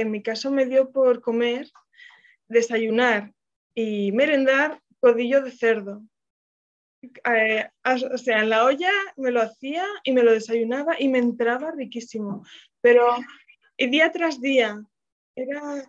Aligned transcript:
en 0.00 0.10
mi 0.10 0.22
caso 0.22 0.50
me 0.50 0.66
dio 0.66 0.90
por 0.90 1.20
comer, 1.20 1.68
desayunar 2.48 3.32
y 3.74 4.12
merendar 4.12 4.80
codillo 5.00 5.42
de 5.42 5.50
cerdo. 5.50 6.02
Eh, 7.02 7.68
o 8.12 8.18
sea, 8.18 8.40
en 8.40 8.50
la 8.50 8.64
olla 8.64 8.90
me 9.16 9.30
lo 9.30 9.40
hacía 9.40 9.84
y 10.02 10.12
me 10.12 10.22
lo 10.22 10.32
desayunaba 10.32 10.96
y 10.98 11.08
me 11.08 11.18
entraba 11.18 11.70
riquísimo, 11.70 12.44
pero 12.80 13.06
día 13.76 14.10
tras 14.10 14.40
día 14.40 14.82
era 15.36 15.88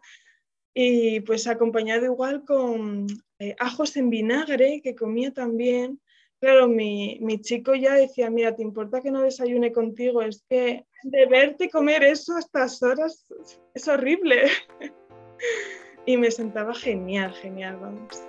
y 0.73 1.19
pues 1.21 1.47
acompañado 1.47 2.05
igual 2.05 2.45
con 2.45 3.07
eh, 3.39 3.55
ajos 3.59 3.97
en 3.97 4.09
vinagre 4.09 4.81
que 4.81 4.95
comía 4.95 5.33
también. 5.33 5.99
Claro, 6.39 6.69
mi, 6.69 7.17
mi, 7.21 7.41
chico 7.41 7.75
ya 7.75 7.95
decía, 7.95 8.29
mira, 8.29 8.55
¿te 8.55 8.63
importa 8.63 9.01
que 9.01 9.11
no 9.11 9.23
desayune 9.23 9.73
contigo? 9.73 10.21
Es 10.21 10.45
que 10.49 10.85
de 11.03 11.25
verte 11.25 11.69
comer 11.69 12.03
eso 12.03 12.35
a 12.35 12.39
estas 12.39 12.81
horas 12.81 13.25
es 13.73 13.87
horrible. 13.87 14.43
y 16.05 16.15
me 16.15 16.31
sentaba 16.31 16.73
genial, 16.73 17.33
genial, 17.33 17.77
vamos. 17.81 18.28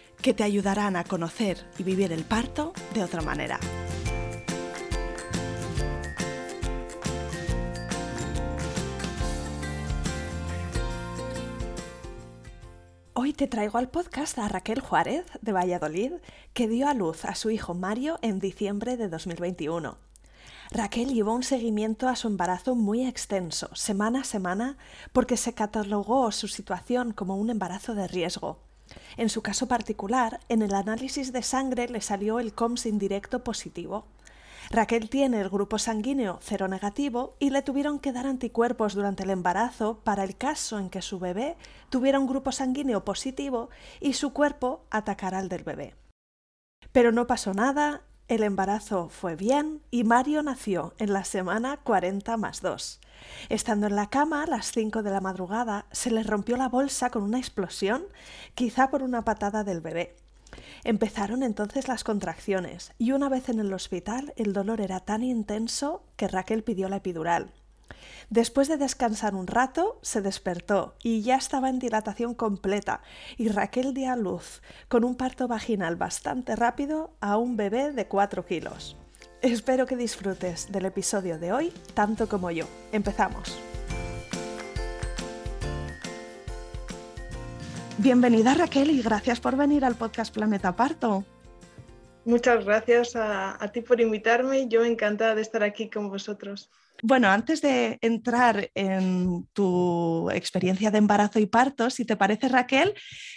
que 0.21 0.33
te 0.35 0.43
ayudarán 0.43 0.95
a 0.95 1.03
conocer 1.03 1.65
y 1.79 1.83
vivir 1.83 2.11
el 2.11 2.23
parto 2.23 2.73
de 2.93 3.03
otra 3.03 3.21
manera. 3.21 3.59
Hoy 13.13 13.33
te 13.33 13.47
traigo 13.47 13.77
al 13.77 13.89
podcast 13.89 14.37
a 14.37 14.47
Raquel 14.47 14.79
Juárez, 14.79 15.25
de 15.41 15.51
Valladolid, 15.51 16.13
que 16.53 16.67
dio 16.67 16.87
a 16.87 16.93
luz 16.93 17.25
a 17.25 17.35
su 17.35 17.49
hijo 17.49 17.73
Mario 17.73 18.19
en 18.21 18.39
diciembre 18.39 18.97
de 18.97 19.09
2021. 19.09 19.97
Raquel 20.71 21.13
llevó 21.13 21.33
un 21.33 21.43
seguimiento 21.43 22.07
a 22.07 22.15
su 22.15 22.27
embarazo 22.27 22.75
muy 22.75 23.05
extenso, 23.05 23.69
semana 23.75 24.21
a 24.21 24.23
semana, 24.23 24.77
porque 25.11 25.35
se 25.35 25.53
catalogó 25.53 26.31
su 26.31 26.47
situación 26.47 27.11
como 27.11 27.35
un 27.35 27.49
embarazo 27.49 27.93
de 27.93 28.07
riesgo. 28.07 28.70
En 29.17 29.29
su 29.29 29.41
caso 29.41 29.67
particular, 29.67 30.39
en 30.49 30.61
el 30.61 30.73
análisis 30.73 31.31
de 31.33 31.43
sangre 31.43 31.87
le 31.87 32.01
salió 32.01 32.39
el 32.39 32.53
COMS 32.53 32.85
indirecto 32.85 33.43
positivo. 33.43 34.05
Raquel 34.69 35.09
tiene 35.09 35.41
el 35.41 35.49
grupo 35.49 35.77
sanguíneo 35.79 36.39
cero 36.41 36.67
negativo 36.67 37.35
y 37.39 37.49
le 37.49 37.61
tuvieron 37.61 37.99
que 37.99 38.13
dar 38.13 38.25
anticuerpos 38.25 38.93
durante 38.93 39.23
el 39.23 39.29
embarazo 39.29 39.99
para 40.03 40.23
el 40.23 40.37
caso 40.37 40.79
en 40.79 40.89
que 40.89 41.01
su 41.01 41.19
bebé 41.19 41.57
tuviera 41.89 42.19
un 42.19 42.27
grupo 42.27 42.51
sanguíneo 42.51 43.03
positivo 43.03 43.69
y 43.99 44.13
su 44.13 44.31
cuerpo 44.31 44.85
atacara 44.89 45.39
al 45.39 45.49
del 45.49 45.63
bebé. 45.63 45.95
Pero 46.93 47.11
no 47.11 47.27
pasó 47.27 47.53
nada, 47.53 48.03
el 48.31 48.43
embarazo 48.43 49.09
fue 49.09 49.35
bien 49.35 49.81
y 49.91 50.05
Mario 50.05 50.41
nació 50.41 50.93
en 50.99 51.11
la 51.11 51.25
semana 51.25 51.75
40 51.83 52.37
más 52.37 52.61
2. 52.61 53.01
Estando 53.49 53.87
en 53.87 53.97
la 53.97 54.09
cama 54.09 54.43
a 54.43 54.47
las 54.47 54.71
5 54.71 55.03
de 55.03 55.11
la 55.11 55.19
madrugada, 55.19 55.85
se 55.91 56.11
le 56.11 56.23
rompió 56.23 56.55
la 56.55 56.69
bolsa 56.69 57.09
con 57.09 57.23
una 57.23 57.39
explosión, 57.39 58.05
quizá 58.55 58.89
por 58.89 59.03
una 59.03 59.25
patada 59.25 59.65
del 59.65 59.81
bebé. 59.81 60.15
Empezaron 60.85 61.43
entonces 61.43 61.89
las 61.89 62.05
contracciones 62.05 62.93
y 62.97 63.11
una 63.11 63.27
vez 63.27 63.49
en 63.49 63.59
el 63.59 63.73
hospital 63.73 64.33
el 64.37 64.53
dolor 64.53 64.79
era 64.79 65.01
tan 65.01 65.23
intenso 65.23 66.05
que 66.15 66.29
Raquel 66.29 66.63
pidió 66.63 66.87
la 66.87 66.97
epidural. 66.97 67.51
Después 68.29 68.67
de 68.67 68.77
descansar 68.77 69.35
un 69.35 69.47
rato, 69.47 69.99
se 70.01 70.21
despertó 70.21 70.95
y 71.03 71.21
ya 71.21 71.35
estaba 71.35 71.69
en 71.69 71.79
dilatación 71.79 72.33
completa 72.33 73.01
y 73.37 73.49
Raquel 73.49 73.93
dio 73.93 74.11
a 74.11 74.15
luz, 74.15 74.61
con 74.87 75.03
un 75.03 75.15
parto 75.15 75.47
vaginal 75.47 75.95
bastante 75.95 76.55
rápido, 76.55 77.11
a 77.19 77.37
un 77.37 77.57
bebé 77.57 77.91
de 77.91 78.07
4 78.07 78.45
kilos. 78.45 78.95
Espero 79.41 79.85
que 79.85 79.95
disfrutes 79.95 80.71
del 80.71 80.85
episodio 80.85 81.39
de 81.39 81.51
hoy 81.51 81.73
tanto 81.93 82.29
como 82.29 82.51
yo. 82.51 82.65
Empezamos. 82.91 83.57
Bienvenida 87.97 88.55
Raquel 88.55 88.89
y 88.89 89.01
gracias 89.01 89.39
por 89.39 89.55
venir 89.55 89.85
al 89.85 89.95
podcast 89.95 90.33
Planeta 90.33 90.75
Parto. 90.75 91.23
Muchas 92.25 92.65
gracias 92.65 93.15
a, 93.15 93.57
ti 93.71 93.81
por 93.81 93.99
invitarme. 93.99 94.67
Yo 94.67 94.85
encantada 94.85 95.35
de 95.35 95.41
estar 95.41 95.63
aquí 95.63 95.89
con 95.89 96.09
vosotros. 96.09 96.69
Bueno, 97.03 97.29
antes 97.29 97.61
de 97.61 97.97
entrar 98.01 98.69
en 98.75 99.47
tu 99.53 100.29
experiencia 100.31 100.91
de 100.91 100.99
embarazo 100.99 101.39
y 101.39 101.45
parto, 101.45 101.89
si 101.89 102.05
te 102.05 102.15
parece 102.15 102.47
Raquel, 102.47 102.93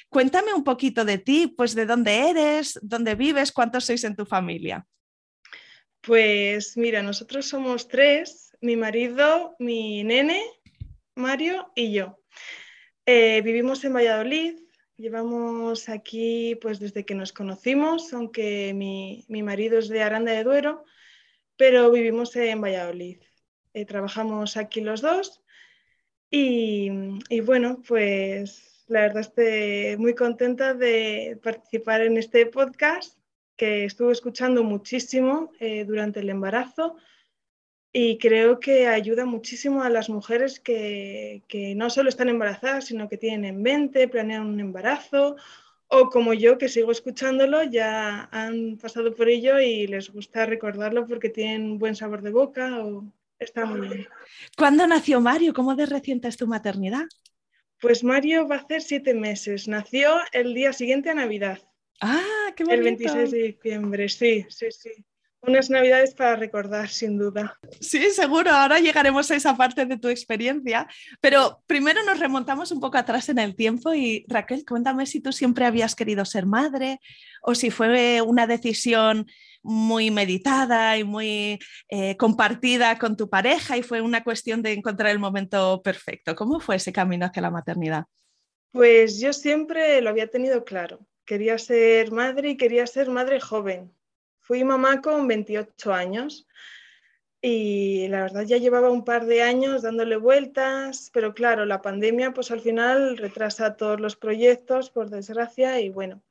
cuéntame 0.09 0.53
un 0.53 0.65
poquito 0.65 1.05
de 1.05 1.19
ti, 1.19 1.53
pues 1.57 1.75
de 1.75 1.87
dónde 1.87 2.31
eres, 2.31 2.79
dónde 2.83 3.15
vives, 3.15 3.53
cuántos 3.53 3.85
sois 3.85 4.05
en 4.05 4.17
tu 4.17 4.27
familia. 4.27 4.87
Pues 6.01 6.77
mira, 6.77 7.03
nosotros 7.03 7.47
somos 7.47 7.89
tres, 7.89 8.51
mi 8.61 8.77
marido, 8.77 9.57
mi 9.59 10.05
nene, 10.05 10.43
Mario 11.15 11.73
y 11.75 11.93
yo. 11.93 12.21
Eh, 13.07 13.41
vivimos 13.43 13.85
en 13.85 13.95
Valladolid, 13.95 14.59
llevamos 14.97 15.89
aquí 15.89 16.57
pues 16.61 16.79
desde 16.79 17.05
que 17.05 17.15
nos 17.15 17.33
conocimos, 17.33 18.13
aunque 18.13 18.73
mi, 18.75 19.25
marido 19.43 19.79
es 19.79 19.89
de 19.89 20.03
Aranda 20.03 20.33
de 20.33 20.45
Duero, 20.45 20.85
pero 21.57 21.91
vivimos 21.91 22.35
en 22.37 22.61
Valladolid. 22.61 23.19
Eh, 23.75 23.85
trabajamos 23.85 24.57
aquí 24.57 24.81
los 24.81 25.01
dos. 25.03 25.43
Y, 26.31 26.91
y, 27.29 27.41
bueno, 27.41 27.83
pues 27.87 28.85
la 28.89 29.03
verdad 29.03 29.21
estoy 29.21 29.97
muy 29.99 30.15
contenta 30.15 30.75
de 30.75 31.39
participar 31.43 32.03
en 32.03 32.17
este 32.17 32.47
podcast 32.47 33.19
que 33.57 33.85
estuve 33.85 34.13
escuchando 34.13 34.65
muchísimo 34.65 35.53
eh, 35.61 35.85
durante 35.85 36.21
el 36.21 36.31
embarazo 36.31 36.97
y 37.93 38.19
creo 38.19 38.59
que 38.59 38.89
ayuda 38.89 39.25
muchísimo 39.25 39.83
a 39.83 39.91
las 39.91 40.11
mujeres 40.11 40.59
que, 40.59 41.45
que, 41.49 41.75
no 41.77 41.91
solo 41.91 42.09
están 42.09 42.29
embarazadas, 42.29 42.87
sino 42.87 43.09
que 43.09 43.17
tienen 43.17 43.45
en 43.45 43.63
mente, 43.63 44.09
planean 44.09 44.47
un 44.47 44.61
embarazo 44.61 45.37
o 45.87 46.11
como 46.11 46.35
yo 46.35 46.59
que 46.59 46.69
sigo 46.69 46.91
escuchándolo, 46.91 47.63
ya 47.63 48.29
han 48.33 48.79
pasado 48.79 49.15
por 49.15 49.29
ello 49.29 49.61
y 49.61 49.87
les 49.87 50.11
gusta 50.13 50.47
recordarlo 50.47 51.07
porque 51.07 51.29
tienen 51.29 51.79
buen 51.79 51.95
sabor 51.95 52.23
de 52.23 52.31
boca 52.31 52.85
o 52.85 53.05
está 53.39 53.65
muy 53.65 53.89
bien. 53.89 54.09
¿Cuándo 54.57 54.87
nació 54.87 55.21
Mario? 55.21 55.55
¿Cómo 55.55 55.75
de 55.75 55.87
reciente 55.87 56.29
es 56.29 56.37
tu 56.37 56.47
maternidad? 56.47 57.05
Pues 57.81 58.05
Mario 58.05 58.49
va 58.49 58.57
a 58.57 58.59
hacer 58.61 58.83
siete 58.83 59.15
meses. 59.15 59.69
Nació 59.69 60.17
el 60.33 60.55
día 60.55 60.73
siguiente 60.73 61.11
a 61.11 61.15
Navidad. 61.15 61.59
Ah, 62.01 62.53
qué 62.57 62.65
bonito. 62.65 62.79
El 62.79 62.85
26 62.85 63.31
de 63.31 63.39
diciembre, 63.39 64.09
sí, 64.09 64.47
sí, 64.49 64.71
sí. 64.71 64.91
Unas 65.47 65.69
navidades 65.69 66.15
para 66.15 66.37
recordar, 66.37 66.89
sin 66.89 67.19
duda. 67.19 67.59
Sí, 67.79 68.11
seguro. 68.11 68.51
Ahora 68.51 68.79
llegaremos 68.79 69.31
a 69.31 69.37
esa 69.37 69.55
parte 69.55 69.85
de 69.85 69.99
tu 69.99 70.09
experiencia. 70.09 70.89
Pero 71.21 71.63
primero 71.67 72.03
nos 72.05 72.19
remontamos 72.19 72.73
un 72.73 72.81
poco 72.81 72.97
atrás 72.97 73.29
en 73.29 73.39
el 73.39 73.55
tiempo 73.55 73.93
y 73.93 74.25
Raquel, 74.29 74.65
cuéntame 74.65 75.05
si 75.05 75.21
tú 75.21 75.33
siempre 75.33 75.67
habías 75.67 75.95
querido 75.95 76.25
ser 76.25 76.47
madre 76.47 76.99
o 77.43 77.55
si 77.55 77.71
fue 77.71 78.23
una 78.23 78.47
decisión 78.47 79.27
muy 79.65 80.13
meditada 80.13 80.97
y 80.97 81.03
muy 81.03 81.59
eh, 81.89 82.17
compartida 82.17 82.99
con 82.99 83.17
tu 83.17 83.29
pareja 83.29 83.77
y 83.77 83.83
fue 83.83 84.01
una 84.01 84.23
cuestión 84.23 84.63
de 84.63 84.75
encontrar 84.75 85.11
el 85.11 85.19
momento 85.19 85.83
perfecto. 85.83 86.37
¿Cómo 86.37 86.61
fue 86.61 86.77
ese 86.77 86.93
camino 86.93 87.27
hacia 87.27 87.43
la 87.43 87.51
maternidad? 87.51 88.05
Pues 88.71 89.19
yo 89.19 89.33
siempre 89.33 90.01
lo 90.01 90.11
había 90.11 90.29
tenido 90.29 90.65
claro 90.65 91.07
quería 91.25 91.59
ser 91.59 92.13
madre 92.13 92.51
y 92.51 92.57
quería 92.57 92.87
ser 92.87 93.11
madre 93.11 93.41
joven. 93.41 93.93
Fui 94.41 94.65
mamá 94.65 95.01
con 95.01 95.27
28 95.27 95.93
años 95.93 96.47
y 97.41 98.09
la 98.09 98.23
verdad 98.23 98.43
ya 98.43 98.59
llevaba 98.59 98.91
un 98.91 99.05
par 99.05 99.27
de 99.27 99.43
años 99.43 99.83
dándole 99.83 100.17
vueltas, 100.17 101.11
pero 101.13 101.35
claro, 101.35 101.67
la 101.67 101.83
pandemia 101.83 102.33
pues 102.33 102.51
al 102.51 102.61
final 102.61 103.17
retrasa 103.17 103.77
todos 103.77 104.01
los 104.01 104.17
proyectos, 104.17 104.91
por 104.91 105.11
desgracia, 105.11 105.81
y 105.81 105.91
bueno. 105.91 106.23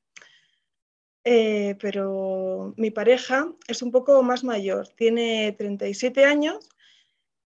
Eh, 1.26 1.78
pero 1.80 2.74
mi 2.76 2.92
pareja 2.92 3.48
es 3.68 3.82
un 3.82 3.92
poco 3.92 4.22
más 4.24 4.44
mayor, 4.44 4.90
tiene 4.90 5.56
37 5.58 6.26
años 6.26 6.68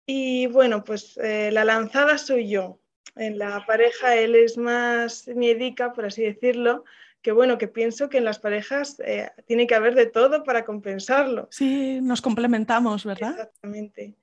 Y 0.08 0.48
bueno, 0.48 0.84
pues 0.84 1.18
eh, 1.18 1.52
la 1.52 1.64
lanzada 1.66 2.18
soy 2.18 2.50
yo. 2.50 2.80
En 3.16 3.38
la 3.38 3.64
pareja 3.68 4.16
él 4.16 4.36
es 4.36 4.58
más 4.58 5.28
miedica, 5.28 5.94
por 5.94 6.06
así 6.06 6.24
decirlo, 6.24 6.84
que 7.22 7.32
bueno, 7.32 7.60
que 7.60 7.68
pienso 7.68 8.10
que 8.10 8.18
en 8.18 8.26
las 8.26 8.40
parejas 8.40 9.00
eh, 9.06 9.30
tiene 9.46 9.68
que 9.68 9.76
haber 9.76 9.94
de 9.94 10.08
todo 10.08 10.44
para 10.44 10.66
compensarlo. 10.66 11.48
Sí, 11.52 12.00
nos 12.02 12.22
complementamos, 12.22 13.06
¿verdad? 13.06 13.32
Exactamente. 13.32 14.16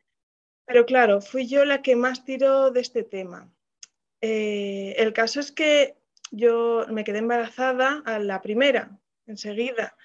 Pero 0.64 0.86
claro, 0.86 1.20
fui 1.20 1.46
yo 1.46 1.64
la 1.64 1.82
que 1.82 1.94
más 1.94 2.24
tiró 2.24 2.72
de 2.72 2.80
este 2.80 3.04
tema. 3.04 3.48
El 4.20 5.12
caso 5.12 5.38
es 5.38 5.52
que 5.52 5.94
yo 6.32 6.84
me 6.90 7.04
quedé 7.04 7.18
embarazada 7.18 8.02
a 8.06 8.18
la 8.18 8.42
primera, 8.42 8.98
enseguida, 9.26 9.96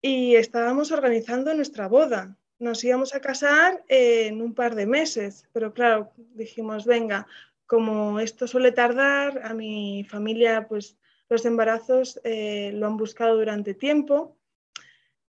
y 0.00 0.36
estábamos 0.36 0.92
organizando 0.92 1.54
nuestra 1.54 1.88
boda. 1.88 2.36
Nos 2.58 2.82
íbamos 2.84 3.14
a 3.14 3.20
casar 3.20 3.84
en 3.88 4.42
un 4.42 4.54
par 4.54 4.74
de 4.74 4.86
meses, 4.86 5.48
pero 5.52 5.72
claro, 5.72 6.12
dijimos, 6.34 6.86
venga, 6.86 7.26
como 7.66 8.18
esto 8.20 8.46
suele 8.46 8.72
tardar, 8.72 9.40
a 9.44 9.54
mi 9.54 10.04
familia 10.08 10.66
pues 10.68 10.96
los 11.28 11.44
embarazos 11.44 12.20
eh, 12.24 12.72
lo 12.74 12.86
han 12.86 12.96
buscado 12.96 13.36
durante 13.36 13.74
tiempo 13.74 14.38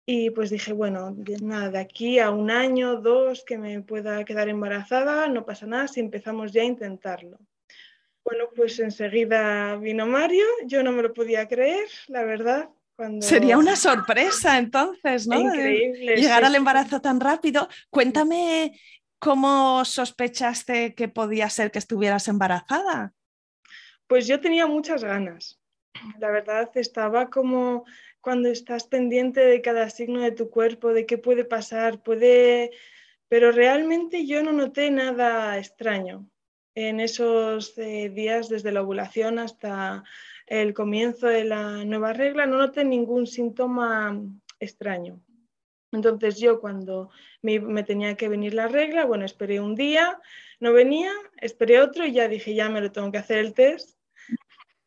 y 0.06 0.32
pues 0.32 0.50
dije, 0.50 0.74
bueno, 0.74 1.16
nada, 1.42 1.70
de 1.70 1.80
aquí 1.80 2.20
a 2.20 2.32
un 2.32 2.50
año, 2.50 2.96
dos, 3.02 3.44
que 3.44 3.58
me 3.58 3.82
pueda 3.82 4.24
quedar 4.26 4.50
embarazada, 4.50 5.28
no 5.28 5.46
pasa 5.46 5.68
nada 5.68 5.88
si 5.88 6.00
empezamos 6.00 6.52
ya 6.52 6.64
a 6.64 6.66
intentarlo. 6.66 7.38
Bueno, 8.24 8.46
pues 8.56 8.80
enseguida 8.80 9.76
vino 9.78 10.06
Mario, 10.06 10.46
yo 10.66 10.84
no 10.84 10.92
me 10.92 11.04
lo 11.04 11.14
podía 11.14 11.48
creer, 11.48 11.88
la 12.08 12.24
verdad. 12.24 12.70
Cuando... 13.02 13.26
Sería 13.26 13.58
una 13.58 13.76
sorpresa 13.76 14.60
entonces, 14.60 15.26
¿no? 15.26 15.40
Increíble. 15.40 16.18
Llegar 16.18 16.44
al 16.46 16.54
embarazo 16.54 17.02
tan 17.02 17.20
rápido. 17.20 17.68
Cuéntame 17.90 18.80
cómo 19.18 19.84
sospechaste 19.86 20.94
que 20.94 21.08
podía 21.08 21.50
ser 21.50 21.72
que 21.72 21.80
estuvieras 21.80 22.28
embarazada. 22.28 23.16
Pues 24.06 24.28
yo 24.28 24.40
tenía 24.40 24.68
muchas 24.68 25.04
ganas. 25.04 25.60
La 26.20 26.30
verdad 26.30 26.70
estaba 26.76 27.32
como 27.32 27.86
cuando 28.20 28.50
estás 28.50 28.84
pendiente 28.84 29.40
de 29.40 29.64
cada 29.64 29.90
signo 29.90 30.22
de 30.22 30.34
tu 30.34 30.52
cuerpo, 30.52 30.94
de 30.94 31.08
qué 31.08 31.18
puede 31.18 31.44
pasar, 31.44 32.04
puede... 32.04 32.70
Pero 33.30 33.52
realmente 33.52 34.28
yo 34.28 34.44
no 34.44 34.54
noté 34.54 34.92
nada 34.92 35.58
extraño 35.58 36.30
en 36.76 37.00
esos 37.00 37.76
eh, 37.80 38.12
días 38.14 38.48
desde 38.48 38.72
la 38.72 38.84
ovulación 38.84 39.40
hasta 39.40 40.04
el 40.52 40.74
comienzo 40.74 41.28
de 41.28 41.46
la 41.46 41.86
nueva 41.86 42.12
regla, 42.12 42.46
no 42.46 42.58
noté 42.58 42.84
ningún 42.84 43.26
síntoma 43.26 44.22
extraño. 44.60 45.22
Entonces 45.94 46.40
yo 46.42 46.60
cuando 46.60 47.10
me, 47.42 47.84
tenía 47.84 48.16
que 48.18 48.28
venir 48.28 48.54
la 48.54 48.68
regla, 48.68 49.06
bueno, 49.06 49.24
esperé 49.24 49.62
un 49.62 49.76
día, 49.76 50.20
no 50.60 50.74
venía, 50.74 51.14
esperé 51.38 51.80
otro 51.80 52.06
y 52.06 52.12
ya 52.12 52.28
dije, 52.28 52.54
ya 52.54 52.68
me 52.70 52.82
lo 52.82 52.92
tengo 52.92 53.14
que 53.14 53.18
hacer 53.18 53.38
el 53.38 53.54
test 53.54 53.98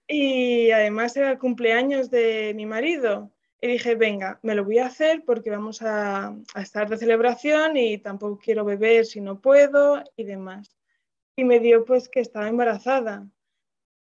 y 0.07 0.71
además 0.71 1.17
era 1.17 1.31
el 1.31 1.39
cumpleaños 1.39 2.11
de 2.11 2.53
mi 2.55 2.67
marido. 2.67 3.33
Y 3.59 3.69
dije, 3.69 3.95
venga, 3.95 4.41
me 4.43 4.55
lo 4.55 4.67
voy 4.67 4.81
a 4.81 4.87
hacer 4.87 5.23
porque 5.25 5.49
vamos 5.49 5.81
a, 5.81 6.37
estar 6.57 6.91
de 6.91 6.99
celebración 6.99 7.79
y 7.79 7.97
tampoco 7.97 8.39
quiero 8.39 8.67
beber 8.67 9.07
si 9.07 9.23
no 9.23 9.41
puedo 9.41 10.05
y 10.15 10.25
demás. 10.25 10.77
Y 11.37 11.45
me 11.45 11.59
dio 11.59 11.87
pues 11.87 12.11
que 12.11 12.21
estaba 12.21 12.49
embarazada. 12.49 13.27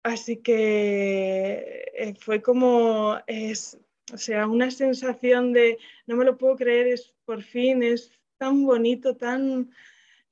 Así 0.02 0.38
que 0.38 1.90
eh, 1.94 2.14
fue 2.20 2.40
como, 2.42 3.18
es, 3.26 3.78
o 4.12 4.18
sea, 4.18 4.46
una 4.46 4.70
sensación 4.70 5.52
de, 5.52 5.78
no 6.06 6.16
me 6.16 6.24
lo 6.24 6.38
puedo 6.38 6.56
creer, 6.56 6.86
es 6.88 7.14
por 7.24 7.42
fin, 7.42 7.82
es 7.82 8.10
tan 8.38 8.64
bonito, 8.64 9.16
tan, 9.16 9.70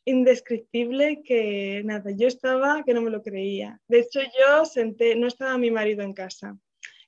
indescriptible 0.08 1.22
que 1.22 1.82
nada, 1.84 2.10
yo 2.10 2.26
estaba 2.28 2.82
que 2.84 2.94
no 2.94 3.02
me 3.02 3.10
lo 3.10 3.22
creía. 3.22 3.80
De 3.88 4.00
hecho, 4.00 4.20
yo 4.20 4.64
senté, 4.64 5.14
no 5.14 5.26
estaba 5.26 5.58
mi 5.58 5.70
marido 5.70 6.02
en 6.02 6.14
casa. 6.14 6.58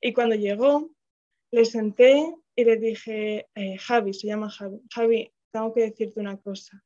Y 0.02 0.12
cuando 0.12 0.34
llegó, 0.34 0.90
le 1.50 1.64
senté 1.64 2.34
y 2.54 2.64
le 2.64 2.76
dije, 2.76 3.46
eh, 3.54 3.78
Javi, 3.78 4.12
se 4.12 4.26
llama 4.26 4.50
Javi, 4.50 4.80
Javi, 4.92 5.32
tengo 5.50 5.72
que 5.72 5.80
decirte 5.80 6.20
una 6.20 6.36
cosa. 6.36 6.84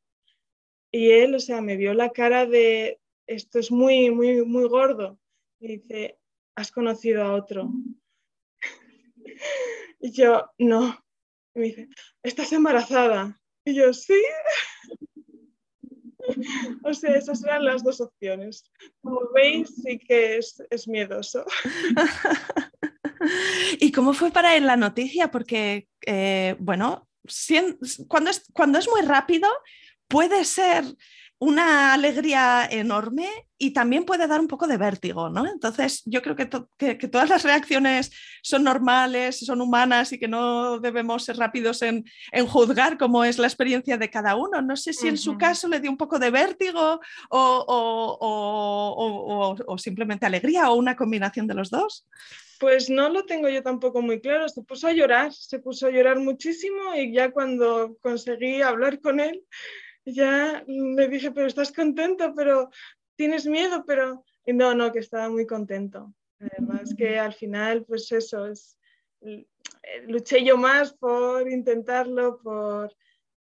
Y 0.93 1.11
él, 1.11 1.35
o 1.35 1.41
sea, 1.41 1.61
me 1.61 1.77
vio 1.77 1.95
la 1.95 2.11
cara 2.11 2.47
de, 2.47 3.01
esto 3.27 3.59
es 3.59 3.73
muy, 3.73 4.11
muy, 4.11 4.45
muy 4.45 4.69
gordo. 4.69 5.19
Y 5.65 5.79
dice, 5.79 6.19
¿has 6.57 6.71
conocido 6.71 7.25
a 7.25 7.33
otro? 7.33 7.73
y 9.99 10.13
yo, 10.13 10.45
no. 10.59 11.03
Y 11.55 11.59
me 11.59 11.65
dice, 11.69 11.89
¿estás 12.23 12.53
embarazada? 12.53 13.41
Y 13.65 13.75
yo, 13.75 13.95
sí. 13.95 14.23
O 16.83 16.93
sea, 16.93 17.17
esas 17.17 17.43
eran 17.45 17.65
las 17.65 17.83
dos 17.83 18.03
opciones. 18.03 18.71
Como 19.01 19.31
veis, 19.35 19.75
sí 19.83 19.99
que 19.99 20.37
es, 20.37 20.87
miedoso. 20.87 21.47
¿Y 23.81 23.91
cómo 23.91 24.13
fue 24.13 24.31
para 24.31 24.57
él 24.57 24.67
la 24.67 24.77
noticia? 24.77 25.31
Porque, 25.31 25.89
eh, 26.05 26.57
bueno, 26.59 27.09
cuando 28.09 28.31
es, 28.31 28.45
cuando 28.53 28.79
es 28.79 28.87
muy 28.87 29.01
rápido, 29.01 29.49
puede 30.09 30.45
ser 30.45 30.85
una 31.45 31.93
alegría 31.93 32.67
enorme 32.71 33.29
y 33.59 33.73
también 33.73 34.05
puede 34.05 34.27
dar 34.27 34.41
un 34.41 34.49
poco 34.49 34.67
de 34.67 34.79
vértigo, 34.79 35.29
¿no? 35.29 35.47
Entonces, 35.47 36.03
yo 36.07 36.23
creo 36.23 36.35
que, 36.37 36.49
que, 36.79 37.09
todas 37.09 37.29
las 37.29 37.45
reacciones 37.45 38.11
son 38.43 38.65
normales, 38.65 39.41
son 39.41 39.61
humanas 39.61 40.13
y 40.13 40.19
que 40.19 40.27
no 40.27 40.79
debemos 40.81 41.25
ser 41.25 41.37
rápidos 41.37 41.83
en, 41.83 42.05
en 42.33 42.47
juzgar 42.47 42.97
cómo 42.97 43.25
es 43.25 43.39
la 43.39 43.47
experiencia 43.47 43.99
de 43.99 44.11
cada 44.11 44.37
uno. 44.37 44.63
No 44.63 44.77
sé 44.77 44.95
si 44.95 45.09
en 45.09 45.19
su 45.19 45.37
caso 45.37 45.69
le 45.69 45.81
dio 45.81 45.91
un 45.91 45.99
poco 45.99 46.19
de 46.19 46.31
vértigo 46.31 47.01
o, 47.29 47.65
o, 47.69 49.57
o, 49.67 49.79
simplemente 49.79 50.25
alegría 50.25 50.71
o 50.71 50.75
una 50.75 50.97
combinación 50.97 51.47
de 51.47 51.55
los 51.55 51.71
dos. 51.71 52.07
Pues 52.59 52.89
no 52.89 53.11
lo 53.11 53.25
tengo 53.27 53.49
yo 53.51 53.63
tampoco 53.63 54.01
muy 54.01 54.21
claro. 54.21 54.49
Se 54.49 54.63
puso 54.63 54.89
a 54.89 54.93
llorar, 54.93 55.33
se 55.33 55.59
puso 55.59 55.89
a 55.89 55.91
llorar 55.91 56.19
muchísimo 56.19 56.95
y 56.97 57.13
ya 57.13 57.31
cuando 57.31 57.97
conseguí 58.01 58.63
hablar 58.63 59.01
con 59.01 59.21
él, 59.21 59.45
ya 60.05 60.65
me 60.67 61.09
dije, 61.09 61.31
pero 61.31 61.47
estás 61.47 61.73
contento, 61.73 62.35
pero 62.35 62.71
tienes 63.17 63.47
miedo, 63.47 63.85
pero 63.87 64.25
no, 64.47 64.75
no, 64.75 64.93
que 64.93 64.99
estaba 64.99 65.29
muy 65.29 65.47
contento. 65.47 66.13
Además 66.41 66.95
que 66.97 67.19
al 67.19 67.33
final, 67.33 67.85
pues 67.85 68.11
eso, 68.13 68.47
es, 68.47 68.77
eh, 69.21 69.47
luché 70.07 70.45
yo 70.45 70.57
más 70.57 70.93
por 70.93 71.49
intentarlo, 71.51 72.39
por 72.39 72.95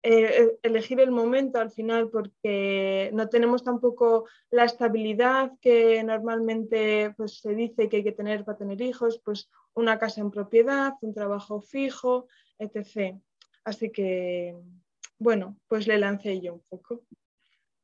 eh, 0.01 0.43
e, 0.43 0.59
elegir 0.63 0.99
el 0.99 1.11
momento 1.11 1.59
al 1.59 1.71
final, 1.71 2.09
porque 2.09 3.09
no 3.13 3.29
tenemos 3.29 3.63
tampoco 3.63 4.27
la 4.49 4.65
estabilidad 4.65 5.51
que 5.61 6.03
normalmente 6.03 7.13
pues, 7.17 7.39
se 7.39 7.53
dice 7.53 7.89
que 7.89 7.97
hay 7.97 8.03
que 8.03 8.11
tener 8.11 8.43
para 8.43 8.57
tener 8.57 8.81
hijos, 8.81 9.21
pues 9.23 9.49
una 9.73 9.99
casa 9.99 10.21
en 10.21 10.31
propiedad, 10.31 10.93
un 11.01 11.13
trabajo 11.13 11.61
fijo, 11.61 12.27
etc. 12.57 13.15
Así 13.63 13.91
que 13.91 14.55
bueno, 15.19 15.57
pues 15.67 15.85
le 15.87 15.99
lancé 15.99 16.41
yo 16.41 16.55
un 16.55 16.63
poco. 16.69 17.03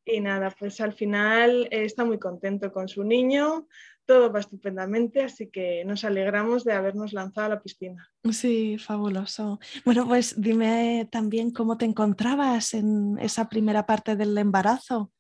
Y 0.06 0.22
nada, 0.22 0.52
pues 0.58 0.80
al 0.82 0.94
final 0.94 1.68
está 1.72 2.06
muy 2.06 2.20
contento 2.20 2.72
con 2.72 2.88
su 2.88 3.04
niño, 3.04 3.68
todo 4.06 4.32
va 4.32 4.40
estupendamente, 4.40 5.24
así 5.24 5.50
que 5.50 5.84
nos 5.84 6.04
alegramos 6.04 6.64
de 6.64 6.74
habernos 6.74 7.12
lanzado 7.12 7.48
a 7.48 7.50
la 7.50 7.62
piscina. 7.62 8.12
Sí, 8.32 8.78
fabuloso. 8.78 9.60
Bueno, 9.84 10.08
pues 10.08 10.40
dime 10.40 11.10
también 11.12 11.52
cómo 11.52 11.78
te 11.78 11.86
encontrabas 11.86 12.76
en 12.76 13.18
esa 13.20 13.50
primera 13.50 13.86
parte 13.88 14.16
del 14.16 14.38
embarazo. 14.38 15.12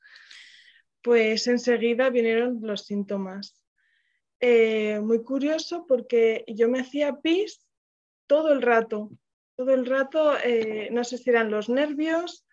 Pues 1.01 1.48
enseguida 1.48 2.12
vinieron 2.12 2.60
los 2.62 2.86
síntomas. 2.86 3.60
Eh, 4.39 5.00
muy 5.00 5.24
curioso 5.24 5.86
porque 5.88 6.45
yo 6.48 6.69
me 6.69 6.81
hacía 6.81 7.15
pis 7.22 7.65
todo 8.27 8.53
el 8.53 8.62
rato, 8.62 9.10
todo 9.56 9.74
el 9.74 9.86
rato, 9.86 10.38
eh, 10.44 10.90
no 10.92 11.04
sé 11.04 11.18
si 11.18 11.30
eran 11.30 11.52
los 11.52 11.70
nervios 11.70 12.46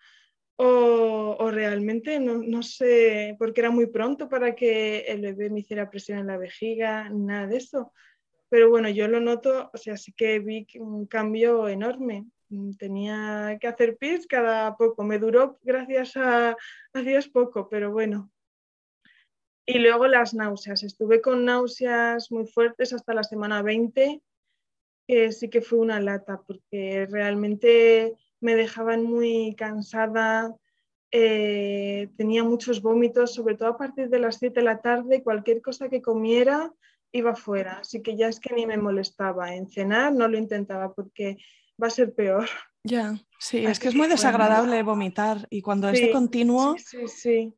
o, 0.56 1.50
realmente, 1.50 2.20
no, 2.20 2.62
sé, 2.62 3.34
porque 3.38 3.62
era 3.62 3.70
muy 3.70 3.86
pronto 3.86 4.28
para 4.28 4.54
que 4.54 5.00
el 5.00 5.20
bebé 5.20 5.50
me 5.50 5.60
hiciera 5.60 5.90
presión 5.90 6.18
en 6.18 6.28
la 6.28 6.36
vejiga, 6.36 7.08
nada 7.10 7.48
de 7.48 7.56
eso. 7.56 7.92
Pero 8.48 8.70
bueno, 8.70 8.88
yo 8.88 9.08
lo 9.08 9.18
noto, 9.18 9.70
o 9.72 9.76
sea, 9.76 9.96
sí 9.96 10.12
que 10.12 10.38
vi 10.38 10.66
un 10.78 11.06
cambio 11.06 11.68
enorme. 11.68 12.26
Tenía 12.78 13.56
que 13.60 13.66
hacer 13.66 13.96
pis 13.96 14.26
cada 14.26 14.76
poco. 14.76 15.02
Me 15.02 15.18
duró, 15.18 15.58
gracias 15.62 16.16
a, 16.16 16.56
a 16.92 17.00
Dios, 17.00 17.28
poco, 17.28 17.68
pero 17.68 17.90
bueno, 17.90 18.30
y 19.66 19.78
luego 19.78 20.06
las 20.06 20.34
náuseas. 20.34 20.82
Estuve 20.82 21.20
con 21.20 21.44
náuseas 21.44 22.30
muy 22.30 22.46
fuertes 22.46 22.92
hasta 22.92 23.14
la 23.14 23.24
semana 23.24 23.62
20 23.62 24.20
que 25.06 25.32
sí 25.32 25.48
que 25.48 25.60
fue 25.60 25.78
una 25.78 26.00
lata, 26.00 26.42
porque 26.46 27.06
realmente 27.10 28.14
me 28.40 28.54
dejaban 28.54 29.04
muy 29.04 29.54
cansada, 29.56 30.54
eh, 31.10 32.08
tenía 32.16 32.42
muchos 32.42 32.80
vómitos, 32.80 33.34
sobre 33.34 33.54
todo 33.54 33.68
a 33.68 33.76
partir 33.76 34.08
de 34.08 34.18
las 34.18 34.38
7 34.38 34.60
de 34.60 34.64
la 34.64 34.80
tarde, 34.80 35.22
cualquier 35.22 35.60
cosa 35.60 35.88
que 35.88 36.02
comiera 36.02 36.72
iba 37.12 37.36
fuera, 37.36 37.80
así 37.80 38.02
que 38.02 38.16
ya 38.16 38.28
es 38.28 38.40
que 38.40 38.54
ni 38.54 38.66
me 38.66 38.78
molestaba. 38.78 39.54
En 39.54 39.68
cenar 39.68 40.12
no 40.14 40.26
lo 40.28 40.38
intentaba 40.38 40.94
porque 40.94 41.36
va 41.80 41.88
a 41.88 41.90
ser 41.90 42.14
peor. 42.14 42.48
Ya, 42.84 43.14
sí, 43.38 43.64
es 43.64 43.78
que 43.78 43.88
es 43.88 43.94
muy 43.94 44.08
desagradable 44.08 44.82
vomitar 44.82 45.46
y 45.50 45.60
cuando 45.60 45.88
es 45.88 46.00
de 46.00 46.10
continuo... 46.10 46.76
Sí, 46.78 46.84
sí, 46.84 47.08
sí. 47.08 47.54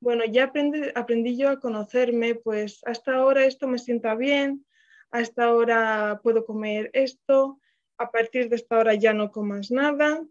Bueno, 0.00 0.24
ya 0.26 0.44
aprendí, 0.44 0.82
aprendí 0.94 1.36
yo 1.38 1.48
a 1.48 1.60
conocerme, 1.60 2.34
pues 2.34 2.80
hasta 2.84 3.14
ahora 3.14 3.46
esto 3.46 3.68
me 3.68 3.78
sienta 3.78 4.14
bien, 4.14 4.66
hasta 5.10 5.44
ahora 5.44 6.20
puedo 6.22 6.44
comer 6.44 6.90
esto, 6.92 7.60
a 7.98 8.10
partir 8.10 8.48
de 8.48 8.56
esta 8.56 8.78
hora 8.78 8.94
ya 8.94 9.12
no 9.12 9.30
comas 9.30 9.70
nada 9.70 10.24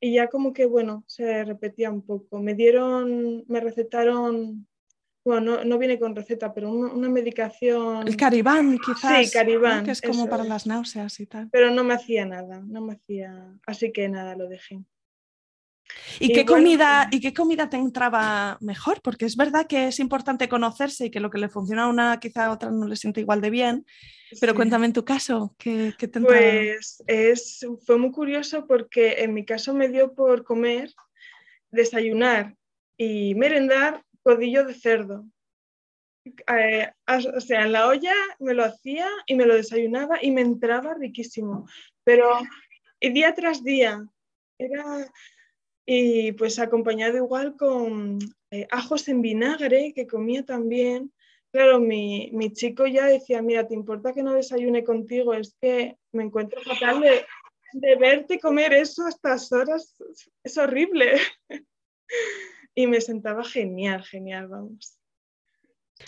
y 0.00 0.14
ya 0.14 0.28
como 0.28 0.52
que, 0.52 0.66
bueno, 0.66 1.04
se 1.06 1.44
repetía 1.44 1.90
un 1.90 2.02
poco. 2.02 2.38
Me 2.40 2.54
dieron, 2.54 3.44
me 3.48 3.60
recetaron 3.60 4.66
bueno, 5.22 5.64
no, 5.64 5.78
viene 5.78 5.98
con 5.98 6.16
receta, 6.16 6.54
pero 6.54 6.72
una, 6.72 7.08
medicación. 7.08 8.08
El 8.08 8.16
caribán, 8.16 8.78
quizás. 8.78 9.26
Sí, 9.26 9.30
caribán. 9.30 9.84
Que 9.84 9.90
es 9.90 10.00
como 10.00 10.28
para 10.28 10.44
las 10.44 10.66
náuseas 10.66 11.20
y 11.20 11.26
tal. 11.26 11.50
Pero 11.50 11.70
no 11.70 11.84
me 11.84 11.94
hacía 11.94 12.24
nada, 12.24 12.62
no 12.66 12.80
me 12.80 12.94
hacía. 12.94 13.54
Así 13.66 13.92
que 13.92 14.08
nada, 14.08 14.34
lo 14.34 14.48
dejé. 14.48 14.82
¿Y, 16.18 16.32
qué, 16.32 16.44
comida, 16.44 17.08
¿Y 17.10 17.20
qué 17.20 17.32
comida 17.32 17.68
te 17.70 17.76
entraba 17.76 18.58
mejor? 18.60 19.00
Porque 19.02 19.24
es 19.24 19.36
verdad 19.36 19.66
que 19.66 19.88
es 19.88 20.00
importante 20.00 20.48
conocerse 20.48 21.06
y 21.06 21.10
que 21.10 21.20
lo 21.20 21.30
que 21.30 21.38
le 21.38 21.48
funciona 21.48 21.84
a 21.84 21.88
una 21.88 22.20
quizá 22.20 22.46
a 22.46 22.52
otra 22.52 22.70
no 22.70 22.86
le 22.86 22.96
siente 22.96 23.20
igual 23.20 23.40
de 23.40 23.50
bien. 23.50 23.86
Pero 24.40 24.54
cuéntame 24.54 24.86
en 24.86 24.92
tu 24.92 25.04
caso, 25.04 25.54
¿qué, 25.58 25.94
qué 25.98 26.08
te 26.08 26.18
entraba? 26.18 26.40
Pues 26.40 27.02
es, 27.06 27.66
fue 27.84 27.98
muy 27.98 28.12
curioso 28.12 28.66
porque 28.66 29.16
en 29.18 29.34
mi 29.34 29.44
caso 29.44 29.74
me 29.74 29.88
dio 29.88 30.14
por 30.14 30.44
comer, 30.44 30.92
desayunar 31.70 32.54
y 32.96 33.34
merendar 33.34 34.04
codillo 34.22 34.64
de 34.64 34.74
cerdo. 34.74 35.24
Eh, 36.24 36.90
o 37.34 37.40
sea, 37.40 37.62
en 37.62 37.72
la 37.72 37.88
olla 37.88 38.14
me 38.38 38.54
lo 38.54 38.64
hacía 38.64 39.08
y 39.26 39.34
me 39.34 39.46
lo 39.46 39.54
desayunaba 39.54 40.22
y 40.22 40.30
me 40.30 40.42
entraba 40.42 40.94
riquísimo. 40.94 41.66
Pero 42.04 42.28
día 43.00 43.34
tras 43.34 43.64
día 43.64 44.04
era 44.58 45.10
y 45.92 46.30
pues 46.30 46.60
acompañado 46.60 47.16
igual 47.16 47.56
con 47.56 48.20
eh, 48.52 48.68
ajos 48.70 49.08
en 49.08 49.22
vinagre 49.22 49.92
que 49.92 50.06
comía 50.06 50.44
también. 50.44 51.12
Claro, 51.50 51.80
mi, 51.80 52.30
chico 52.52 52.86
ya 52.86 53.06
decía, 53.06 53.42
mira, 53.42 53.66
¿te 53.66 53.74
importa 53.74 54.12
que 54.12 54.22
no 54.22 54.34
desayune 54.34 54.84
contigo? 54.84 55.34
Es 55.34 55.56
que 55.60 55.96
me 56.12 56.22
encuentro 56.22 56.60
fatal 56.62 57.00
de, 57.00 57.26
de 57.72 57.96
verte 57.96 58.38
comer 58.38 58.72
eso 58.72 59.04
a 59.04 59.08
estas 59.08 59.50
horas. 59.50 59.96
Es 60.44 60.56
horrible. 60.58 61.18
y 62.76 62.86
me 62.86 63.00
sentaba 63.00 63.42
genial, 63.42 64.04
genial, 64.04 64.46
vamos. 64.46 64.96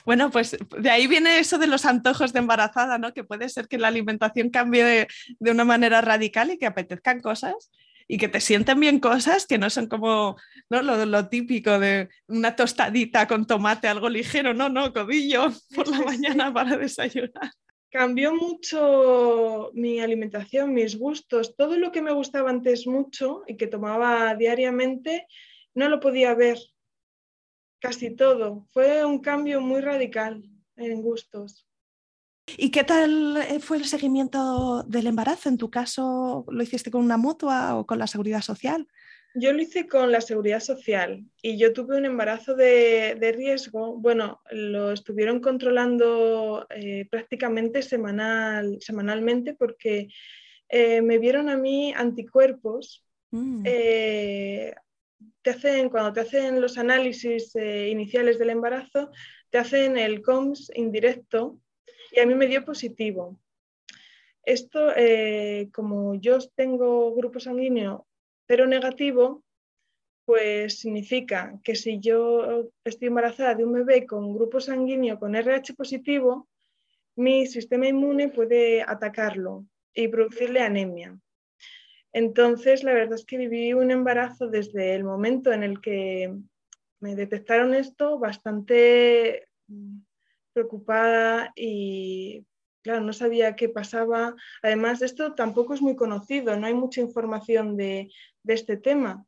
Bueno, 0.05 0.31
pues 0.31 0.57
de 0.79 0.91
ahí 0.91 1.09
viene 1.09 1.41
eso 1.41 1.59
de 1.59 1.67
los 1.67 1.87
antojos 1.87 2.33
de 2.33 2.39
embarazada, 2.39 2.99
¿no? 2.99 3.13
Que 3.13 3.25
puede 3.25 3.49
ser 3.49 3.67
que 3.67 3.79
la 3.79 3.89
alimentación 3.89 4.51
cambie 4.51 5.09
de, 5.41 5.51
una 5.51 5.65
manera 5.65 6.01
radical 6.03 6.53
y 6.53 6.59
que 6.59 6.67
apetezcan 6.67 7.21
cosas 7.21 7.73
y 8.09 8.19
que 8.19 8.29
te 8.29 8.41
sienten 8.41 8.81
bien 8.81 9.01
cosas 9.01 9.47
que 9.47 9.59
no 9.59 9.71
son 9.71 9.87
como 9.87 10.37
¿no? 10.81 11.05
Lo, 11.05 11.29
típico 11.29 11.79
de 11.79 12.09
una 12.29 12.57
tostadita 12.57 13.29
con 13.29 13.47
tomate, 13.47 13.89
algo 13.89 14.09
ligero, 14.09 14.55
no, 14.55 14.69
no, 14.69 14.93
codillo 14.93 15.49
por 15.75 15.89
la 15.89 16.01
mañana 16.01 16.53
para 16.53 16.77
desayunar. 16.77 17.53
Cambió 17.91 18.35
mucho 18.35 19.71
mi 19.75 20.01
alimentación, 20.01 20.73
mis 20.73 20.97
gustos, 20.99 21.55
todo 21.57 21.77
lo 21.77 21.93
que 21.93 22.01
me 22.01 22.13
gustaba 22.13 22.49
antes 22.49 22.87
mucho 22.87 23.43
y 23.47 23.57
que 23.59 23.67
tomaba 23.67 24.35
diariamente, 24.35 25.27
no 25.75 25.91
lo 25.91 26.01
podía 26.01 26.35
ver 26.35 26.59
casi 27.81 28.17
todo. 28.17 28.67
Fue 28.73 29.05
un 29.05 29.19
cambio 29.19 29.61
muy 29.61 29.83
radical 29.83 30.43
en 30.77 31.03
gustos. 31.03 31.67
¿Y 32.47 32.71
qué 32.71 32.85
tal 32.85 33.37
eh, 33.37 33.61
fue 33.61 33.77
el 33.77 33.85
seguimiento 33.85 34.83
del 34.85 35.07
embarazo? 35.07 35.49
¿En 35.49 35.59
tu 35.59 35.71
caso 35.71 36.45
lo 36.49 36.63
hiciste 36.63 36.91
con 36.91 37.05
una 37.05 37.17
mutua 37.17 37.77
o 37.77 37.87
con 37.87 37.99
la 37.99 38.07
seguridad 38.07 38.43
social? 38.43 38.87
Yo 39.35 39.53
lo 39.53 39.63
hice 39.63 39.87
con 39.87 40.13
la 40.13 40.21
seguridad 40.21 40.61
social 40.61 41.25
y 41.41 41.57
yo 41.57 41.73
tuve 41.73 41.97
un 41.97 42.05
embarazo 42.05 42.55
de, 42.55 43.35
riesgo. 43.35 43.97
Bueno, 43.97 44.43
lo 44.51 44.93
estuvieron 44.93 45.41
controlando 45.41 46.67
eh, 46.69 47.07
prácticamente 47.11 47.81
semanal, 47.81 48.77
semanalmente 48.81 49.55
porque 49.55 50.09
eh, 50.69 51.01
me 51.01 51.19
vieron 51.19 51.49
a 51.49 51.57
mí 51.57 51.93
anticuerpos 51.95 53.05
mm 53.31 53.65
te 55.41 55.51
hacen, 55.51 55.89
cuando 55.89 56.13
te 56.13 56.21
hacen 56.21 56.61
los 56.61 56.79
análisis 56.79 57.55
iniciales 57.57 58.39
del 58.39 58.51
embarazo, 58.51 59.11
te 59.51 59.59
hacen 59.59 59.99
el 59.99 60.23
COMS 60.23 60.71
indirecto 60.75 61.59
y 62.13 62.21
a 62.21 62.27
mí 62.27 62.35
me 62.35 62.47
dio 62.47 62.65
positivo. 62.65 63.39
Esto, 64.45 64.93
eh, 64.97 65.71
como 65.73 66.15
yo 66.15 66.39
tengo 66.55 67.15
grupo 67.15 67.41
sanguíneo 67.41 68.07
pero 68.47 68.67
negativo, 68.67 69.45
pues 70.25 70.81
significa 70.81 71.59
que 71.65 71.75
si 71.75 72.01
yo 72.01 72.71
estoy 72.85 73.09
embarazada 73.09 73.55
de 73.55 73.65
un 73.65 73.73
bebé 73.73 74.07
con 74.07 74.35
grupo 74.35 74.61
sanguíneo 74.61 75.19
con 75.19 75.35
RH 75.35 75.75
positivo, 75.75 76.49
mi 77.17 77.47
sistema 77.47 77.89
inmune 77.89 78.29
puede 78.29 78.83
atacarlo 78.83 79.65
y 79.95 80.09
producirle 80.09 80.61
anemia. 80.61 81.19
Entonces, 82.13 82.85
la 82.85 82.93
verdad 82.93 83.15
es 83.15 83.25
que 83.25 83.39
viví 83.39 83.73
un 83.73 83.91
embarazo 83.91 84.49
desde 84.49 84.95
el 84.95 85.05
momento 85.05 85.53
en 85.53 85.63
el 85.63 85.81
que 85.81 86.35
me 87.01 87.17
detectaron 87.17 87.75
esto 87.75 88.19
bastante 88.19 89.49
preocupada 90.53 91.53
y, 91.57 92.45
claro, 92.83 93.01
no 93.01 93.13
sabía 93.13 93.57
qué 93.57 93.69
pasaba. 93.69 94.35
Además, 94.63 95.03
esto 95.03 95.35
tampoco 95.35 95.75
es 95.75 95.83
muy 95.83 95.97
conocido, 95.97 96.57
no 96.57 96.67
hay 96.67 96.75
mucha 96.75 97.01
información 97.01 97.77
de, 97.77 98.11
de 98.43 98.55
este 98.55 98.77
tema. 98.77 99.27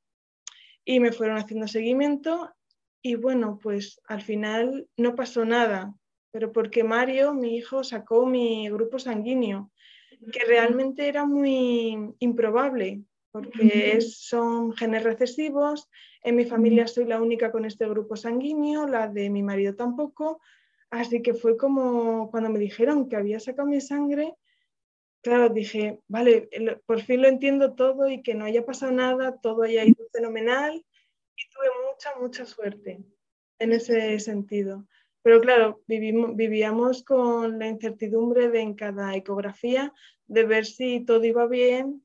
Y 0.84 1.00
me 1.00 1.12
fueron 1.12 1.38
haciendo 1.38 1.66
seguimiento 1.66 2.54
y 3.02 3.16
bueno, 3.16 3.58
pues 3.62 4.00
al 4.06 4.22
final 4.22 4.88
no 4.96 5.14
pasó 5.14 5.44
nada, 5.44 5.94
pero 6.30 6.52
porque 6.52 6.84
Mario, 6.84 7.34
mi 7.34 7.56
hijo, 7.56 7.84
sacó 7.84 8.26
mi 8.26 8.68
grupo 8.70 8.98
sanguíneo 8.98 9.70
que 10.32 10.44
realmente 10.46 11.08
era 11.08 11.24
muy 11.24 12.14
improbable, 12.18 13.02
porque 13.30 14.00
son 14.00 14.72
genes 14.74 15.02
recesivos, 15.02 15.90
en 16.22 16.36
mi 16.36 16.44
familia 16.44 16.86
soy 16.86 17.04
la 17.04 17.20
única 17.20 17.50
con 17.50 17.64
este 17.64 17.88
grupo 17.88 18.16
sanguíneo, 18.16 18.86
la 18.86 19.08
de 19.08 19.28
mi 19.30 19.42
marido 19.42 19.74
tampoco, 19.74 20.40
así 20.90 21.22
que 21.22 21.34
fue 21.34 21.56
como 21.56 22.30
cuando 22.30 22.50
me 22.50 22.58
dijeron 22.58 23.08
que 23.08 23.16
había 23.16 23.40
sacado 23.40 23.68
mi 23.68 23.80
sangre, 23.80 24.34
claro, 25.22 25.48
dije, 25.48 26.00
vale, 26.08 26.48
por 26.86 27.00
fin 27.00 27.22
lo 27.22 27.28
entiendo 27.28 27.74
todo 27.74 28.08
y 28.08 28.22
que 28.22 28.34
no 28.34 28.44
haya 28.44 28.64
pasado 28.64 28.92
nada, 28.92 29.38
todo 29.40 29.62
haya 29.62 29.84
ido 29.84 30.06
fenomenal 30.12 30.84
y 31.36 31.48
tuve 31.50 31.66
mucha, 31.90 32.10
mucha 32.20 32.46
suerte 32.46 33.02
en 33.58 33.72
ese 33.72 34.18
sentido. 34.20 34.86
Pero 35.22 35.40
claro, 35.40 35.80
vivíamos 35.86 37.02
con 37.02 37.58
la 37.58 37.68
incertidumbre 37.68 38.50
de 38.50 38.60
en 38.60 38.74
cada 38.74 39.16
ecografía 39.16 39.92
de 40.26 40.44
ver 40.44 40.66
si 40.66 41.00
todo 41.00 41.24
iba 41.24 41.46
bien 41.46 42.04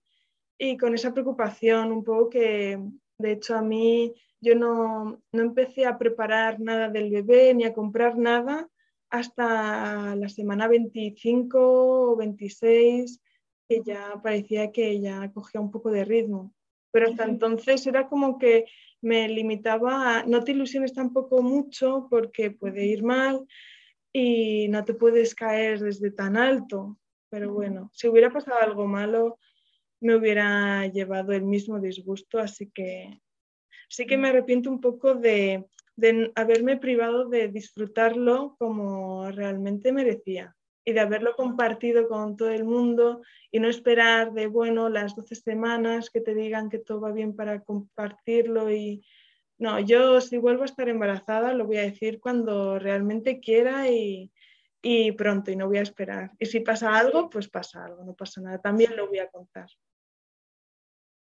y 0.57 0.77
con 0.77 0.95
esa 0.95 1.13
preocupación 1.13 1.91
un 1.91 2.03
poco 2.03 2.29
que 2.29 2.79
de 3.17 3.31
hecho 3.31 3.55
a 3.55 3.61
mí 3.61 4.13
yo 4.41 4.55
no, 4.55 5.21
no 5.31 5.41
empecé 5.41 5.85
a 5.85 5.97
preparar 5.97 6.59
nada 6.59 6.89
del 6.89 7.11
bebé 7.11 7.53
ni 7.53 7.65
a 7.65 7.73
comprar 7.73 8.17
nada 8.17 8.69
hasta 9.09 10.15
la 10.15 10.29
semana 10.29 10.67
25 10.67 12.11
o 12.11 12.15
26 12.15 13.19
que 13.67 13.81
ya 13.83 14.19
parecía 14.23 14.71
que 14.71 14.99
ya 14.99 15.31
cogía 15.31 15.61
un 15.61 15.71
poco 15.71 15.91
de 15.91 16.05
ritmo. 16.05 16.53
Pero 16.91 17.07
hasta 17.07 17.25
entonces 17.25 17.85
era 17.85 18.07
como 18.07 18.39
que 18.39 18.65
me 19.01 19.29
limitaba 19.29 20.19
a 20.19 20.23
no 20.23 20.43
te 20.43 20.51
ilusiones 20.51 20.93
tampoco 20.93 21.41
mucho 21.41 22.07
porque 22.09 22.49
puede 22.51 22.85
ir 22.85 23.03
mal 23.03 23.45
y 24.11 24.67
no 24.69 24.83
te 24.85 24.95
puedes 24.95 25.35
caer 25.35 25.79
desde 25.79 26.11
tan 26.11 26.35
alto. 26.35 26.97
Pero 27.29 27.53
bueno, 27.53 27.91
si 27.93 28.07
hubiera 28.07 28.31
pasado 28.31 28.57
algo 28.59 28.87
malo, 28.87 29.37
me 30.01 30.15
hubiera 30.15 30.87
llevado 30.87 31.33
el 31.33 31.43
mismo 31.43 31.79
disgusto, 31.79 32.39
así 32.39 32.71
que 32.73 33.21
sí 33.89 34.05
que 34.05 34.17
me 34.17 34.29
arrepiento 34.29 34.69
un 34.69 34.79
poco 34.79 35.15
de, 35.15 35.65
de 35.95 36.31
haberme 36.35 36.77
privado 36.77 37.27
de 37.27 37.49
disfrutarlo 37.49 38.55
como 38.57 39.29
realmente 39.31 39.91
merecía 39.91 40.55
y 40.85 40.93
de 40.93 41.01
haberlo 41.01 41.35
compartido 41.35 42.07
con 42.07 42.37
todo 42.37 42.49
el 42.49 42.63
mundo 42.63 43.21
y 43.51 43.59
no 43.59 43.67
esperar 43.67 44.31
de, 44.33 44.47
bueno, 44.47 44.89
las 44.89 45.15
12 45.15 45.35
semanas 45.35 46.09
que 46.09 46.21
te 46.21 46.33
digan 46.33 46.69
que 46.69 46.79
todo 46.79 47.01
va 47.01 47.11
bien 47.11 47.35
para 47.35 47.61
compartirlo 47.61 48.71
y 48.71 49.05
no, 49.57 49.79
yo 49.79 50.21
si 50.21 50.37
vuelvo 50.37 50.63
a 50.63 50.67
estar 50.67 50.87
embarazada 50.87 51.53
lo 51.53 51.65
voy 51.65 51.77
a 51.77 51.81
decir 51.83 52.19
cuando 52.19 52.79
realmente 52.79 53.41
quiera 53.41 53.89
y, 53.89 54.31
y 54.81 55.11
pronto 55.11 55.51
y 55.51 55.57
no 55.57 55.67
voy 55.67 55.79
a 55.79 55.83
esperar. 55.83 56.31
Y 56.39 56.45
si 56.45 56.61
pasa 56.61 56.97
algo, 56.97 57.29
pues 57.29 57.49
pasa 57.49 57.83
algo, 57.83 58.03
no 58.05 58.13
pasa 58.13 58.41
nada, 58.41 58.59
también 58.59 58.95
lo 58.95 59.07
voy 59.07 59.19
a 59.19 59.27
contar. 59.27 59.67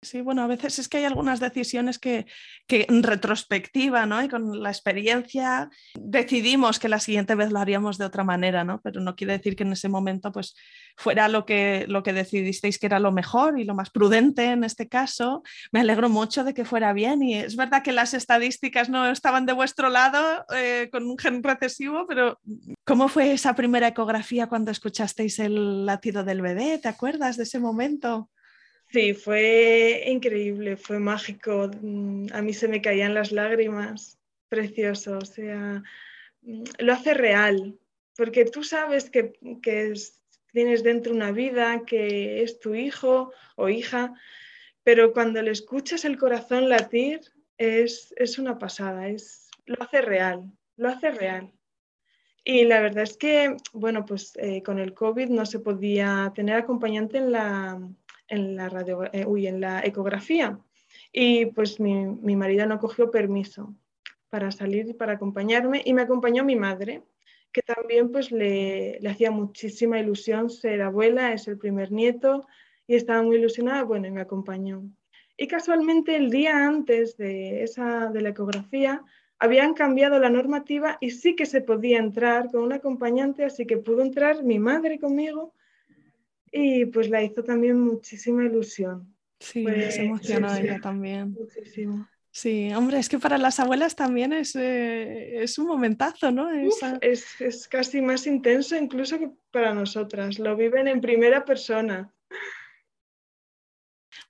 Sí, 0.03 0.21
bueno, 0.21 0.43
a 0.43 0.47
veces 0.47 0.77
es 0.77 0.87
que 0.87 0.97
hay 0.97 1.05
algunas 1.05 1.39
decisiones 1.39 1.97
que, 1.97 2.27
que, 2.67 2.85
en 2.87 3.01
retrospectiva, 3.01 4.05
¿no? 4.05 4.23
Y 4.23 4.29
con 4.29 4.61
la 4.61 4.69
experiencia 4.69 5.71
decidimos 5.95 6.77
que 6.77 6.87
la 6.87 6.99
siguiente 6.99 7.33
vez 7.33 7.51
lo 7.51 7.57
haríamos 7.57 7.97
de 7.97 8.05
otra 8.05 8.23
manera, 8.23 8.63
¿no? 8.63 8.79
Pero 8.81 9.01
no 9.01 9.15
quiere 9.15 9.33
decir 9.33 9.55
que 9.55 9.63
en 9.63 9.71
ese 9.71 9.89
momento 9.89 10.31
pues 10.31 10.55
fuera 10.95 11.27
lo 11.27 11.47
que, 11.47 11.85
lo 11.87 12.03
que 12.03 12.13
decidisteis 12.13 12.77
que 12.77 12.85
era 12.85 12.99
lo 12.99 13.11
mejor 13.11 13.59
y 13.59 13.63
lo 13.63 13.73
más 13.73 13.89
prudente 13.89 14.45
en 14.45 14.63
este 14.63 14.87
caso. 14.87 15.41
Me 15.71 15.79
alegro 15.79 16.09
mucho 16.09 16.43
de 16.43 16.53
que 16.53 16.63
fuera 16.63 16.93
bien 16.93 17.23
y 17.23 17.33
es 17.33 17.55
verdad 17.55 17.81
que 17.81 17.91
las 17.91 18.13
estadísticas 18.13 18.89
no 18.89 19.09
estaban 19.09 19.47
de 19.47 19.53
vuestro 19.53 19.89
lado 19.89 20.45
eh, 20.55 20.89
con 20.91 21.07
un 21.07 21.17
gen 21.17 21.41
recesivo, 21.41 22.05
pero 22.07 22.39
¿cómo 22.85 23.07
fue 23.07 23.31
esa 23.31 23.55
primera 23.55 23.87
ecografía 23.87 24.45
cuando 24.45 24.69
escuchasteis 24.69 25.39
el 25.39 25.87
latido 25.87 26.23
del 26.23 26.43
bebé? 26.43 26.77
¿Te 26.77 26.87
acuerdas 26.87 27.35
de 27.35 27.43
ese 27.43 27.59
momento? 27.59 28.29
Sí, 28.89 29.13
fue 29.13 30.03
increíble, 30.07 30.77
fue 30.77 30.99
mágico. 30.99 31.69
Mm, 31.81 32.27
a 32.31 32.41
mí 32.41 32.53
se 32.53 32.67
me 32.67 32.81
caían 32.81 33.13
las 33.13 33.31
lágrimas. 33.31 34.17
Precioso, 34.49 35.17
o 35.17 35.25
sea, 35.25 35.83
mm, 36.41 36.63
lo 36.79 36.93
hace 36.93 37.13
real, 37.13 37.77
porque 38.15 38.45
tú 38.45 38.63
sabes 38.63 39.09
que, 39.09 39.33
tienes 40.53 40.83
dentro 40.83 41.13
una 41.13 41.31
vida, 41.31 41.83
que 41.85 42.41
es 42.43 42.59
tu 42.59 42.73
hijo 42.75 43.31
o 43.57 43.69
hija, 43.69 44.13
pero 44.83 45.13
cuando 45.13 45.41
le 45.41 45.51
escuchas 45.51 46.05
el 46.05 46.17
corazón 46.17 46.69
latir 46.69 47.21
es, 47.57 48.13
una 48.39 48.57
pasada, 48.57 49.09
es, 49.09 49.49
lo 49.65 49.83
hace 49.83 50.01
real, 50.01 50.51
lo 50.77 50.89
hace 50.89 51.11
real. 51.11 51.51
Y 52.43 52.63
la 52.65 52.79
verdad 52.81 53.03
es 53.03 53.17
que, 53.17 53.57
bueno, 53.73 54.05
pues 54.05 54.33
eh, 54.37 54.63
con 54.63 54.79
el 54.79 54.93
COVID 54.93 55.29
no 55.29 55.45
se 55.45 55.59
podía 55.59 56.31
tener 56.33 56.55
acompañante 56.55 57.17
en 57.17 57.31
la, 57.33 57.79
en 58.27 58.55
la, 58.55 58.69
radio, 58.69 59.03
eh, 59.05 59.25
en 59.47 59.61
la 59.61 59.81
ecografía. 59.83 60.59
Y 61.11 61.47
pues 61.47 61.79
mi, 61.79 62.05
mi, 62.05 62.35
marido 62.35 62.65
no 62.65 62.79
cogió 62.79 63.11
permiso 63.11 63.73
para 64.29 64.51
salir 64.51 64.87
y 64.89 64.93
para 64.93 65.13
acompañarme 65.13 65.81
y 65.85 65.93
me 65.93 66.01
acompañó 66.01 66.43
mi 66.43 66.55
madre, 66.55 67.03
que 67.51 67.61
también 67.61 68.11
pues 68.11 68.31
le, 68.31 68.99
le 68.99 69.09
hacía 69.09 69.31
muchísima 69.31 69.99
ilusión 69.99 70.49
ser 70.49 70.81
abuela, 70.81 71.33
es 71.33 71.47
el 71.47 71.57
primer 71.57 71.91
nieto 71.91 72.45
y 72.85 72.95
estaba 72.95 73.21
muy 73.21 73.37
ilusionada, 73.37 73.83
bueno, 73.83 74.07
y 74.07 74.11
me 74.11 74.21
acompañó. 74.21 74.83
Y 75.37 75.47
casualmente 75.47 76.15
el 76.15 76.29
día 76.29 76.67
antes 76.67 77.15
de, 77.17 77.63
esa, 77.63 78.07
de 78.07 78.21
la 78.21 78.29
ecografía 78.29 79.03
habían 79.39 79.75
cambiado 79.75 80.19
la 80.19 80.31
normativa 80.31 80.97
y 80.99 81.11
sí 81.11 81.35
que 81.35 81.45
se 81.45 81.61
podía 81.61 81.99
entrar 81.99 82.49
con 82.51 82.63
un 82.63 82.73
acompañante, 82.73 83.45
así 83.45 83.67
que 83.67 83.77
pudo 83.77 84.01
entrar 84.01 84.43
mi 84.43 84.57
madre 84.57 84.99
conmigo 84.99 85.53
y 86.51 86.85
pues 86.85 87.09
la 87.09 87.23
hizo 87.23 87.43
también 87.43 87.79
muchísima 87.79 88.45
ilusión. 88.45 89.15
Sí, 89.39 89.65
se 89.91 90.05
emocionó 90.05 90.55
ella 90.55 90.79
también. 90.81 91.33
Muchísimo. 91.33 92.07
Sí, 92.31 92.71
hombre, 92.73 92.99
es 92.99 93.09
que 93.09 93.17
para 93.17 93.39
las 93.39 93.59
abuelas 93.59 93.95
también 93.95 94.31
es, 94.31 94.55
eh, 94.55 95.41
es 95.41 95.57
un 95.57 95.65
momentazo, 95.65 96.31
¿no? 96.31 96.51
es, 97.01 97.41
es, 97.41 97.67
casi 97.67 97.99
más 97.99 98.27
intenso 98.27 98.75
incluso 98.75 99.17
que 99.17 99.31
para 99.49 99.73
nosotras, 99.73 100.37
lo 100.37 100.55
viven 100.55 100.87
en 100.87 101.01
primera 101.01 101.45
persona. 101.45 102.13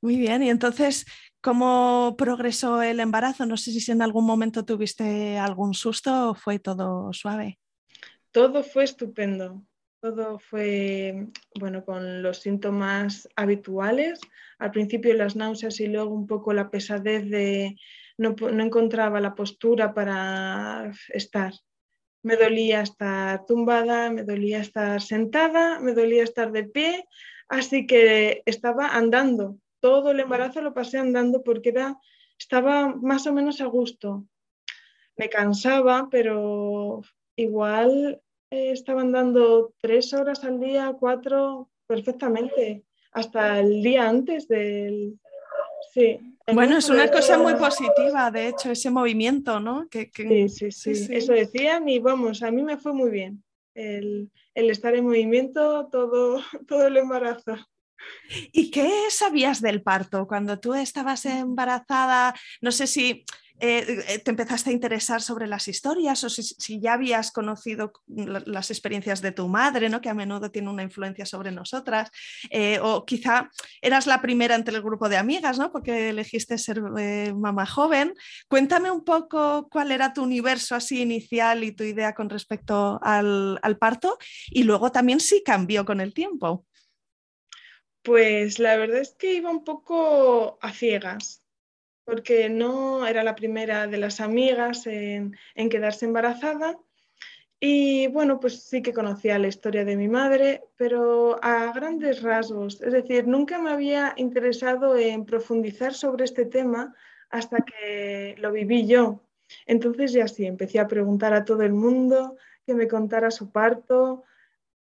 Muy 0.02 0.16
bien, 0.16 0.42
y 0.44 0.50
entonces, 0.50 1.06
¿cómo 1.42 2.16
progresó 2.18 2.82
el 2.82 3.02
embarazo? 3.02 3.46
No 3.46 3.58
sé 3.58 3.72
si 3.72 3.92
en 3.92 4.02
algún 4.02 4.26
momento 4.26 4.64
tuviste 4.64 5.38
algún 5.38 5.74
susto 5.74 6.30
o 6.30 6.34
fue 6.34 6.60
todo 6.60 7.12
suave. 7.12 7.60
Todo 8.32 8.64
fue 8.64 8.86
estupendo. 8.86 9.64
Todo 10.08 10.40
fue, 10.40 11.28
bueno, 11.60 11.84
con 11.84 12.24
los 12.24 12.38
síntomas 12.38 13.28
habituales. 13.36 14.22
Al 14.58 14.72
principio 14.72 15.14
las 15.14 15.36
náuseas 15.36 15.82
y 15.82 15.88
luego 15.88 16.16
un 16.16 16.28
poco 16.28 16.54
la 16.54 16.70
pesadez 16.70 17.30
de 17.30 17.76
no, 18.18 18.30
no 18.40 18.64
encontraba 18.64 19.20
la 19.20 19.36
postura 19.36 19.94
para 19.94 20.94
estar. 21.10 21.52
Me 22.24 22.38
dolía 22.38 22.84
estar 22.84 23.46
tumbada, 23.46 24.10
me 24.10 24.24
dolía 24.24 24.62
estar 24.62 25.02
sentada, 25.02 25.82
me 25.82 25.92
dolía 25.92 26.24
estar 26.24 26.54
de 26.54 26.64
pie, 26.64 27.06
así 27.50 27.86
que 27.86 28.44
estaba 28.46 28.96
andando. 28.96 29.58
Todo 29.82 30.12
el 30.12 30.22
embarazo 30.22 30.62
lo 30.62 30.74
pasé 30.74 31.00
andando 31.00 31.44
porque 31.44 31.70
era, 31.70 31.98
estaba 32.40 32.96
más 32.96 33.28
o 33.28 33.34
menos 33.34 33.60
a 33.60 33.66
gusto. 33.66 34.26
Me 35.18 35.28
cansaba, 35.28 36.08
pero 36.10 37.02
igual 37.36 38.22
eh, 38.50 38.72
estaban 38.72 39.12
dando 39.12 39.74
tres 39.82 40.14
horas 40.14 40.44
al 40.44 40.60
día, 40.60 40.96
cuatro, 41.00 41.70
perfectamente, 41.86 42.84
hasta 43.12 43.60
el 43.60 43.82
día 43.82 44.08
antes 44.08 44.48
del... 44.48 45.20
Sí. 45.94 46.20
Bueno, 46.54 46.78
es 46.78 46.90
una 46.90 47.10
cosa 47.10 47.38
muy 47.38 47.56
positiva, 47.56 48.32
de 48.32 48.48
hecho, 48.48 48.72
ese 48.72 48.90
movimiento, 48.90 49.60
¿no? 49.60 49.88
Que, 49.90 50.10
Sí, 50.16 50.72
sí, 50.72 50.72
sí, 50.72 51.08
Eso 51.14 51.34
decían 51.34 51.90
y 51.90 52.00
vamos, 52.00 52.42
a 52.42 52.52
mí 52.52 52.64
me 52.64 52.78
fue 52.78 52.94
muy 52.94 53.10
bien 53.12 53.44
el, 53.78 54.32
el 54.56 54.70
estar 54.70 54.96
en 54.96 55.06
movimiento 55.06 55.88
todo, 55.92 56.42
todo 56.68 56.88
el 56.88 56.98
embarazo. 56.98 57.56
¿Y 58.52 58.72
qué 58.72 58.90
sabías 59.10 59.62
del 59.62 59.82
parto 59.82 60.28
cuando 60.28 60.60
tú 60.60 60.74
estabas 60.74 61.26
embarazada? 61.26 62.34
No 62.62 62.72
sé 62.72 62.88
si 62.88 63.26
eh, 63.60 64.04
eh, 64.08 64.20
te 64.20 64.30
empezaste 64.30 64.70
a 64.70 64.74
interesar 64.74 65.22
sobre 65.22 65.48
las 65.48 65.68
historias 65.68 66.24
o 66.24 66.30
si, 66.30 66.80
ya 66.80 66.94
habías 66.94 67.32
conocido 67.32 67.92
las 68.06 68.70
experiencias 68.70 69.22
de 69.22 69.32
tu 69.32 69.48
madre, 69.48 69.90
¿no? 69.90 70.00
que 70.00 70.10
a 70.10 70.14
menudo 70.14 70.52
tiene 70.52 70.70
una 70.70 70.84
influencia 70.84 71.26
sobre 71.26 71.52
nosotras, 71.52 72.12
eh, 72.52 72.80
o 72.84 73.04
quizá 73.06 73.50
eras 73.82 74.06
la 74.06 74.22
primera 74.22 74.54
entre 74.54 74.76
el 74.76 74.84
grupo 74.84 75.10
de 75.10 75.18
amigas, 75.18 75.58
¿no? 75.58 75.72
porque 75.72 76.10
elegiste 76.10 76.60
ser 76.60 76.82
mamá 77.34 77.66
joven. 77.66 78.14
Cuéntame 78.48 78.92
un 78.92 79.04
poco 79.04 79.68
cuál 79.72 79.92
era 79.92 80.14
tu 80.14 80.22
universo 80.22 80.76
así 80.76 81.02
inicial 81.02 81.64
y 81.64 81.72
tu 81.72 81.84
idea 81.84 82.14
con 82.14 82.30
respecto 82.30 83.00
al, 83.02 83.58
al 83.64 83.78
parto 83.78 84.20
y 84.52 84.64
luego 84.64 84.92
también 84.92 85.20
si 85.20 85.42
cambió 85.44 85.84
con 85.84 86.00
el 86.00 86.14
tiempo. 86.14 86.64
Pues 88.04 88.60
la 88.60 88.78
verdad 88.78 89.02
es 89.02 89.16
que 89.18 89.34
iba 89.34 89.50
un 89.50 89.64
poco 89.64 90.60
a 90.62 90.72
ciegas 90.72 91.44
porque 92.08 92.48
no 92.48 93.06
era 93.06 93.22
la 93.22 93.36
primera 93.36 93.86
de 93.86 93.98
las 93.98 94.22
amigas 94.22 94.88
en, 94.88 95.36
quedarse 95.70 96.06
embarazada. 96.06 96.80
Y 97.60 98.08
bueno, 98.08 98.40
pues 98.40 98.64
sí 98.64 98.82
que 98.82 98.94
conocía 98.94 99.38
la 99.38 99.50
historia 99.50 99.84
de 99.84 99.98
mi 99.98 100.08
madre, 100.08 100.64
pero 100.78 101.38
a 101.44 101.74
grandes 101.74 102.22
rasgos. 102.22 102.82
Es 102.82 102.94
decir, 102.94 103.28
nunca 103.28 103.60
me 103.60 103.72
había 103.72 104.14
interesado 104.16 104.96
en 104.96 105.26
profundizar 105.26 105.94
sobre 105.94 106.24
este 106.24 106.46
tema 106.46 106.96
hasta 107.30 107.58
que 107.58 108.36
lo 108.38 108.54
viví 108.54 108.88
yo. 108.88 109.22
Entonces 109.66 110.14
ya 110.14 110.30
sí, 110.30 110.46
empecé 110.46 110.80
a 110.80 110.88
preguntar 110.88 111.34
a 111.34 111.44
todo 111.44 111.64
el 111.64 111.74
mundo 111.74 112.38
que 112.66 112.74
me 112.74 112.88
contara 112.88 113.32
su 113.32 113.52
parto, 113.52 114.24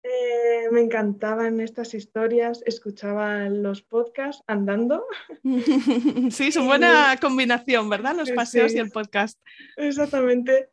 eh, 0.04 0.70
me 0.72 0.82
encantaban 0.82 1.60
estas 1.60 1.94
historias, 1.94 2.64
escuchaba 2.66 3.50
los 3.50 3.82
podcasts 3.82 4.44
andando. 4.48 5.06
Sí, 6.32 6.48
es 6.48 6.56
una 6.56 6.66
buena 6.66 7.18
combinación, 7.20 7.90
¿verdad? 7.90 8.16
Los 8.16 8.32
paseos 8.32 8.74
y 8.74 8.78
el 8.78 8.92
podcast. 8.92 9.40
Exactamente. 9.76 10.70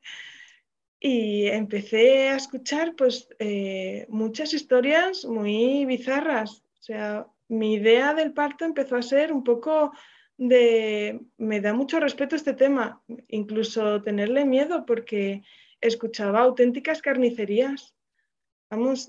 Y 1.00 1.46
empecé 1.46 2.30
a 2.30 2.36
escuchar 2.36 2.94
pues 2.96 3.28
eh, 3.38 4.06
muchas 4.08 4.54
historias 4.54 5.24
muy 5.24 5.84
bizarras. 5.84 6.62
O 6.80 6.82
sea, 6.82 7.26
mi 7.48 7.74
idea 7.74 8.14
del 8.14 8.32
parto 8.32 8.64
empezó 8.64 8.96
a 8.96 9.02
ser 9.02 9.32
un 9.32 9.44
poco 9.44 9.92
de, 10.36 11.20
me 11.36 11.60
da 11.60 11.72
mucho 11.72 12.00
respeto 12.00 12.36
este 12.36 12.54
tema, 12.54 13.02
incluso 13.28 14.02
tenerle 14.02 14.44
miedo 14.44 14.84
porque 14.86 15.42
escuchaba 15.80 16.40
auténticas 16.40 17.02
carnicerías 17.02 17.94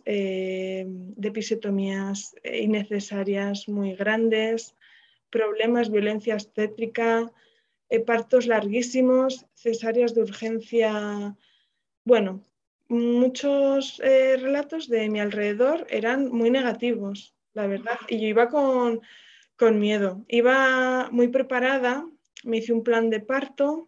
eh, 0.06 0.86
de 0.88 1.28
episiotomías 1.28 2.36
eh, 2.43 2.62
innecesarias 2.62 3.67
muy 3.67 3.95
grandes, 3.95 4.75
problemas, 5.30 5.89
violencia 5.89 6.36
obstétrica, 6.36 7.32
eh, 7.89 7.99
partos 7.99 8.47
larguísimos, 8.47 9.45
cesáreas 9.56 10.13
de 10.13 10.21
urgencia. 10.21 11.36
Bueno, 12.06 12.45
muchos 12.88 13.97
relatos 13.97 14.88
de 14.88 15.10
mi 15.10 15.19
alrededor 15.19 15.88
eran 15.89 16.30
muy 16.30 16.51
negativos, 16.51 17.34
la 17.54 17.65
verdad, 17.67 17.97
y 18.08 18.19
yo 18.19 18.28
iba 18.28 18.47
con, 18.47 19.01
con 19.58 19.80
miedo. 19.80 20.23
Iba 20.28 21.10
muy 21.12 21.30
preparada, 21.30 22.06
me 22.43 22.58
hice 22.58 22.73
un 22.73 22.84
plan 22.84 23.10
de 23.10 23.21
parto, 23.21 23.88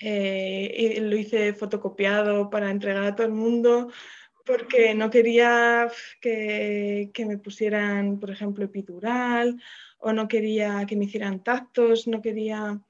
y 0.00 1.00
lo 1.00 1.16
hice 1.16 1.52
fotocopiado 1.52 2.48
para 2.50 2.70
entregar 2.70 3.04
a 3.04 3.14
todo 3.14 3.26
el 3.26 3.32
mundo, 3.34 3.90
porque 4.48 4.94
no 4.94 5.10
quería 5.10 5.88
que, 6.22 7.12
me 7.18 7.36
pusieran, 7.36 8.18
por 8.18 8.30
ejemplo, 8.30 8.64
epidural 8.64 9.62
o 9.98 10.12
no 10.12 10.26
quería 10.26 10.86
que 10.86 10.96
me 10.96 11.04
hicieran 11.04 11.44
tactos, 11.44 12.08
no 12.08 12.22
quería, 12.22 12.80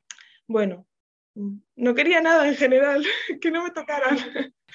bueno, 0.47 0.87
no 1.35 1.95
quería 1.95 2.21
nada 2.21 2.49
en 2.49 2.55
general, 2.55 3.05
que 3.41 3.51
no 3.51 3.65
me 3.65 3.73
tocaran. 3.73 4.19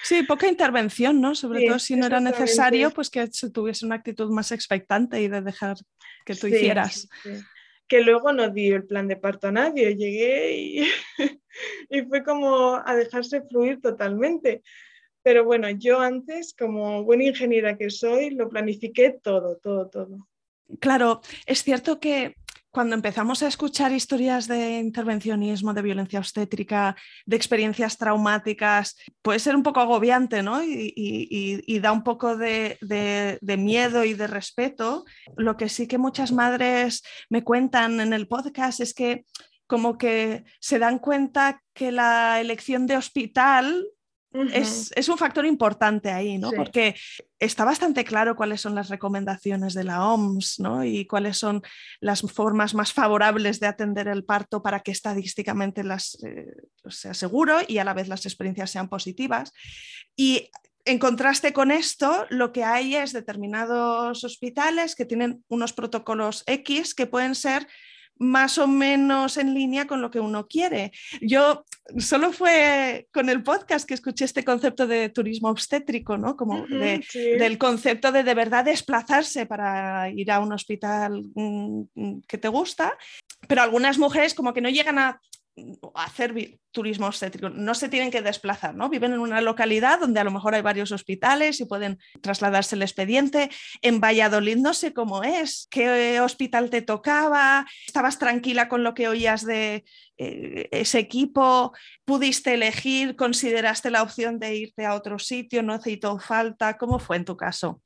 Sí, 0.02 0.24
poca 0.24 0.46
intervención, 0.46 1.20
¿no? 1.20 1.34
Sobre 1.34 1.66
todo 1.66 1.78
si 1.78 1.96
no 1.96 2.06
era 2.06 2.20
necesario, 2.20 2.90
pues 2.90 3.08
que 3.08 3.26
tuviese 3.52 3.86
una 3.86 3.94
actitud 3.94 4.30
más 4.30 4.52
expectante 4.52 5.22
y 5.22 5.28
de 5.28 5.40
dejar 5.40 5.76
que 6.26 6.34
tú 6.34 6.48
hicieras. 6.48 7.08
que 7.88 8.02
luego 8.02 8.32
no 8.32 8.50
di 8.50 8.68
el 8.68 8.84
plan 8.84 9.08
de 9.08 9.16
parto 9.16 9.48
a 9.48 9.52
nadie, 9.52 9.96
llegué 9.96 10.56
y, 10.56 10.88
y 11.90 12.02
fue 12.02 12.22
como 12.24 12.82
a 12.84 12.94
dejarse 12.94 13.40
fluir 13.42 13.80
totalmente. 13.80 14.62
Pero 15.24 15.44
bueno, 15.44 15.70
yo 15.70 16.00
antes, 16.00 16.54
como 16.56 17.02
buena 17.02 17.24
ingeniera 17.24 17.78
que 17.78 17.88
soy, 17.88 18.30
lo 18.30 18.48
planifiqué 18.50 19.18
todo, 19.22 19.56
todo, 19.56 19.88
todo. 19.88 20.28
Claro, 20.80 21.22
es 21.46 21.62
cierto 21.62 21.98
que 21.98 22.34
cuando 22.70 22.94
empezamos 22.94 23.42
a 23.42 23.46
escuchar 23.46 23.92
historias 23.92 24.48
de 24.48 24.80
intervencionismo, 24.80 25.72
de 25.72 25.80
violencia 25.80 26.18
obstétrica, 26.18 26.96
de 27.24 27.36
experiencias 27.36 27.96
traumáticas, 27.96 28.96
puede 29.22 29.38
ser 29.38 29.56
un 29.56 29.62
poco 29.62 29.80
agobiante, 29.80 30.42
¿no? 30.42 30.62
Y, 30.62 31.78
da 31.78 31.92
un 31.92 32.02
poco 32.02 32.36
de, 32.36 32.76
de, 32.80 33.56
miedo 33.56 34.04
y 34.04 34.14
de 34.14 34.26
respeto. 34.26 35.04
Lo 35.36 35.56
que 35.56 35.68
sí 35.68 35.86
que 35.86 35.98
muchas 35.98 36.32
madres 36.32 37.02
me 37.30 37.44
cuentan 37.44 38.00
en 38.00 38.12
el 38.12 38.26
podcast 38.26 38.80
es 38.80 38.92
que 38.92 39.24
como 39.66 39.96
que 39.96 40.44
se 40.60 40.78
dan 40.78 40.98
cuenta 40.98 41.62
que 41.72 41.92
la 41.92 42.40
elección 42.40 42.86
de 42.86 42.96
hospital 42.96 43.86
es, 44.34 45.08
un 45.08 45.16
factor 45.16 45.46
importante 45.46 46.10
ahí, 46.10 46.38
¿no? 46.38 46.50
Porque 46.50 46.96
está 47.38 47.64
bastante 47.64 48.04
claro 48.04 48.34
cuáles 48.34 48.60
son 48.60 48.74
las 48.74 48.88
recomendaciones 48.88 49.74
de 49.74 49.84
la 49.84 50.08
OMS, 50.08 50.58
¿no? 50.58 50.84
Y 50.84 51.06
cuáles 51.06 51.38
son 51.38 51.62
las 52.00 52.22
formas 52.22 52.74
más 52.74 52.92
favorables 52.92 53.60
de 53.60 53.68
atender 53.68 54.08
el 54.08 54.24
parto 54.24 54.60
para 54.60 54.80
que 54.80 54.90
estadísticamente 54.90 55.84
las, 55.84 56.18
eh, 56.24 56.46
sea 56.88 57.14
seguro 57.14 57.58
y 57.66 57.78
a 57.78 57.84
la 57.84 57.94
vez 57.94 58.08
las 58.08 58.26
experiencias 58.26 58.72
sean 58.72 58.88
positivas. 58.88 59.52
Y 60.16 60.50
en 60.84 60.98
contraste 60.98 61.52
con 61.52 61.70
esto, 61.70 62.26
lo 62.28 62.52
que 62.52 62.64
hay 62.64 62.96
es 62.96 63.12
determinados 63.12 64.24
hospitales 64.24 64.96
que 64.96 65.06
tienen 65.06 65.44
unos 65.48 65.72
protocolos 65.72 66.42
X 66.46 66.94
que 66.94 67.06
pueden 67.06 67.36
ser 67.36 67.68
más 68.18 68.58
o 68.58 68.66
menos 68.66 69.36
en 69.36 69.54
línea 69.54 69.86
con 69.86 70.00
lo 70.00 70.10
que 70.10 70.20
uno 70.20 70.46
quiere. 70.46 70.92
Yo 71.20 71.64
solo 71.98 72.32
fue 72.32 73.08
con 73.12 73.28
el 73.28 73.42
podcast 73.42 73.86
que 73.86 73.94
escuché 73.94 74.24
este 74.24 74.44
concepto 74.44 74.86
de 74.86 75.08
turismo 75.08 75.50
obstétrico, 75.50 76.16
¿no? 76.16 76.36
Como 76.36 76.66
del 76.66 77.58
concepto 77.58 78.12
de 78.12 78.22
de 78.22 78.34
verdad 78.34 78.64
desplazarse 78.64 79.46
para 79.46 80.08
ir 80.10 80.30
a 80.30 80.40
un 80.40 80.52
hospital 80.52 81.22
mm, 81.34 81.82
mm, 81.94 82.22
que 82.26 82.38
te 82.38 82.48
gusta, 82.48 82.96
pero 83.48 83.62
algunas 83.62 83.98
mujeres 83.98 84.34
como 84.34 84.52
que 84.52 84.60
no 84.60 84.68
llegan 84.68 84.98
a 84.98 85.20
hacer 85.94 86.58
turismo 86.72 87.06
obstétrico, 87.06 87.48
no 87.48 87.74
se 87.74 87.88
tienen 87.88 88.10
que 88.10 88.22
desplazar, 88.22 88.74
¿no? 88.74 88.88
Viven 88.88 89.12
en 89.12 89.20
una 89.20 89.40
localidad 89.40 90.00
donde 90.00 90.18
a 90.18 90.24
lo 90.24 90.32
mejor 90.32 90.54
hay 90.54 90.62
varios 90.62 90.90
hospitales 90.90 91.60
y 91.60 91.64
pueden 91.64 91.98
trasladarse 92.20 92.74
el 92.74 92.82
expediente. 92.82 93.50
En 93.80 94.00
Valladolid 94.00 94.56
no 94.56 94.74
sé 94.74 94.92
cómo 94.92 95.22
es, 95.22 95.68
qué 95.70 96.20
hospital 96.20 96.70
te 96.70 96.82
tocaba, 96.82 97.66
estabas 97.86 98.18
tranquila 98.18 98.68
con 98.68 98.82
lo 98.82 98.94
que 98.94 99.08
oías 99.08 99.46
de 99.46 99.84
eh, 100.16 100.68
ese 100.72 100.98
equipo, 100.98 101.72
pudiste 102.04 102.54
elegir, 102.54 103.14
consideraste 103.14 103.90
la 103.90 104.02
opción 104.02 104.38
de 104.38 104.56
irte 104.56 104.84
a 104.84 104.94
otro 104.94 105.18
sitio, 105.18 105.62
no 105.62 105.78
hizo 105.84 106.18
falta, 106.18 106.76
¿cómo 106.76 106.98
fue 106.98 107.16
en 107.16 107.24
tu 107.24 107.36
caso? 107.36 107.80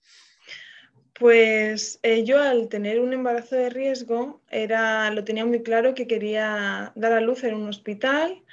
Pues 1.18 1.98
eh, 2.04 2.22
yo 2.24 2.40
al 2.40 2.68
tener 2.68 3.00
un 3.00 3.12
embarazo 3.12 3.56
de 3.56 3.70
riesgo 3.70 4.40
era, 4.50 5.10
lo 5.10 5.24
tenía 5.24 5.44
muy 5.44 5.62
claro 5.64 5.92
que 5.94 6.06
quería 6.06 6.92
dar 6.94 7.12
a 7.12 7.20
luz 7.20 7.42
en 7.42 7.54
un 7.54 7.68
hospital 7.68 8.44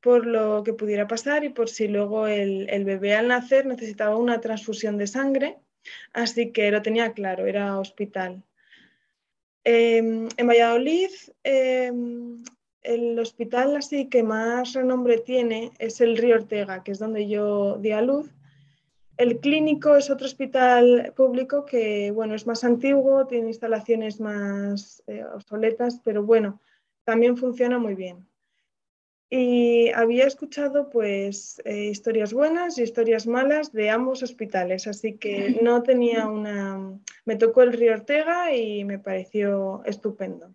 por 0.00 0.26
lo 0.26 0.64
que 0.64 0.72
pudiera 0.72 1.06
pasar 1.06 1.44
y 1.44 1.50
por 1.50 1.68
si 1.68 1.86
luego 1.86 2.26
el, 2.26 2.84
bebé 2.84 3.14
al 3.14 3.28
nacer 3.28 3.66
necesitaba 3.66 4.16
una 4.16 4.40
transfusión 4.40 4.98
de 4.98 5.06
sangre, 5.06 5.58
así 6.12 6.50
que 6.52 6.70
lo 6.72 6.82
tenía 6.82 7.12
claro, 7.12 7.46
era 7.46 7.78
hospital. 7.78 8.42
Em, 9.62 10.28
en 10.36 10.46
Valladolid, 10.48 11.10
em, 11.44 12.42
el 12.82 13.18
hospital 13.18 13.76
así 13.76 14.08
que 14.08 14.22
más 14.22 14.72
renombre 14.72 15.18
tiene 15.18 15.70
es 15.78 16.00
el 16.00 16.16
Río 16.16 16.36
Ortega, 16.36 16.82
que 16.82 16.92
es 16.92 16.98
donde 16.98 17.28
yo 17.28 17.76
di 17.78 17.92
a 17.92 18.00
luz 18.02 18.30
el 19.20 19.38
clínico 19.38 19.96
es 19.96 20.08
otro 20.08 20.24
hospital 20.24 21.12
público 21.14 21.66
que, 21.66 22.10
bueno, 22.10 22.34
es 22.34 22.46
más 22.46 22.64
antiguo, 22.64 23.26
tiene 23.26 23.48
instalaciones 23.48 24.18
más 24.18 25.02
eh, 25.06 25.22
obsoletas, 25.34 26.00
pero 26.02 26.24
bueno, 26.24 26.58
también 27.04 27.36
funciona 27.36 27.78
muy 27.78 27.94
bien. 27.94 28.26
Y 29.28 29.90
había 29.90 30.26
escuchado 30.26 30.88
pues 30.88 31.60
eh, 31.66 31.84
historias 31.84 32.32
buenas 32.32 32.78
y 32.78 32.82
historias 32.82 33.26
malas 33.26 33.72
de 33.72 33.90
ambos 33.90 34.22
hospitales, 34.22 34.86
así 34.86 35.18
que 35.18 35.50
no 35.62 35.82
tenía 35.82 36.26
una... 36.26 36.98
Me 37.26 37.36
tocó 37.36 37.62
el 37.62 37.74
Río 37.74 37.92
Ortega 37.92 38.54
y 38.56 38.84
me 38.84 38.98
pareció 38.98 39.82
estupendo. 39.84 40.54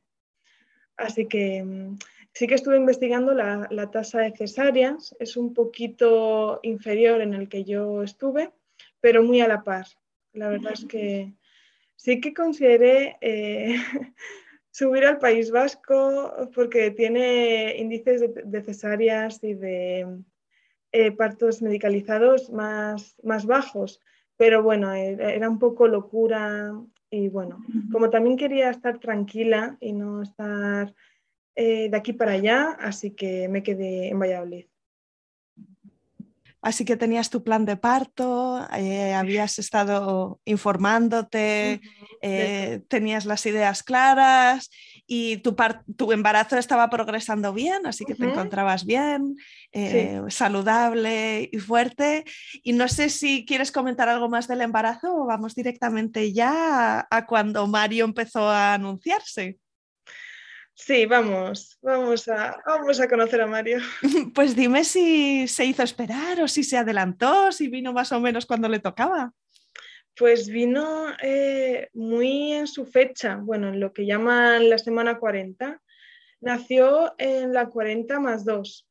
Así 0.98 1.28
que 1.28 1.64
mm, 1.64 1.98
sí 2.36 2.48
que 2.48 2.56
estuve 2.56 2.78
investigando 2.78 3.34
la, 3.34 3.90
tasa 3.92 4.20
de 4.22 4.36
cesáreas, 4.36 5.16
es 5.20 5.38
un 5.38 5.54
poquito 5.54 6.60
inferior 6.64 7.22
en 7.22 7.34
el 7.34 7.48
que 7.48 7.64
yo 7.64 8.04
estuve, 8.04 8.52
pero 9.06 9.22
muy 9.22 9.40
a 9.40 9.48
la 9.48 9.62
par. 9.62 9.86
La 10.34 10.50
verdad 10.50 10.72
es 10.74 10.84
que 10.84 11.32
sí 11.96 12.20
que 12.20 12.34
consideré 12.34 13.18
eh, 13.22 13.76
subir 14.72 15.06
al 15.06 15.20
País 15.20 15.52
Vasco 15.52 16.50
porque 16.56 16.90
tiene 16.90 17.78
índices 17.78 18.24
de, 18.34 18.62
cesáreas 18.64 19.44
y 19.44 19.54
de 19.54 20.08
eh, 20.92 21.12
partos 21.12 21.62
medicalizados 21.62 22.50
más, 22.50 23.16
más 23.22 23.46
bajos, 23.46 24.02
pero 24.38 24.64
bueno, 24.64 24.92
era 24.92 25.52
un 25.52 25.60
poco 25.60 25.88
locura 25.88 26.74
y 27.12 27.30
bueno, 27.30 27.64
como 27.92 28.10
también 28.10 28.38
quería 28.38 28.72
estar 28.72 28.98
tranquila 28.98 29.78
y 29.82 29.94
no 29.94 30.24
estar 30.24 30.96
eh, 31.54 31.92
de 31.92 31.96
aquí 31.98 32.14
para 32.14 32.32
allá, 32.32 32.72
así 32.80 33.12
que 33.12 33.50
me 33.50 33.62
quedé 33.62 34.08
en 34.08 34.18
Valladolid. 34.18 34.66
Así 36.66 36.84
que 36.84 36.98
tenías 36.98 37.30
tu 37.30 37.44
plan 37.44 37.64
de 37.64 37.78
parto, 37.78 38.68
eh, 38.76 39.14
habías 39.14 39.60
estado 39.60 40.40
informándote, 40.46 41.80
eh, 42.24 42.82
tenías 42.88 43.26
las 43.26 43.46
ideas 43.46 43.84
claras 43.84 44.72
y 45.06 45.38
tu, 45.38 45.56
tu, 45.96 46.12
embarazo 46.12 46.58
estaba 46.58 46.90
progresando 46.90 47.54
bien, 47.54 47.86
así 47.86 48.04
que 48.04 48.16
te 48.16 48.26
encontrabas 48.26 48.84
bien, 48.84 49.36
saludable 50.30 51.48
y 51.52 51.60
fuerte. 51.60 52.26
Y 52.64 52.74
no 52.74 52.88
sé 52.88 53.12
si 53.12 53.46
quieres 53.46 53.72
comentar 53.72 54.10
algo 54.10 54.28
más 54.28 54.48
del 54.48 54.62
embarazo 54.62 55.16
o 55.16 55.28
vamos 55.28 55.54
directamente 55.54 56.34
ya 56.34 57.06
a 57.12 57.26
cuando 57.28 57.68
Mario 57.68 58.06
empezó 58.06 58.50
a 58.50 58.74
anunciarse. 58.74 59.60
Sí, 60.78 61.06
vamos, 61.06 61.80
vamos 61.82 62.28
a, 62.28 62.62
vamos 62.66 63.00
a 63.00 63.08
conocer 63.08 63.42
a 63.42 63.48
Mario. 63.48 63.80
Pues 64.36 64.56
dime 64.56 64.84
si 64.84 65.48
se 65.48 65.66
hizo 65.66 65.82
esperar 65.82 66.42
o 66.42 66.48
si 66.50 66.64
se 66.64 66.78
adelantó, 66.78 67.52
si 67.54 67.70
vino 67.70 67.94
más 67.94 68.12
o 68.12 68.20
menos 68.20 68.46
cuando 68.46 68.68
le 68.68 68.80
tocaba. 68.80 69.34
Pues 70.18 70.48
vino 70.50 71.08
eh, 71.22 71.90
muy 71.94 72.52
en 72.52 72.68
su 72.68 72.86
fecha, 72.86 73.38
bueno, 73.38 73.70
en 73.70 73.80
lo 73.80 73.94
que 73.94 74.06
llaman 74.06 74.70
la 74.70 74.78
semana 74.78 75.18
40. 75.18 75.82
Nació 76.42 77.16
en 77.18 77.54
la 77.54 77.70
40 77.70 78.20
más 78.20 78.44
2. 78.44 78.88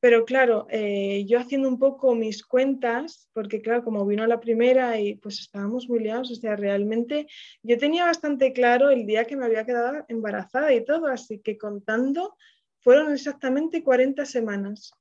Pero 0.00 0.24
claro, 0.24 0.66
eh, 0.70 1.24
yo 1.26 1.38
haciendo 1.38 1.68
un 1.68 1.78
poco 1.78 2.14
mis 2.14 2.42
cuentas, 2.42 3.28
porque 3.34 3.60
claro, 3.60 3.84
como 3.84 4.06
vino 4.06 4.26
la 4.26 4.40
primera 4.40 4.98
y 4.98 5.16
pues 5.16 5.40
estábamos 5.40 5.88
muy 5.88 6.00
liados, 6.00 6.30
o 6.30 6.34
sea, 6.34 6.56
realmente 6.56 7.26
yo 7.62 7.76
tenía 7.76 8.06
bastante 8.06 8.54
claro 8.54 8.88
el 8.88 9.04
día 9.06 9.26
que 9.26 9.36
me 9.36 9.44
había 9.44 9.66
quedado 9.66 10.04
embarazada 10.08 10.72
y 10.72 10.84
todo, 10.84 11.06
así 11.06 11.40
que 11.40 11.58
contando 11.58 12.34
fueron 12.80 13.12
exactamente 13.12 13.82
40 13.82 14.24
semanas. 14.24 14.92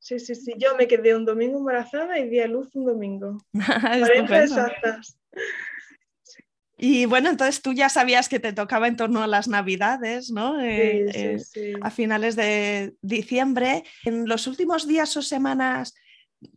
Sí, 0.00 0.18
sí, 0.18 0.34
sí, 0.34 0.54
yo 0.58 0.76
me 0.76 0.88
quedé 0.88 1.14
un 1.14 1.24
domingo 1.24 1.58
embarazada 1.58 2.18
y 2.18 2.28
di 2.28 2.40
a 2.40 2.48
luz 2.48 2.74
un 2.74 2.86
domingo. 2.86 3.38
40 3.52 4.42
exactas. 4.42 5.16
Y 6.84 7.06
bueno, 7.06 7.30
entonces 7.30 7.62
tú 7.62 7.72
ya 7.72 7.88
sabías 7.88 8.28
que 8.28 8.40
te 8.40 8.52
tocaba 8.52 8.88
en 8.88 8.96
torno 8.96 9.22
a 9.22 9.28
las 9.28 9.46
Navidades, 9.46 10.32
¿no? 10.32 10.60
Eh, 10.60 11.06
eh, 11.14 11.74
a 11.80 11.90
finales 11.92 12.34
de 12.34 12.94
diciembre. 13.00 13.84
¿En 14.04 14.26
los 14.26 14.48
últimos 14.48 14.88
días 14.88 15.16
o 15.16 15.22
semanas 15.22 15.94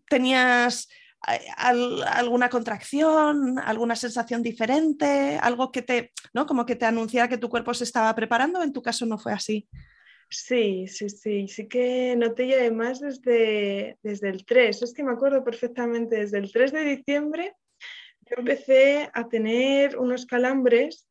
tenías 0.10 0.90
eh, 1.32 1.40
alguna 1.58 2.50
contracción, 2.50 3.60
alguna 3.60 3.96
sensación 3.96 4.42
diferente, 4.42 5.38
algo 5.40 5.72
que 5.72 5.84
te, 5.84 6.12
¿no? 6.34 6.48
Como 6.48 6.66
que 6.66 6.76
te 6.76 6.86
anunciara 6.86 7.30
que 7.30 7.38
tu 7.38 7.48
cuerpo 7.48 7.76
se 7.76 7.84
estaba 7.84 8.16
preparando? 8.16 8.64
En 8.64 8.74
tu 8.74 8.82
caso 8.82 9.06
no 9.06 9.20
fue 9.20 9.32
así. 9.32 9.70
Sí, 10.28 10.88
sí, 10.88 11.08
sí, 11.08 11.48
sí 11.48 11.68
que 11.68 12.16
noté 12.18 12.48
ya 12.48 12.56
además 12.56 13.00
desde, 13.00 14.00
desde 14.02 14.30
el 14.30 14.44
3, 14.44 14.82
es 14.82 14.92
que 14.92 15.04
me 15.04 15.12
acuerdo 15.12 15.44
perfectamente, 15.44 16.16
desde 16.16 16.40
el 16.40 16.52
3 16.52 16.72
de 16.72 16.84
diciembre 16.84 17.54
yo 18.26 18.36
empecé 18.38 19.10
a 19.14 19.28
tener 19.28 19.98
unos 19.98 20.26
calambres 20.26 21.08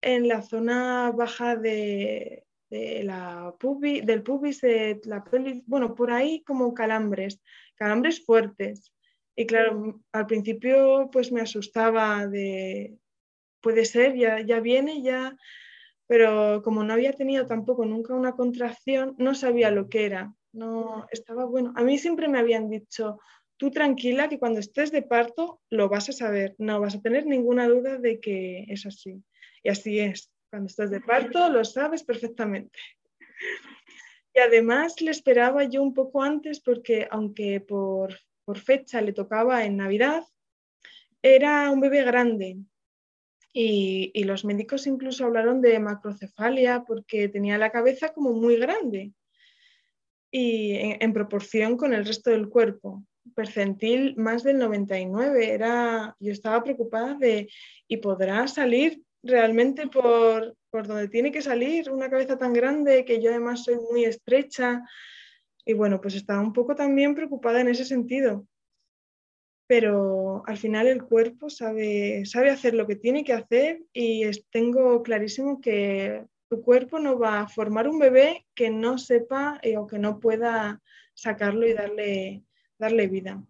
en 0.00 0.28
la 0.28 0.42
zona 0.42 1.10
baja 1.10 1.56
de, 1.56 2.44
la 2.70 3.54
del 3.60 4.22
pubis, 4.22 4.60
de 4.60 5.00
la 5.04 5.24
pelvis, 5.24 5.62
bueno, 5.66 5.94
por 5.94 6.10
ahí 6.10 6.42
como 6.44 6.74
calambres, 6.74 7.40
calambres 7.74 8.24
fuertes. 8.24 8.92
Y 9.36 9.46
claro, 9.46 10.00
al 10.12 10.26
principio 10.26 11.10
pues 11.12 11.30
me 11.30 11.40
asustaba 11.40 12.26
de, 12.26 12.98
puede 13.60 13.84
ser, 13.84 14.16
ya, 14.16 14.40
ya 14.40 14.60
viene, 14.60 15.02
ya, 15.02 15.36
pero 16.06 16.62
como 16.62 16.82
no 16.82 16.94
había 16.94 17.12
tenido 17.12 17.46
tampoco 17.46 17.84
nunca 17.84 18.14
una 18.14 18.32
contracción, 18.32 19.14
no 19.18 19.34
sabía 19.34 19.70
lo 19.70 19.88
que 19.88 20.06
era. 20.06 20.34
No 20.52 21.06
estaba 21.10 21.44
bueno. 21.44 21.72
A 21.76 21.84
mí 21.84 21.98
siempre 21.98 22.28
me 22.28 22.38
habían 22.38 22.70
dicho, 22.70 23.20
tú 23.58 23.70
tranquila 23.70 24.28
que 24.28 24.38
cuando 24.38 24.60
estés 24.60 24.90
de 24.90 25.02
parto 25.02 25.60
lo 25.68 25.88
vas 25.88 26.08
a 26.08 26.12
saber, 26.12 26.54
no 26.58 26.80
vas 26.80 26.94
a 26.94 27.02
tener 27.02 27.26
ninguna 27.26 27.68
duda 27.68 27.98
de 27.98 28.20
que 28.20 28.64
es 28.68 28.86
así. 28.86 29.22
Y 29.62 29.68
así 29.68 29.98
es. 29.98 30.32
Cuando 30.50 30.68
estás 30.68 30.90
de 30.90 31.00
parto 31.00 31.50
lo 31.50 31.64
sabes 31.64 32.02
perfectamente. 32.02 32.78
Y 34.34 34.40
además 34.40 35.00
le 35.00 35.10
esperaba 35.10 35.64
yo 35.64 35.82
un 35.82 35.92
poco 35.92 36.22
antes 36.22 36.60
porque 36.60 37.06
aunque 37.10 37.60
por, 37.60 38.18
por 38.44 38.58
fecha 38.58 39.02
le 39.02 39.12
tocaba 39.12 39.64
en 39.64 39.76
Navidad, 39.76 40.24
era 41.22 41.70
un 41.70 41.80
bebé 41.80 42.04
grande 42.04 42.58
y, 43.52 44.24
los 44.24 44.44
médicos 44.44 44.86
incluso 44.86 45.24
hablaron 45.24 45.60
de 45.60 45.78
macrocefalia 45.80 46.84
porque 46.86 47.28
tenía 47.28 47.58
la 47.58 47.70
cabeza 47.70 48.12
como 48.12 48.32
muy 48.32 48.56
grande 48.56 49.12
y 50.30 50.74
en, 50.74 51.12
proporción 51.12 51.76
con 51.76 51.92
el 51.94 52.04
resto 52.04 52.30
del 52.30 52.48
cuerpo. 52.48 53.02
Percentil 53.34 54.16
más 54.16 54.42
del 54.42 54.58
99. 54.58 55.52
Era, 55.52 56.16
yo 56.18 56.32
estaba 56.32 56.62
preocupada 56.62 57.14
de, 57.14 57.48
¿y 57.86 57.96
podrá 57.98 58.46
salir 58.48 59.02
realmente 59.22 59.86
por, 59.88 60.56
por 60.70 60.86
donde 60.86 61.08
tiene 61.08 61.32
que 61.32 61.42
salir 61.42 61.90
una 61.90 62.10
cabeza 62.10 62.38
tan 62.38 62.52
grande 62.52 63.04
que 63.04 63.20
yo 63.20 63.30
además 63.30 63.64
soy 63.64 63.76
muy 63.90 64.04
estrecha? 64.04 64.82
Y 65.64 65.74
bueno, 65.74 66.00
pues 66.00 66.14
estaba 66.14 66.40
un 66.40 66.52
poco 66.52 66.74
también 66.74 67.14
preocupada 67.14 67.60
en 67.60 67.68
ese 67.68 67.84
sentido 67.84 68.46
pero 69.68 70.42
al 70.46 70.56
final 70.56 70.86
el 70.86 71.04
cuerpo 71.04 71.50
sabe, 71.50 72.24
sabe 72.24 72.50
hacer 72.50 72.72
lo 72.72 72.86
que 72.86 72.96
tiene 72.96 73.22
que 73.22 73.34
hacer 73.34 73.82
y 73.92 74.24
tengo 74.50 75.02
clarísimo 75.02 75.60
que 75.60 76.24
tu 76.48 76.62
cuerpo 76.62 76.98
no 76.98 77.18
va 77.18 77.40
a 77.40 77.48
formar 77.48 77.86
un 77.86 77.98
bebé 77.98 78.46
que 78.54 78.70
no 78.70 78.96
sepa 78.96 79.60
eh, 79.62 79.76
o 79.76 79.86
que 79.86 79.98
no 79.98 80.20
pueda 80.20 80.80
sacarlo 81.12 81.68
y 81.68 81.74
darle, 81.74 82.44
darle 82.78 83.06
vida. 83.08 83.42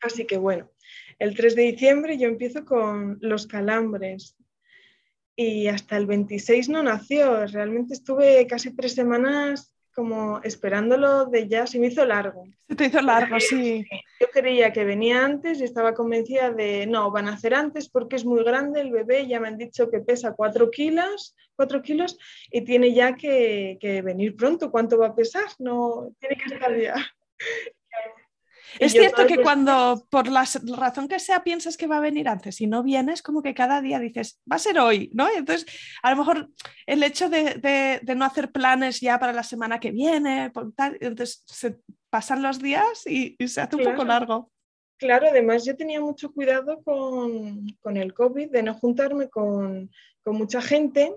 Así 0.00 0.26
que 0.26 0.38
bueno, 0.38 0.70
el 1.18 1.36
3 1.36 1.54
de 1.54 1.62
diciembre 1.62 2.18
yo 2.18 2.28
empiezo 2.28 2.64
con 2.64 3.18
los 3.20 3.46
calambres 3.46 4.36
y 5.36 5.68
hasta 5.68 5.96
el 5.96 6.06
26 6.06 6.68
no 6.68 6.82
nació. 6.82 7.46
Realmente 7.46 7.94
estuve 7.94 8.46
casi 8.46 8.74
tres 8.74 8.94
semanas 8.94 9.72
como 9.94 10.40
esperándolo 10.42 11.26
de 11.26 11.48
ya, 11.48 11.66
se 11.66 11.78
me 11.78 11.88
hizo 11.88 12.04
largo. 12.06 12.44
Se 12.68 12.76
te 12.76 12.86
hizo 12.86 13.02
largo, 13.02 13.38
sí. 13.40 13.84
Yo 14.20 14.28
creía 14.32 14.72
que 14.72 14.84
venía 14.84 15.24
antes 15.24 15.60
y 15.60 15.64
estaba 15.64 15.94
convencida 15.94 16.50
de 16.50 16.86
no, 16.86 17.10
van 17.10 17.28
a 17.28 17.34
hacer 17.34 17.54
antes 17.54 17.88
porque 17.88 18.16
es 18.16 18.24
muy 18.24 18.42
grande 18.44 18.80
el 18.80 18.92
bebé, 18.92 19.26
ya 19.26 19.40
me 19.40 19.48
han 19.48 19.58
dicho 19.58 19.90
que 19.90 20.00
pesa 20.00 20.34
4 20.34 20.70
kilos, 20.70 21.36
cuatro 21.56 21.82
kilos 21.82 22.18
y 22.50 22.62
tiene 22.62 22.94
ya 22.94 23.16
que, 23.16 23.76
que 23.80 24.00
venir 24.00 24.36
pronto. 24.36 24.70
¿Cuánto 24.70 24.96
va 24.96 25.08
a 25.08 25.14
pesar? 25.14 25.44
No, 25.58 26.14
tiene 26.18 26.36
que 26.36 26.54
estar 26.54 26.78
ya. 26.78 26.94
Es 28.78 28.92
cierto 28.92 29.26
que 29.26 29.42
cuando 29.42 30.06
por 30.10 30.28
la 30.28 30.44
razón 30.76 31.08
que 31.08 31.18
sea 31.18 31.42
piensas 31.42 31.76
que 31.76 31.86
va 31.86 31.96
a 31.96 32.00
venir 32.00 32.28
antes 32.28 32.60
y 32.60 32.66
no 32.66 32.82
vienes, 32.82 33.22
como 33.22 33.42
que 33.42 33.54
cada 33.54 33.80
día 33.80 33.98
dices, 33.98 34.40
va 34.50 34.56
a 34.56 34.60
ser 34.60 34.78
hoy, 34.78 35.10
¿no? 35.12 35.28
entonces, 35.34 35.66
a 36.02 36.10
lo 36.10 36.16
mejor 36.16 36.50
el 36.86 37.02
hecho 37.02 37.28
de, 37.28 38.00
no 38.16 38.24
hacer 38.24 38.52
planes 38.52 39.00
ya 39.00 39.18
para 39.18 39.32
la 39.32 39.42
semana 39.42 39.80
que 39.80 39.90
viene, 39.90 40.52
entonces 41.00 41.42
se 41.46 41.78
pasan 42.10 42.42
los 42.42 42.60
días 42.60 43.06
y, 43.06 43.36
se 43.46 43.60
hace 43.60 43.76
un 43.76 43.84
poco 43.84 44.04
largo. 44.04 44.50
Claro, 44.98 45.28
además 45.30 45.64
yo 45.64 45.74
tenía 45.76 46.00
mucho 46.00 46.30
cuidado 46.32 46.82
con, 46.82 47.96
el 47.96 48.12
COVID, 48.12 48.50
de 48.50 48.62
no 48.62 48.74
juntarme 48.74 49.30
con, 49.30 49.90
con 50.22 50.36
mucha 50.36 50.60
gente, 50.60 51.14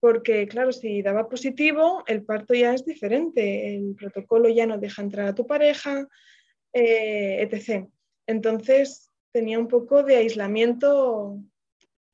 porque 0.00 0.46
claro, 0.48 0.72
si 0.72 1.02
daba 1.02 1.28
positivo, 1.28 2.02
el 2.06 2.24
parto 2.24 2.54
ya 2.54 2.74
es 2.74 2.84
diferente, 2.84 3.76
el 3.76 3.94
protocolo 3.94 4.48
ya 4.48 4.66
no 4.66 4.78
deja 4.78 5.02
entrar 5.02 5.28
a 5.28 5.34
tu 5.34 5.46
pareja, 5.46 6.08
eh, 6.78 7.40
etc. 7.40 7.88
Entonces 8.26 9.10
tenía 9.32 9.58
un 9.58 9.66
poco 9.66 10.02
de 10.02 10.16
aislamiento 10.16 11.38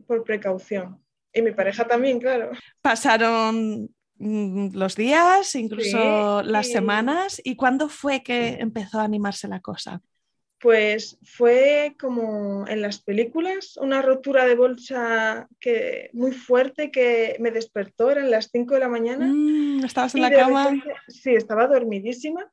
por 0.07 0.23
precaución. 0.23 1.03
Y 1.33 1.43
mi 1.43 1.51
pareja 1.51 1.85
también, 1.89 2.21
claro. 2.21 2.53
Pasaron 2.81 3.91
mm, 4.19 4.69
los 4.75 4.95
días, 4.95 5.57
incluso 5.57 6.43
las 6.45 6.71
semanas. 6.71 7.41
¿Y 7.43 7.57
cuándo 7.57 7.89
fue 7.89 8.23
que 8.23 8.51
empezó 8.61 9.01
a 9.01 9.05
animarse 9.05 9.49
la 9.49 9.59
cosa? 9.61 10.01
Pues 10.61 11.19
fue 11.25 11.97
como 11.99 12.65
en 12.69 12.83
las 12.83 13.03
películas, 13.03 13.77
una 13.79 14.01
rotura 14.01 14.45
de 14.45 14.55
bolsa 14.55 15.49
que, 15.59 16.11
muy 16.13 16.31
fuerte 16.31 16.93
que 16.93 17.35
me 17.41 17.51
despertó, 17.51 18.13
eran 18.13 18.31
las 18.31 18.51
5 18.53 18.75
de 18.75 18.81
la 18.81 18.89
mañana. 18.89 19.27
Mm, 19.27 19.85
¿Estabas 19.85 20.15
en 20.15 20.23
la 20.23 20.31
cama? 20.31 20.71
sí, 21.09 21.35
estaba 21.35 21.67
dormidísima 21.67 22.49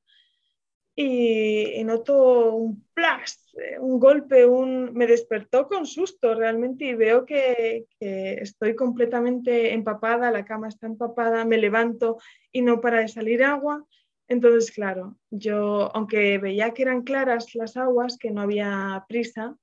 y, 1.02 1.82
noto 1.86 2.56
un 2.56 2.86
plas, 2.94 3.42
un 3.80 4.00
golpe, 4.00 4.46
un... 4.46 4.92
me 4.94 5.08
despertó 5.08 5.66
con 5.66 5.86
susto 5.86 6.36
realmente 6.36 6.84
y 6.84 6.94
veo 6.94 7.26
que, 7.26 7.86
estoy 8.02 8.76
completamente 8.76 9.74
empapada, 9.74 10.30
la 10.30 10.44
cama 10.44 10.68
está 10.68 10.88
empapada, 10.88 11.46
me 11.46 11.58
levanto 11.58 12.18
y 12.52 12.62
no 12.62 12.82
para 12.82 13.00
de 13.00 13.08
salir 13.08 13.46
agua. 13.46 13.86
Entonces, 14.28 14.72
claro, 14.72 15.18
yo, 15.30 15.90
aunque 15.96 16.38
veía 16.38 16.72
que 16.72 16.82
eran 16.82 17.04
claras 17.04 17.56
las 17.56 17.78
aguas, 17.78 18.18
que 18.18 18.32
no 18.32 18.42
había 18.42 19.06
prisa, 19.08 19.56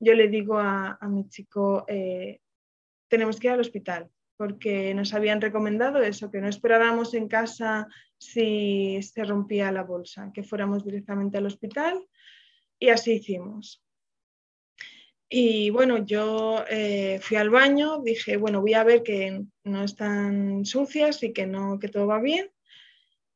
yo 0.00 0.14
le 0.14 0.26
digo 0.26 0.58
a, 0.58 0.98
mi 1.08 1.28
chico, 1.28 1.84
eh, 1.86 2.40
tenemos 3.06 3.38
que 3.38 3.46
ir 3.46 3.52
al 3.52 3.60
hospital, 3.60 4.10
porque 4.36 4.92
nos 4.92 5.14
habían 5.14 5.40
recomendado 5.40 6.02
eso, 6.02 6.32
que 6.32 6.40
no 6.40 6.48
esperáramos 6.48 7.14
en 7.14 7.28
casa 7.28 7.86
si 8.24 9.00
se 9.02 9.24
rompía 9.24 9.72
la 9.72 9.82
bolsa, 9.82 10.30
que 10.32 10.42
fuéramos 10.42 10.84
directamente 10.84 11.38
al 11.38 11.46
hospital 11.46 12.06
y 12.78 12.88
así 12.88 13.12
hicimos. 13.12 13.84
Y 15.28 15.70
bueno, 15.70 16.04
yo 16.04 16.64
eh, 16.68 17.18
fui 17.20 17.36
al 17.36 17.50
baño, 17.50 18.00
dije, 18.02 18.36
bueno, 18.36 18.60
voy 18.60 18.74
a 18.74 18.84
ver 18.84 19.02
que 19.02 19.42
no 19.64 19.84
están 19.84 20.64
sucias 20.64 21.22
y 21.22 21.32
que, 21.32 21.46
no, 21.46 21.78
que 21.78 21.88
todo 21.88 22.06
va 22.06 22.20
bien. 22.20 22.50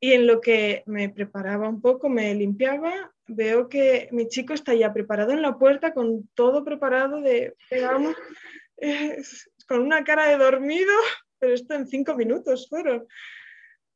Y 0.01 0.13
en 0.13 0.27
lo 0.27 0.41
que 0.41 0.85
me 0.87 1.09
preparaba 1.09 1.69
un 1.69 1.81
poco, 1.81 2.09
me 2.09 2.35
limpiaba, 2.35 3.13
veo 3.27 3.69
que 3.69 4.09
mi 4.13 4.29
chico 4.29 4.55
está 4.55 4.75
ya 4.75 4.93
preparado 4.93 5.33
en 5.33 5.43
la 5.43 5.59
puerta 5.59 5.93
con 5.93 6.29
todo 6.35 6.65
preparado 6.65 7.21
de, 7.21 7.57
digamos, 7.71 8.15
con 9.69 9.81
una 9.81 10.05
cara 10.05 10.29
de 10.29 10.37
dormido, 10.37 10.93
pero 11.39 11.55
esto 11.55 11.75
en 11.75 11.89
cinco 11.89 12.15
minutos 12.15 12.69
fueron. 12.69 13.09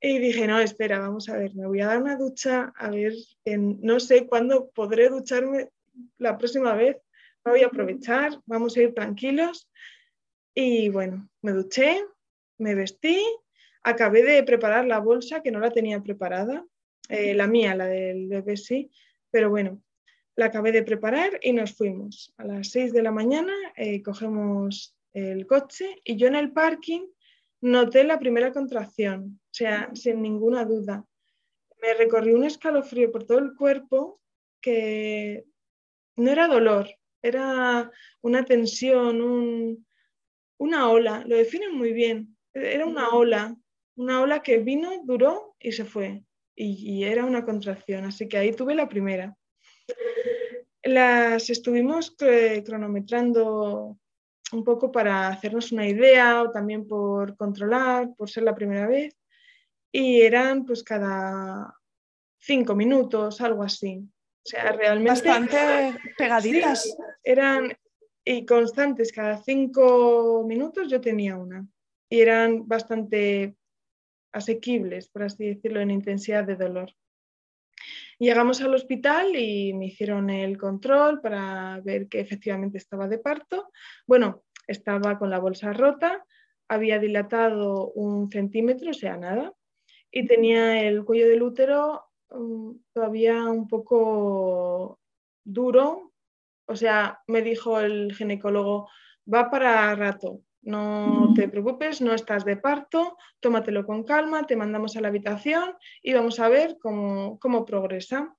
Y 0.05 0.19
dije, 0.19 0.49
no, 0.49 0.59
espera, 0.59 0.99
vamos 0.99 1.29
a 1.29 1.37
ver, 1.37 1.55
me 1.55 1.65
voy 1.65 1.81
a 1.81 1.87
dar 1.87 2.03
una 2.03 2.17
ducha, 2.17 2.73
a 2.77 2.91
ver, 2.91 3.13
no 3.47 4.01
sé 4.01 4.27
cuándo 4.27 4.69
podré 4.71 5.09
ducharme 5.09 5.71
la 6.19 6.37
próxima 6.37 6.75
vez, 6.75 6.97
me 7.45 7.53
voy 7.53 7.63
a 7.63 7.67
aprovechar, 7.67 8.41
vamos 8.45 8.77
a 8.77 8.83
ir 8.83 8.95
tranquilos. 8.95 9.71
Y 10.55 10.89
bueno, 10.89 11.31
me 11.41 11.53
duché, 11.53 12.05
me 12.59 12.75
vestí, 12.75 13.23
acabé 13.85 14.25
de 14.25 14.43
preparar 14.43 14.87
la 14.87 14.99
bolsa, 14.99 15.41
que 15.41 15.53
no 15.53 15.61
la 15.61 15.71
tenía 15.71 16.03
preparada, 16.03 16.67
eh, 17.09 17.35
la 17.35 17.47
mía, 17.47 17.77
la 17.77 17.87
del 17.87 18.27
bebé 18.27 18.57
sí, 18.57 18.91
pero 19.31 19.51
bueno, 19.51 19.81
la 20.35 20.47
acabé 20.47 20.73
de 20.73 20.83
preparar 20.83 21.39
y 21.43 21.53
nos 21.53 21.77
fuimos. 21.77 22.35
A 22.39 22.45
las 22.45 22.71
6 22.71 22.93
de 22.93 23.03
la 23.03 23.13
mañana 23.13 23.53
eh, 23.77 24.03
cogemos 24.03 24.97
el 25.13 25.47
coche 25.47 26.01
y 26.05 26.17
yo 26.17 26.27
en 26.27 26.35
el 26.35 26.53
parking 26.53 27.07
noté 27.61 28.03
la 28.03 28.19
primera 28.19 28.53
contracción, 28.53 29.39
o 29.53 29.55
sea, 29.55 29.91
sin 29.93 30.23
ninguna 30.23 30.65
duda. 30.65 31.05
Me 31.83 31.93
recorrí 31.93 32.33
un 32.33 32.45
escalofrío 32.45 33.13
por 33.13 33.25
todo 33.25 33.39
el 33.39 33.55
cuerpo 33.55 34.19
que 34.63 35.45
no 36.17 36.31
era 36.31 36.49
dolor, 36.49 36.89
era 37.21 37.91
una 38.23 38.45
tensión, 38.47 39.87
una 40.57 40.91
ola, 40.91 41.23
lo 41.27 41.37
definen 41.37 41.77
muy 41.77 41.93
bien, 41.93 42.35
era 42.55 42.87
una 42.87 43.11
ola, 43.11 43.55
una 43.97 44.23
ola 44.23 44.43
que 44.43 44.59
vino, 44.59 44.91
duró 45.05 45.55
y 45.61 45.73
se 45.73 45.85
fue. 45.85 46.25
Y, 46.55 46.99
y, 47.01 47.05
era 47.05 47.27
una 47.27 47.45
contracción, 47.45 48.05
así 48.05 48.29
que 48.29 48.39
ahí 48.39 48.53
tuve 48.53 48.75
la 48.75 48.89
primera. 48.89 49.37
Las 50.83 51.51
estuvimos 51.51 52.15
cronometrando 52.17 53.99
un 54.53 54.65
poco 54.65 54.91
para 54.91 55.29
hacernos 55.29 55.73
una 55.73 55.87
idea 55.87 56.43
o 56.43 56.51
también 56.51 56.87
por 56.87 57.37
controlar, 57.37 58.15
por 58.17 58.31
ser 58.31 58.45
la 58.45 58.55
primera 58.55 58.87
vez. 58.87 59.15
Y 59.93 60.23
eran 60.23 60.65
pues 60.65 60.83
cada 60.83 61.79
cinco 62.39 62.75
minutos, 62.75 63.41
algo 63.41 63.63
así. 63.63 63.99
O 63.99 64.49
sea, 64.49 64.73
realmente... 64.73 65.11
Bastante 65.11 65.99
pegaditas. 66.19 66.97
eran 67.23 67.73
y 68.25 68.47
constantes, 68.47 69.13
cada 69.13 69.43
cinco 69.43 70.45
minutos 70.47 70.89
yo 70.89 71.01
tenía 71.01 71.37
una. 71.37 71.67
Y 72.09 72.21
eran 72.21 72.67
bastante 72.67 73.57
asequibles, 74.33 75.09
por 75.09 75.25
así 75.25 75.47
decirlo, 75.47 75.81
en 75.81 75.91
intensidad 75.91 76.45
de 76.45 76.57
dolor. 76.57 76.93
Llegamos 78.19 78.61
al 78.61 78.75
hospital 78.75 79.35
y 79.35 79.75
me 79.75 79.87
hicieron 79.87 80.31
el 80.31 80.57
control 80.57 81.21
para 81.21 81.81
ver 81.81 82.09
que 82.09 82.21
efectivamente 82.21 82.79
estaba 82.79 83.09
de 83.09 83.19
parto. 83.19 83.71
Bueno, 84.07 84.45
estaba 84.67 85.19
con 85.19 85.31
la 85.31 85.41
bolsa 85.41 85.73
rota, 85.73 86.25
había 86.69 86.99
dilatado 86.99 87.91
un 87.91 88.31
centímetro, 88.31 88.91
o 88.91 88.95
sea, 88.95 89.17
nada, 89.17 89.53
y 90.13 90.27
tenía 90.27 90.83
el 90.83 91.05
cuello 91.05 91.29
del 91.29 91.43
útero 91.43 92.05
mm, 92.31 92.73
todavía 92.93 93.45
un 93.47 93.67
poco 93.67 95.01
duro, 95.43 96.13
o 96.67 96.77
sea, 96.77 97.21
me 97.27 97.43
dijo 97.43 97.81
el 97.81 98.15
ginecólogo, 98.15 98.89
va 99.33 99.51
para 99.51 99.95
rato, 99.97 100.43
no 100.61 101.33
te 101.35 101.49
preocupes, 101.49 102.01
no 102.01 102.15
estás 102.15 102.45
de 102.45 102.57
parto, 102.57 103.17
tómatelo 103.41 103.85
con 103.85 104.05
calma, 104.05 104.47
te 104.47 104.55
mandamos 104.55 104.97
a 104.97 105.01
la 105.01 105.09
habitación 105.09 105.75
y 106.03 106.13
vamos 106.13 106.39
a 106.39 106.49
ver 106.49 106.77
cómo, 106.81 107.39
cómo 107.41 107.65
progresa. 107.65 108.37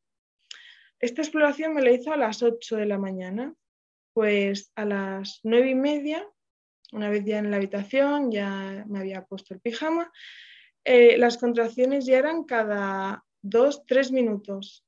Esta 1.00 1.22
exploración 1.22 1.74
me 1.74 1.82
la 1.82 1.92
hizo 1.92 2.14
a 2.14 2.18
las 2.18 2.42
8 2.42 2.78
de 2.78 2.86
la 2.86 2.98
mañana, 2.98 3.54
pues 4.14 4.72
a 4.76 4.86
las 4.86 5.42
9 5.44 5.72
y 5.72 5.76
media, 5.76 6.26
una 6.94 7.10
vez 7.10 7.26
ya 7.26 7.40
en 7.40 7.52
la 7.52 7.58
habitación, 7.58 8.32
ya 8.32 8.86
me 8.88 9.00
había 9.00 9.26
puesto 9.26 9.54
el 9.54 9.60
pijama, 9.60 10.10
eh, 10.86 11.18
las 11.18 11.38
contracciones 11.38 12.06
ya 12.06 12.18
eran 12.18 12.44
cada 12.44 13.24
2-3 13.42 14.12
minutos 14.12 14.86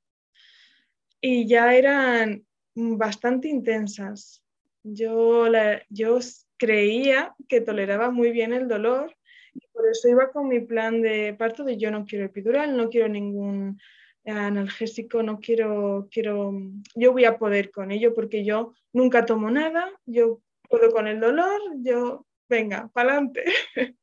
y 1.21 1.47
ya 1.47 1.73
eran 1.75 2.45
bastante 2.75 3.47
intensas. 3.47 4.43
Yo, 4.83 5.47
yo 5.89 6.19
creía 6.57 7.35
que 7.47 7.61
toleraba 7.61 8.11
muy 8.11 8.31
bien 8.31 8.53
el 8.53 8.67
dolor 8.67 9.15
y 9.53 9.65
por 9.73 9.87
eso 9.89 10.09
iba 10.09 10.31
con 10.31 10.47
mi 10.47 10.59
plan 10.59 11.01
de 11.01 11.33
parto 11.33 11.63
de 11.63 11.77
yo 11.77 11.89
no 11.91 12.05
quiero 12.05 12.25
epidural, 12.25 12.75
no 12.75 12.89
quiero 12.89 13.07
ningún 13.07 13.79
analgésico, 14.25 15.23
no 15.23 15.39
quiero, 15.39 16.07
quiero, 16.11 16.51
yo 16.95 17.11
voy 17.11 17.25
a 17.25 17.37
poder 17.37 17.71
con 17.71 17.91
ello 17.91 18.13
porque 18.13 18.43
yo 18.43 18.73
nunca 18.91 19.25
tomo 19.25 19.49
nada, 19.49 19.89
yo 20.05 20.41
puedo 20.67 20.91
con 20.91 21.07
el 21.07 21.19
dolor, 21.19 21.61
yo, 21.77 22.25
venga, 22.49 22.89
para 22.93 23.13
adelante. 23.13 23.43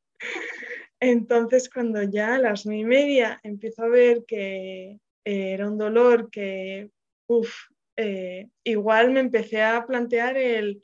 Entonces, 1.05 1.69
cuando 1.69 2.01
ya 2.01 2.35
a 2.35 2.39
las 2.39 2.65
nueve 2.65 2.79
y 2.79 2.85
media 2.85 3.39
empiezo 3.43 3.83
a 3.83 3.89
ver 3.89 4.23
que 4.25 4.99
era 5.25 5.67
un 5.67 5.77
dolor 5.77 6.29
que, 6.29 6.91
uff, 7.27 7.53
eh, 7.97 8.47
igual 8.63 9.11
me 9.11 9.19
empecé 9.19 9.61
a 9.61 9.85
plantear 9.85 10.37
el, 10.37 10.81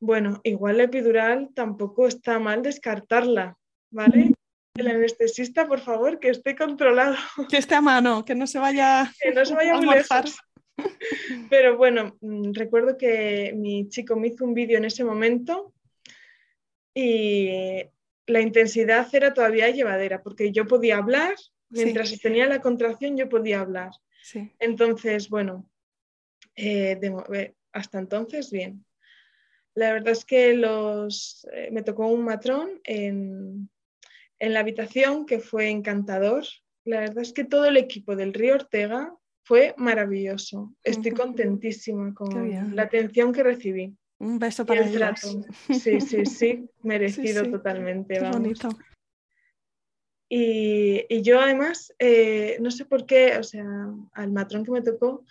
bueno, 0.00 0.40
igual 0.42 0.78
la 0.78 0.82
epidural 0.84 1.50
tampoco 1.54 2.08
está 2.08 2.40
mal 2.40 2.64
descartarla, 2.64 3.56
¿vale? 3.92 4.32
El 4.74 4.88
anestesista, 4.88 5.68
por 5.68 5.78
favor, 5.78 6.18
que 6.18 6.30
esté 6.30 6.56
controlado. 6.56 7.14
Que 7.48 7.58
esté 7.58 7.76
a 7.76 7.80
mano, 7.80 8.24
que 8.24 8.34
no 8.34 8.48
se 8.48 8.58
vaya, 8.58 9.08
que 9.20 9.30
no 9.30 9.44
se 9.44 9.54
vaya 9.54 9.74
a 9.74 9.80
muy 9.80 9.96
Pero 11.48 11.76
bueno, 11.76 12.16
mm, 12.20 12.54
recuerdo 12.54 12.96
que 12.96 13.52
mi 13.54 13.88
chico 13.88 14.16
me 14.16 14.26
hizo 14.26 14.44
un 14.44 14.54
vídeo 14.54 14.78
en 14.78 14.86
ese 14.86 15.04
momento 15.04 15.72
y 16.92 17.84
la 18.26 18.40
intensidad 18.40 19.06
era 19.14 19.34
todavía 19.34 19.70
llevadera, 19.70 20.22
porque 20.22 20.52
yo 20.52 20.66
podía 20.66 20.98
hablar, 20.98 21.34
mientras 21.68 22.18
tenía 22.20 22.46
la 22.46 22.60
contracción 22.60 23.16
yo 23.16 23.28
podía 23.28 23.60
hablar. 23.60 23.90
Entonces, 24.58 25.28
bueno, 25.28 25.70
eh, 26.56 26.98
eh, 27.32 27.54
hasta 27.72 27.98
entonces 27.98 28.50
bien. 28.50 28.84
La 29.74 29.92
verdad 29.92 30.12
es 30.12 30.24
que 30.24 30.54
los, 30.54 31.46
eh, 31.52 31.68
me 31.72 31.82
tocó 31.82 32.06
un 32.06 32.24
matrón 32.24 32.80
en, 32.84 33.68
en 34.38 34.52
la 34.52 34.60
habitación 34.60 35.26
que 35.26 35.40
fue 35.40 35.68
encantador. 35.68 36.44
La 36.84 37.00
verdad 37.00 37.18
es 37.18 37.32
que 37.32 37.44
todo 37.44 37.66
el 37.66 37.76
equipo 37.76 38.14
del 38.14 38.32
Río 38.32 38.54
Ortega 38.54 39.14
fue 39.42 39.74
maravilloso. 39.76 40.74
Estoy 40.82 41.12
contentísima 41.12 42.14
con 42.14 42.74
la 42.74 42.82
atención 42.82 43.32
que 43.32 43.42
recibí. 43.42 43.94
Un 44.24 44.38
beso 44.38 44.64
para 44.64 44.84
el 44.84 44.92
trato. 44.92 45.28
Sí, 45.68 46.00
sí, 46.00 46.24
sí, 46.24 46.68
merecido 46.82 47.50
totalmente. 47.50 48.20
bonito. 48.20 48.68
Y, 50.28 51.22
yo 51.22 51.38
además, 51.38 51.94
eh, 51.98 52.56
no 52.60 52.70
sé 52.70 52.84
por 52.86 53.06
qué, 53.06 53.36
o 53.38 53.42
sea, 53.42 53.64
al 54.12 54.32
matrón 54.32 54.64
que 54.64 54.70
me 54.70 54.82
tocó, 54.82 55.24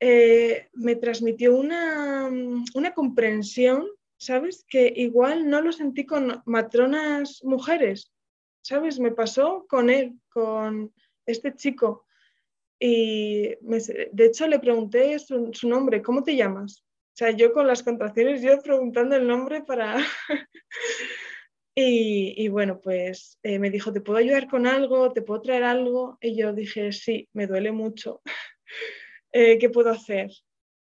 eh, 0.00 0.68
me 0.74 0.94
transmitió 0.94 1.56
una, 1.56 2.28
una 2.74 2.94
comprensión 2.94 3.88
¿sabes? 4.18 4.64
Que 4.68 4.92
igual 4.96 5.48
no 5.48 5.60
lo 5.62 5.72
sentí 5.72 6.04
con 6.04 6.42
matronas 6.44 7.42
mujeres, 7.44 8.12
¿sabes? 8.62 8.98
Me 8.98 9.12
pasó 9.12 9.66
con 9.68 9.88
él, 9.88 10.18
con 10.28 10.92
este 11.24 11.54
chico. 11.54 12.04
Y 12.80 13.54
de 13.60 14.24
hecho 14.26 14.46
le 14.46 14.58
pregunté 14.58 15.18
su, 15.18 15.50
nombre, 15.64 16.02
¿cómo 16.02 16.22
te 16.22 16.36
llamas? 16.36 16.84
Sea, 17.18 17.32
yo 17.32 17.52
con 17.52 17.66
las 17.66 17.82
contracciones, 17.82 18.42
yo 18.42 18.60
preguntando 18.62 19.16
el 19.16 19.26
nombre 19.26 19.64
para... 19.64 19.96
y, 21.74 22.46
bueno, 22.46 22.80
pues 22.80 23.40
eh, 23.42 23.58
me 23.58 23.70
dijo, 23.70 23.92
¿te 23.92 24.00
puedo 24.00 24.20
ayudar 24.20 24.46
con 24.46 24.68
algo? 24.68 25.12
¿Te 25.12 25.22
puedo 25.22 25.40
traer 25.40 25.64
algo? 25.64 26.16
Y 26.20 26.36
yo 26.36 26.52
dije, 26.52 26.92
sí, 26.92 27.28
me 27.32 27.48
duele 27.48 27.72
mucho. 27.72 28.22
Eh, 29.32 29.58
¿Qué 29.58 29.68
puedo 29.68 29.90
hacer? 29.90 30.30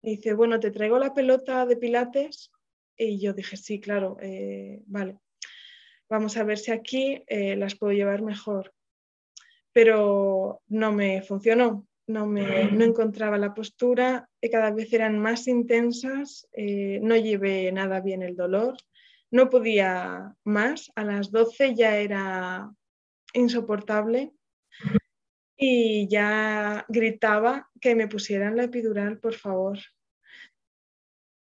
Y 0.03 0.17
dice, 0.17 0.33
bueno, 0.35 0.61
te 0.61 0.71
traigo 0.71 1.01
la 1.01 1.13
pelota 1.13 1.67
de 1.67 1.77
pilates 1.77 2.53
y 2.97 3.19
yo 3.19 3.33
dije, 3.33 3.57
sí, 3.57 3.81
claro, 3.81 4.19
eh, 4.23 4.83
vale, 4.87 5.19
vamos 6.09 6.37
a 6.37 6.45
ver 6.45 6.57
si 6.57 6.71
aquí 6.71 7.25
las 7.29 7.75
puedo 7.75 7.93
llevar 7.93 8.23
mejor. 8.23 8.73
Pero 9.73 10.63
no 10.69 10.93
me 10.93 11.23
funcionó, 11.23 11.89
no, 12.07 12.27
me, 12.27 12.71
no 12.71 12.85
encontraba 12.85 13.39
la 13.39 13.55
postura, 13.55 14.29
y 14.41 14.51
cada 14.51 14.71
vez 14.71 14.93
eran 14.93 15.19
más 15.19 15.49
intensas, 15.49 16.49
eh, 16.53 17.01
no 17.03 17.17
llevé 17.17 17.71
nada 17.73 18.01
bien 18.01 18.23
el 18.23 18.37
dolor, 18.37 18.77
no 19.31 19.51
podía 19.51 20.35
más, 20.45 20.93
a 20.95 21.05
las 21.05 21.31
12 21.31 21.75
ya 21.75 21.97
era 21.99 22.71
insoportable 23.35 24.33
y 25.57 26.07
ya 26.09 26.85
gritaba 26.89 27.69
que 27.81 27.95
me 27.95 28.09
pusieran 28.09 28.57
la 28.57 28.65
epidural, 28.65 29.19
por 29.19 29.35
favor. 29.35 29.79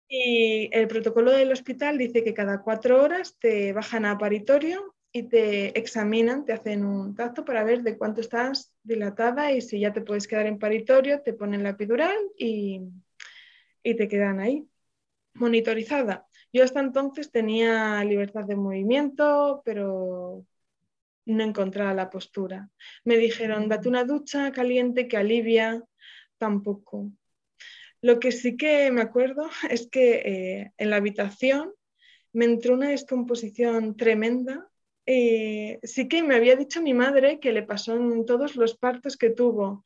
Y 0.08 0.68
el 0.72 0.88
protocolo 0.88 1.32
del 1.32 1.52
hospital 1.52 1.98
dice 1.98 2.22
que 2.22 2.34
cada 2.34 2.62
cuatro 2.62 3.02
horas 3.02 3.36
te 3.38 3.72
bajan 3.72 4.04
a 4.04 4.18
paritorio 4.18 4.95
y 5.16 5.22
te 5.22 5.78
examinan, 5.78 6.44
te 6.44 6.52
hacen 6.52 6.84
un 6.84 7.14
tacto 7.14 7.42
para 7.42 7.64
ver 7.64 7.82
de 7.82 7.96
cuánto 7.96 8.20
estás 8.20 8.74
dilatada 8.82 9.50
y 9.50 9.62
si 9.62 9.80
ya 9.80 9.90
te 9.90 10.02
puedes 10.02 10.28
quedar 10.28 10.44
en 10.44 10.58
paritorio, 10.58 11.22
te 11.22 11.32
ponen 11.32 11.62
la 11.62 11.70
epidural 11.70 12.14
y, 12.36 12.82
y 13.82 13.94
te 13.96 14.08
quedan 14.08 14.40
ahí, 14.40 14.68
monitorizada. 15.32 16.26
Yo 16.52 16.64
hasta 16.64 16.80
entonces 16.80 17.30
tenía 17.30 18.04
libertad 18.04 18.44
de 18.44 18.56
movimiento, 18.56 19.62
pero 19.64 20.44
no 21.24 21.44
encontraba 21.44 21.94
la 21.94 22.10
postura. 22.10 22.68
Me 23.02 23.16
dijeron, 23.16 23.70
date 23.70 23.88
una 23.88 24.04
ducha 24.04 24.52
caliente 24.52 25.08
que 25.08 25.16
alivia, 25.16 25.82
tampoco. 26.36 27.10
Lo 28.02 28.20
que 28.20 28.32
sí 28.32 28.58
que 28.58 28.90
me 28.90 29.00
acuerdo 29.00 29.48
es 29.70 29.88
que 29.88 30.12
eh, 30.16 30.72
en 30.76 30.90
la 30.90 30.96
habitación 30.96 31.72
me 32.34 32.44
entró 32.44 32.74
una 32.74 32.90
descomposición 32.90 33.96
tremenda. 33.96 34.68
Eh, 35.06 35.78
sí 35.84 36.08
que 36.08 36.22
me 36.24 36.34
había 36.34 36.56
dicho 36.56 36.82
mi 36.82 36.92
madre 36.92 37.38
que 37.38 37.52
le 37.52 37.62
pasó 37.62 37.94
en 37.94 38.26
todos 38.26 38.56
los 38.56 38.76
partos 38.76 39.16
que 39.16 39.30
tuvo, 39.30 39.84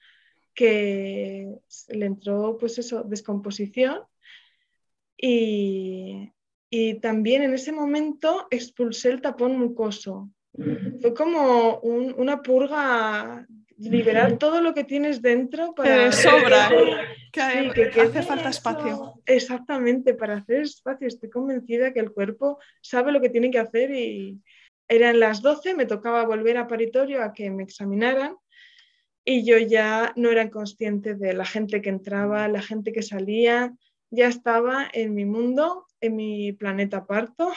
que 0.54 1.46
le 1.88 2.06
entró 2.06 2.56
pues 2.58 2.78
eso, 2.78 3.02
descomposición 3.02 4.00
y, 5.16 6.32
también 7.02 7.42
en 7.42 7.52
ese 7.52 7.72
momento 7.72 8.46
expulsé 8.50 9.10
el 9.10 9.20
tapón 9.20 9.58
mucoso. 9.58 10.30
Fue 11.00 11.14
como 11.14 11.80
una 11.80 12.42
purga 12.42 13.46
liberar 13.76 14.38
todo 14.38 14.60
lo 14.60 14.74
que 14.74 14.84
tienes 14.84 15.22
dentro 15.22 15.74
para... 15.74 16.12
sobra, 16.12 16.70
que, 17.32 17.40
hace 18.00 18.22
falta 18.22 18.50
espacio. 18.50 19.14
Exactamente, 19.26 20.14
para 20.14 20.36
hacer 20.36 20.62
espacio. 20.62 21.08
Estoy 21.08 21.30
convencida 21.30 21.92
que 21.92 22.00
el 22.00 22.12
cuerpo 22.12 22.58
sabe 22.80 23.10
lo 23.12 23.20
que 23.20 23.30
tiene 23.30 23.50
que 23.50 23.58
hacer 23.58 23.90
y 23.90 24.40
eran 24.90 25.20
las 25.20 25.40
12, 25.40 25.74
me 25.74 25.86
tocaba 25.86 26.26
volver 26.26 26.58
a 26.58 26.66
paritorio 26.66 27.22
a 27.22 27.32
que 27.32 27.50
me 27.50 27.62
examinaran 27.62 28.36
y 29.24 29.44
yo 29.44 29.56
ya 29.56 30.12
no 30.16 30.30
era 30.30 30.50
consciente 30.50 31.14
de 31.14 31.32
la 31.32 31.46
gente 31.46 31.80
que 31.80 31.88
entraba, 31.88 32.48
la 32.48 32.60
gente 32.60 32.92
que 32.92 33.02
salía, 33.02 33.72
ya 34.10 34.28
estaba 34.28 34.86
en 34.92 35.14
mi 35.14 35.24
mundo, 35.24 35.86
en 36.02 36.16
mi 36.16 36.52
planeta 36.52 37.06
parto 37.06 37.52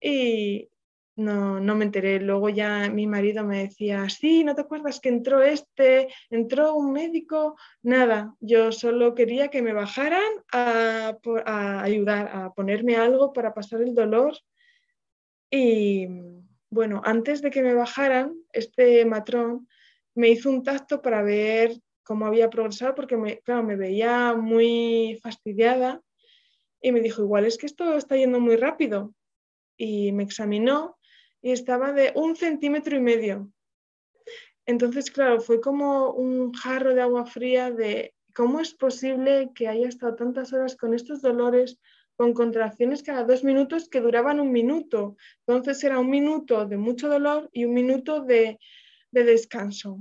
y, 0.00 0.68
no, 1.16 1.60
no 1.60 1.74
me 1.74 1.84
enteré. 1.84 2.20
Luego 2.20 2.48
ya 2.48 2.90
mi 2.90 3.06
marido 3.06 3.44
me 3.44 3.64
decía, 3.64 4.08
sí, 4.08 4.44
¿no 4.44 4.54
te 4.54 4.62
acuerdas 4.62 5.00
que 5.00 5.08
entró 5.08 5.42
este, 5.42 6.08
entró 6.30 6.74
un 6.74 6.92
médico? 6.92 7.56
Nada, 7.82 8.34
yo 8.40 8.72
solo 8.72 9.14
quería 9.14 9.48
que 9.48 9.62
me 9.62 9.72
bajaran 9.72 10.22
a, 10.52 11.16
ayudar, 11.82 12.28
a 12.32 12.52
ponerme 12.54 12.96
algo 12.96 13.32
para 13.32 13.54
pasar 13.54 13.82
el 13.82 13.94
dolor. 13.94 14.36
Y 15.50 16.08
bueno, 16.70 17.00
antes 17.04 17.42
de 17.42 17.50
que 17.50 17.62
me 17.62 17.74
bajaran, 17.74 18.34
este 18.52 19.04
matrón 19.04 19.68
me 20.14 20.28
hizo 20.28 20.50
un 20.50 20.62
tacto 20.62 21.02
para 21.02 21.22
ver 21.22 21.72
cómo 22.02 22.26
había 22.26 22.50
progresado, 22.50 22.94
porque 22.94 23.16
me, 23.16 23.38
claro, 23.38 23.62
me 23.62 23.76
veía 23.76 24.34
muy 24.34 25.18
fastidiada 25.22 26.02
y 26.80 26.92
me 26.92 27.00
dijo, 27.00 27.22
igual 27.22 27.46
es 27.46 27.56
que 27.56 27.66
esto 27.66 27.96
está 27.96 28.16
yendo 28.16 28.40
muy 28.40 28.56
rápido 28.56 29.14
y 29.76 30.12
me 30.12 30.22
examinó 30.22 30.98
y 31.40 31.52
estaba 31.52 31.92
de 31.92 32.12
un 32.14 32.36
centímetro 32.36 32.96
y 32.96 33.00
medio. 33.00 33.50
Entonces, 34.66 35.10
claro, 35.10 35.40
fue 35.40 35.60
como 35.60 36.10
un 36.10 36.52
jarro 36.52 36.94
de 36.94 37.02
agua 37.02 37.26
fría 37.26 37.70
de 37.70 38.14
cómo 38.34 38.60
es 38.60 38.74
posible 38.74 39.50
que 39.54 39.68
haya 39.68 39.88
estado 39.88 40.16
tantas 40.16 40.52
horas 40.52 40.76
con 40.76 40.94
estos 40.94 41.22
dolores, 41.22 41.78
con 42.16 42.32
contracciones 42.32 43.02
cada 43.02 43.24
dos 43.24 43.44
minutos 43.44 43.88
que 43.88 44.00
duraban 44.00 44.40
un 44.40 44.52
minuto. 44.52 45.16
Entonces 45.46 45.82
era 45.84 45.98
un 45.98 46.10
minuto 46.10 46.66
de 46.66 46.76
mucho 46.76 47.08
dolor 47.08 47.50
y 47.52 47.64
un 47.64 47.74
minuto 47.74 48.20
de, 48.20 48.58
de 49.10 49.24
descanso. 49.24 49.98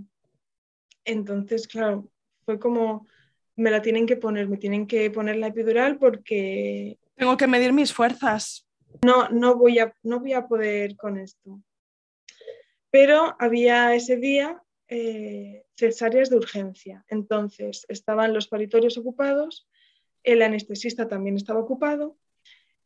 Entonces, 1.05 1.68
claro, 1.68 2.09
fue 2.45 2.59
como, 2.59 3.07
me 3.55 3.72
la 3.72 3.82
tienen 3.82 4.05
que 4.05 4.16
poner, 4.18 4.47
me 4.47 4.57
tienen 4.57 4.88
que 4.88 5.09
poner 5.11 5.38
la 5.38 5.47
epidural 5.47 5.97
porque... 5.97 6.97
Tengo 7.16 7.38
que 7.38 7.47
medir 7.47 7.74
mis 7.74 7.93
fuerzas. 7.93 8.68
No, 9.03 9.30
no 9.30 9.55
voy 9.55 9.80
a, 9.80 9.93
no 10.03 10.20
voy 10.20 10.34
a 10.34 10.47
poder 10.47 10.95
con 10.95 11.18
esto. 11.18 11.61
Pero 12.91 13.36
había 13.39 13.95
ese 13.95 14.18
día 14.18 14.61
eh, 14.88 15.66
cesáreas 15.76 16.30
de 16.30 16.38
urgencia. 16.38 17.03
Entonces, 17.07 17.86
estaban 17.89 18.34
los 18.34 18.47
paritorios 18.47 18.97
ocupados, 18.97 19.68
el 20.24 20.41
anestesista 20.41 21.07
también 21.07 21.36
estaba 21.36 21.59
ocupado. 21.59 22.17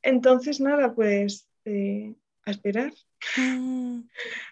Entonces, 0.01 0.59
nada, 0.59 0.93
pues 0.93 1.47
eh, 1.65 2.15
a 2.45 2.51
esperar. 2.51 2.93
Mm. 3.35 4.01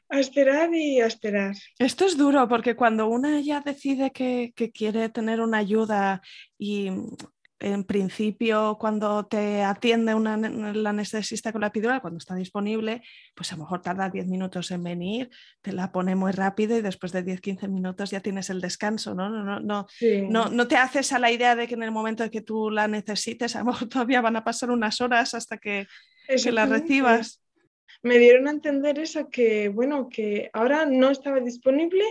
A 0.09 0.19
esperar 0.19 0.73
y 0.73 0.99
a 0.99 1.05
esperar. 1.07 1.55
Esto 1.79 2.05
es 2.05 2.17
duro 2.17 2.47
porque 2.47 2.75
cuando 2.75 3.07
una 3.07 3.39
ya 3.39 3.61
decide 3.61 4.11
que, 4.11 4.53
quiere 4.73 5.09
tener 5.09 5.39
una 5.39 5.59
ayuda 5.59 6.21
y 6.57 6.89
en 7.59 7.83
principio 7.85 8.77
cuando 8.79 9.25
te 9.25 9.63
atiende 9.63 10.13
una, 10.13 10.35
el 10.35 10.85
anestesista 10.85 11.51
con 11.51 11.61
la 11.61 11.67
epidural, 11.67 12.01
cuando 12.01 12.17
está 12.17 12.35
disponible, 12.35 13.01
pues 13.33 13.51
a 13.51 13.55
lo 13.55 13.63
mejor 13.63 13.81
tarda 13.81 14.09
10 14.09 14.27
minutos 14.27 14.71
en 14.71 14.83
venir, 14.83 15.29
te 15.61 15.71
la 15.71 15.91
pone 15.91 16.15
muy 16.15 16.31
rápido 16.31 16.77
y 16.77 16.81
después 16.81 17.11
de 17.11 17.23
10-15 17.23 17.69
minutos 17.69 18.11
ya 18.11 18.19
tienes 18.19 18.49
el 18.49 18.61
descanso, 18.61 19.15
¿no? 19.15 19.29
No, 19.29 19.43
no, 19.59 19.87
no, 20.29 20.49
no, 20.49 20.67
te 20.67 20.75
haces 20.75 21.13
a 21.13 21.19
la 21.19 21.31
idea 21.31 21.55
de 21.55 21.67
que 21.67 21.75
en 21.75 21.83
el 21.83 21.91
momento 21.91 22.23
en 22.23 22.29
que 22.29 22.41
tú 22.41 22.69
la 22.69 22.87
necesites, 22.87 23.55
a 23.55 23.59
lo 23.59 23.65
mejor 23.65 23.87
todavía 23.89 24.21
van 24.21 24.35
a 24.35 24.43
pasar 24.43 24.71
unas 24.71 24.99
horas 24.99 25.33
hasta 25.33 25.57
que, 25.57 25.87
que 26.27 26.51
la 26.51 26.65
recibas 26.65 27.41
me 28.05 28.19
dieron 28.19 28.47
a 28.47 28.51
entender 28.51 28.99
eso, 28.99 29.29
que 29.31 29.69
bueno, 29.69 30.09
que 30.09 30.51
ahora 30.53 30.85
no 30.85 31.09
estaba 31.09 31.39
disponible 31.39 32.03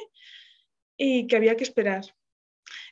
y 0.97 1.29
que 1.29 1.37
había 1.37 1.57
que 1.57 1.63
esperar. 1.63 2.05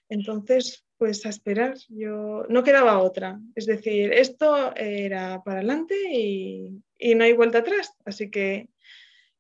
Entonces, 0.09 0.85
pues 1.03 1.27
a 1.27 1.31
esperar, 1.31 1.75
yo 1.89 2.47
no 2.49 2.63
quedaba 2.63 3.01
otra. 3.01 3.41
Es 3.57 3.67
decir, 3.67 4.13
esto 4.13 4.73
era 4.77 5.43
para 5.43 5.59
adelante 5.59 5.97
y, 6.13 6.81
no 7.17 7.25
hay 7.25 7.33
vuelta 7.33 7.59
atrás. 7.59 7.93
Así 8.05 8.31
que, 8.31 8.69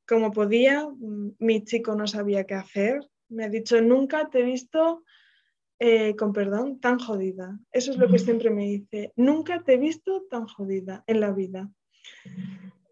como 0.04 0.32
podía, 0.32 0.88
mi 1.38 1.62
chico 1.62 1.94
no 1.94 2.08
sabía 2.08 2.48
qué 2.48 2.54
hacer. 2.54 2.98
Me 3.28 3.44
ha 3.44 3.48
dicho, 3.48 3.80
nunca 3.80 4.28
te 4.28 4.40
he 4.40 4.42
visto, 4.42 5.04
eh, 5.78 6.16
con 6.16 6.32
perdón, 6.32 6.80
tan 6.80 6.98
jodida. 6.98 7.60
Eso 7.70 7.92
es 7.92 7.96
lo 7.96 8.08
que 8.08 8.18
siempre 8.18 8.50
me 8.50 8.64
dice, 8.64 9.12
nunca 9.14 9.62
te 9.62 9.74
he 9.74 9.78
visto 9.78 10.26
tan 10.28 10.48
jodida 10.48 11.04
en 11.06 11.20
la 11.20 11.30
vida. 11.30 11.70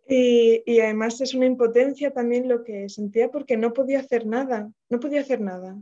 Y, 0.09 0.79
además 0.79 1.21
es 1.21 1.35
una 1.35 1.47
impotencia 1.47 2.12
también 2.12 2.49
lo 2.49 2.62
que 2.62 2.89
sentía 2.89 3.33
porque 3.33 3.57
no 3.57 3.73
podía 3.73 3.99
hacer 3.99 4.27
nada, 4.27 4.71
no 4.89 5.01
podía 5.01 5.23
hacer 5.23 5.41
nada. 5.41 5.77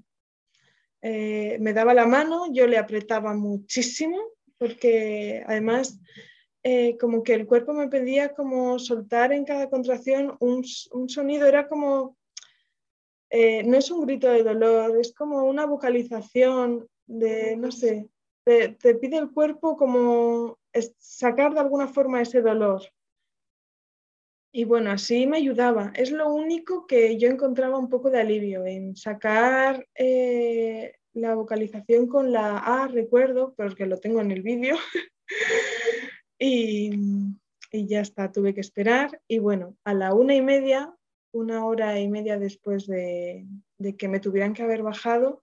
Eh, 1.03 1.59
me 1.61 1.73
daba 1.73 1.95
la 1.95 2.07
mano, 2.07 2.53
yo 2.53 2.67
le 2.67 2.79
apretaba 2.79 3.35
muchísimo 3.35 4.19
porque 4.59 5.45
además 5.47 6.01
eh, 6.65 6.99
como 6.99 7.23
que 7.23 7.35
el 7.35 7.47
cuerpo 7.47 7.73
me 7.73 7.89
pedía 7.89 8.35
como 8.35 8.79
soltar 8.79 9.33
en 9.33 9.45
cada 9.45 9.71
contracción 9.71 10.37
un, 10.41 10.65
sonido, 10.65 11.47
era 11.47 11.69
como, 11.69 12.17
eh, 13.31 13.63
no 13.63 13.77
es 13.77 13.91
un 13.91 14.05
grito 14.05 14.29
de 14.29 14.43
dolor, 14.43 14.99
es 15.01 15.15
como 15.15 15.45
una 15.45 15.67
vocalización 15.67 16.89
de, 17.07 17.57
no 17.57 17.71
sé, 17.71 18.09
te, 18.45 18.71
te 18.71 18.97
pide 18.97 19.19
el 19.19 19.31
cuerpo 19.31 19.77
como 19.77 20.59
sacar 20.99 21.55
de 21.55 21.61
alguna 21.61 21.87
forma 21.87 22.21
ese 22.21 22.43
dolor. 22.43 22.83
Y 24.51 24.65
bueno, 24.65 24.91
así 24.91 25.27
me 25.27 25.37
ayudaba. 25.37 25.93
Es 25.95 26.11
lo 26.11 26.33
único 26.33 26.87
que 26.87 27.19
yo 27.19 27.29
encontraba 27.29 27.79
un 27.79 27.89
poco 27.89 28.11
de 28.11 28.21
alivio 28.21 28.65
en 28.65 28.97
sacar 28.97 29.87
eh, 29.95 30.95
la 31.13 31.35
vocalización 31.35 32.07
con 32.07 32.33
la 32.33 32.59
A, 32.59 32.89
recuerdo, 32.89 33.55
porque 33.57 33.87
lo 33.87 33.99
tengo 33.99 34.21
en 34.21 34.31
el 34.31 34.43
vídeo. 34.43 34.77
y, 36.39 36.91
ya 37.73 38.01
está, 38.01 38.33
tuve 38.33 38.55
que 38.55 38.63
esperar. 38.63 39.21
Y 39.29 39.39
bueno, 39.39 39.77
a 39.85 39.93
la 39.93 40.15
una 40.15 40.35
y 40.35 40.41
media, 40.41 40.95
una 41.33 41.67
hora 41.67 42.01
y 42.01 42.09
media 42.09 42.39
después 42.39 42.87
de, 42.87 43.47
de 43.77 43.97
que 43.97 44.09
me 44.09 44.21
tuvieran 44.21 44.55
que 44.55 44.63
haber 44.63 44.83
bajado, 44.83 45.43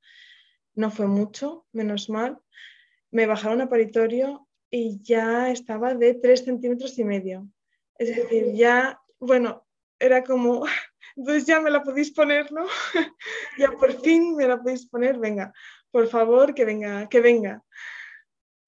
no 0.73 0.89
fue 0.89 1.07
mucho, 1.07 1.65
menos 1.71 2.09
mal, 2.09 2.39
me 3.11 3.27
bajaron 3.27 3.61
a 3.61 3.69
paritorio 3.69 4.47
y 4.69 4.99
ya 5.01 5.51
estaba 5.51 5.93
de 5.93 6.15
tres 6.15 6.43
centímetros 6.43 6.97
y 6.97 7.03
medio. 7.03 7.47
Es 7.97 8.15
decir, 8.15 8.53
ya, 8.53 8.99
bueno, 9.19 9.65
era 9.99 10.23
como, 10.23 10.65
entonces 11.15 11.45
ya 11.45 11.59
me 11.59 11.71
la 11.71 11.83
podéis 11.83 12.11
poner, 12.11 12.51
¿no? 12.51 12.65
ya 13.57 13.71
por 13.71 13.99
fin 14.01 14.35
me 14.35 14.47
la 14.47 14.61
podéis 14.61 14.87
poner, 14.87 15.17
venga, 15.17 15.53
por 15.91 16.07
favor, 16.07 16.53
que 16.53 16.65
venga, 16.65 17.07
que 17.09 17.21
venga. 17.21 17.63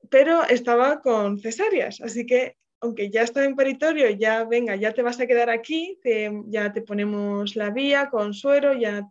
Pero 0.10 0.44
estaba 0.46 1.02
con 1.02 1.40
cesáreas, 1.40 2.00
así 2.02 2.26
que 2.26 2.56
aunque 2.80 3.10
ya 3.10 3.24
estaba 3.24 3.46
en 3.46 3.56
paritorio, 3.56 4.10
ya 4.12 4.44
venga, 4.44 4.76
ya 4.76 4.94
te 4.94 5.02
vas 5.02 5.20
a 5.20 5.28
quedar 5.28 5.50
aquí, 5.50 6.00
ya 6.46 6.72
te 6.72 6.82
ponemos 6.82 7.56
la 7.56 7.72
vía 7.72 8.10
con 8.10 8.34
suero, 8.34 8.74
ya 8.74 9.10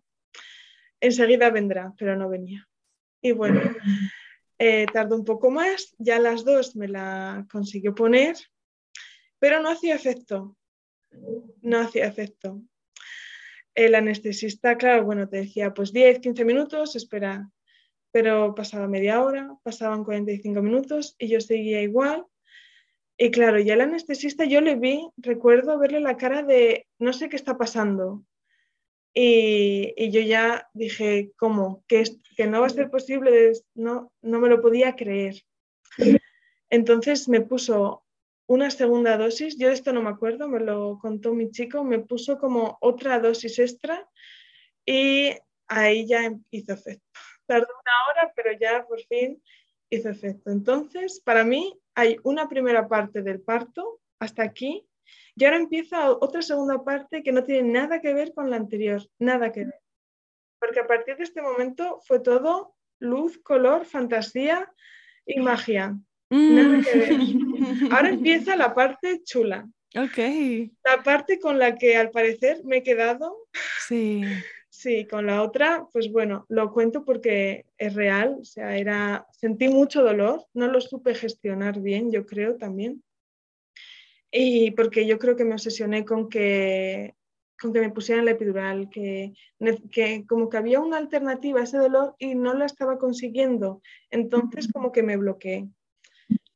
enseguida 1.00 1.50
vendrá, 1.50 1.92
pero 1.98 2.16
no 2.16 2.28
venía. 2.28 2.66
Y 3.20 3.32
bueno, 3.32 3.60
eh, 4.58 4.86
tardó 4.92 5.16
un 5.16 5.24
poco 5.24 5.50
más, 5.50 5.94
ya 5.98 6.18
las 6.20 6.44
dos 6.44 6.76
me 6.76 6.86
la 6.86 7.46
consiguió 7.50 7.94
poner, 7.94 8.36
pero 9.46 9.62
no 9.62 9.70
hacía 9.70 9.94
efecto, 9.94 10.56
no 11.62 11.78
hacía 11.78 12.06
efecto. 12.06 12.62
El 13.76 13.94
anestesista, 13.94 14.76
claro, 14.76 15.04
bueno, 15.04 15.28
te 15.28 15.36
decía, 15.36 15.72
pues 15.72 15.92
10, 15.92 16.18
15 16.18 16.44
minutos, 16.44 16.96
espera, 16.96 17.48
pero 18.10 18.56
pasaba 18.56 18.88
media 18.88 19.22
hora, 19.22 19.56
pasaban 19.62 20.02
45 20.02 20.60
minutos 20.62 21.14
y 21.16 21.28
yo 21.28 21.40
seguía 21.40 21.80
igual. 21.80 22.26
Y 23.16 23.30
claro, 23.30 23.60
ya 23.60 23.74
el 23.74 23.82
anestesista 23.82 24.44
yo 24.46 24.60
le 24.60 24.74
vi, 24.74 25.08
recuerdo 25.16 25.78
verle 25.78 26.00
la 26.00 26.16
cara 26.16 26.42
de 26.42 26.88
no 26.98 27.12
sé 27.12 27.28
qué 27.28 27.36
está 27.36 27.56
pasando. 27.56 28.24
Y, 29.14 30.10
yo 30.10 30.22
ya 30.22 30.68
dije, 30.74 31.30
¿cómo? 31.36 31.84
Que, 31.86 32.02
que 32.36 32.48
no 32.48 32.62
va 32.62 32.66
a 32.66 32.70
ser 32.70 32.90
posible, 32.90 33.52
no, 33.76 34.12
no 34.22 34.40
me 34.40 34.48
lo 34.48 34.60
podía 34.60 34.96
creer. 34.96 35.36
Entonces 36.68 37.28
me 37.28 37.42
puso 37.42 38.05
una 38.46 38.70
segunda 38.70 39.16
dosis, 39.16 39.56
yo 39.58 39.68
de 39.68 39.74
esto 39.74 39.92
no 39.92 40.02
me 40.02 40.10
acuerdo, 40.10 40.48
me 40.48 40.60
lo 40.60 40.98
contó 41.00 41.34
mi 41.34 41.50
chico, 41.50 41.82
me 41.84 41.98
puso 41.98 42.38
como 42.38 42.78
otra 42.80 43.18
dosis 43.18 43.58
extra 43.58 44.08
y 44.84 45.32
ahí 45.68 46.06
ya 46.06 46.32
hizo 46.50 46.72
efecto. 46.72 47.04
Tardó 47.46 47.66
una 47.66 48.22
hora, 48.22 48.32
pero 48.34 48.52
ya 48.58 48.84
por 48.86 49.00
fin 49.02 49.42
hizo 49.90 50.08
efecto. 50.08 50.50
Entonces, 50.50 51.20
para 51.20 51.44
mí 51.44 51.78
hay 51.94 52.18
una 52.22 52.48
primera 52.48 52.88
parte 52.88 53.22
del 53.22 53.40
parto 53.40 54.00
hasta 54.18 54.42
aquí 54.42 54.86
y 55.34 55.44
ahora 55.44 55.56
empieza 55.56 56.10
otra 56.12 56.42
segunda 56.42 56.82
parte 56.84 57.22
que 57.22 57.32
no 57.32 57.44
tiene 57.44 57.70
nada 57.70 58.00
que 58.00 58.14
ver 58.14 58.32
con 58.32 58.50
la 58.50 58.56
anterior, 58.56 59.02
nada 59.18 59.52
que 59.52 59.64
ver. 59.64 59.80
Porque 60.58 60.80
a 60.80 60.86
partir 60.86 61.16
de 61.16 61.24
este 61.24 61.42
momento 61.42 62.00
fue 62.06 62.20
todo 62.20 62.74
luz, 62.98 63.38
color, 63.38 63.84
fantasía 63.84 64.72
y 65.26 65.40
magia. 65.40 65.98
Nada 66.30 66.82
que 66.82 66.98
ver. 66.98 67.12
Mm. 67.18 67.92
Ahora 67.92 68.08
empieza 68.10 68.56
la 68.56 68.74
parte 68.74 69.22
chula. 69.24 69.68
Ok. 69.96 70.18
La 70.84 71.02
parte 71.02 71.38
con 71.38 71.58
la 71.58 71.76
que 71.76 71.96
al 71.96 72.10
parecer 72.10 72.62
me 72.64 72.78
he 72.78 72.82
quedado. 72.82 73.48
Sí. 73.86 74.22
Sí, 74.68 75.06
con 75.06 75.24
la 75.24 75.42
otra, 75.42 75.86
pues 75.90 76.12
bueno, 76.12 76.44
lo 76.50 76.70
cuento 76.70 77.02
porque 77.02 77.64
es 77.78 77.94
real, 77.94 78.36
o 78.42 78.44
sea, 78.44 78.76
era, 78.76 79.26
sentí 79.32 79.68
mucho 79.68 80.02
dolor, 80.02 80.44
no 80.52 80.68
lo 80.68 80.82
supe 80.82 81.14
gestionar 81.14 81.80
bien, 81.80 82.12
yo 82.12 82.26
creo 82.26 82.56
también. 82.58 83.02
Y 84.30 84.72
porque 84.72 85.06
yo 85.06 85.18
creo 85.18 85.34
que 85.34 85.46
me 85.46 85.54
obsesioné 85.54 86.04
con 86.04 86.28
que, 86.28 87.14
con 87.58 87.72
que 87.72 87.80
me 87.80 87.90
pusieran 87.90 88.26
la 88.26 88.32
epidural, 88.32 88.90
que, 88.90 89.32
que 89.90 90.26
como 90.26 90.50
que 90.50 90.58
había 90.58 90.80
una 90.80 90.98
alternativa 90.98 91.60
a 91.60 91.64
ese 91.64 91.78
dolor 91.78 92.14
y 92.18 92.34
no 92.34 92.52
la 92.52 92.66
estaba 92.66 92.98
consiguiendo. 92.98 93.80
Entonces 94.10 94.70
como 94.70 94.92
que 94.92 95.02
me 95.02 95.16
bloqueé. 95.16 95.68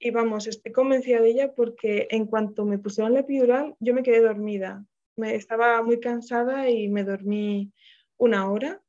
Y 0.03 0.11
vamos, 0.13 0.47
estoy 0.47 0.73
convencida 0.73 1.21
de 1.21 1.29
ella 1.29 1.53
porque 1.55 2.09
en 2.11 2.25
cuanto 2.25 2.65
me 2.65 2.79
pusieron 2.79 3.13
la 3.13 3.21
epidural, 3.21 3.77
yo 3.81 3.93
me 3.93 4.03
quedé 4.03 4.21
dormida. 4.21 4.83
Me, 5.17 5.35
estaba 5.35 5.83
muy 5.83 6.01
cansada 6.01 6.71
y 6.71 6.89
me 6.89 7.05
dormí 7.05 7.71
una 8.17 8.51
hora. 8.51 8.81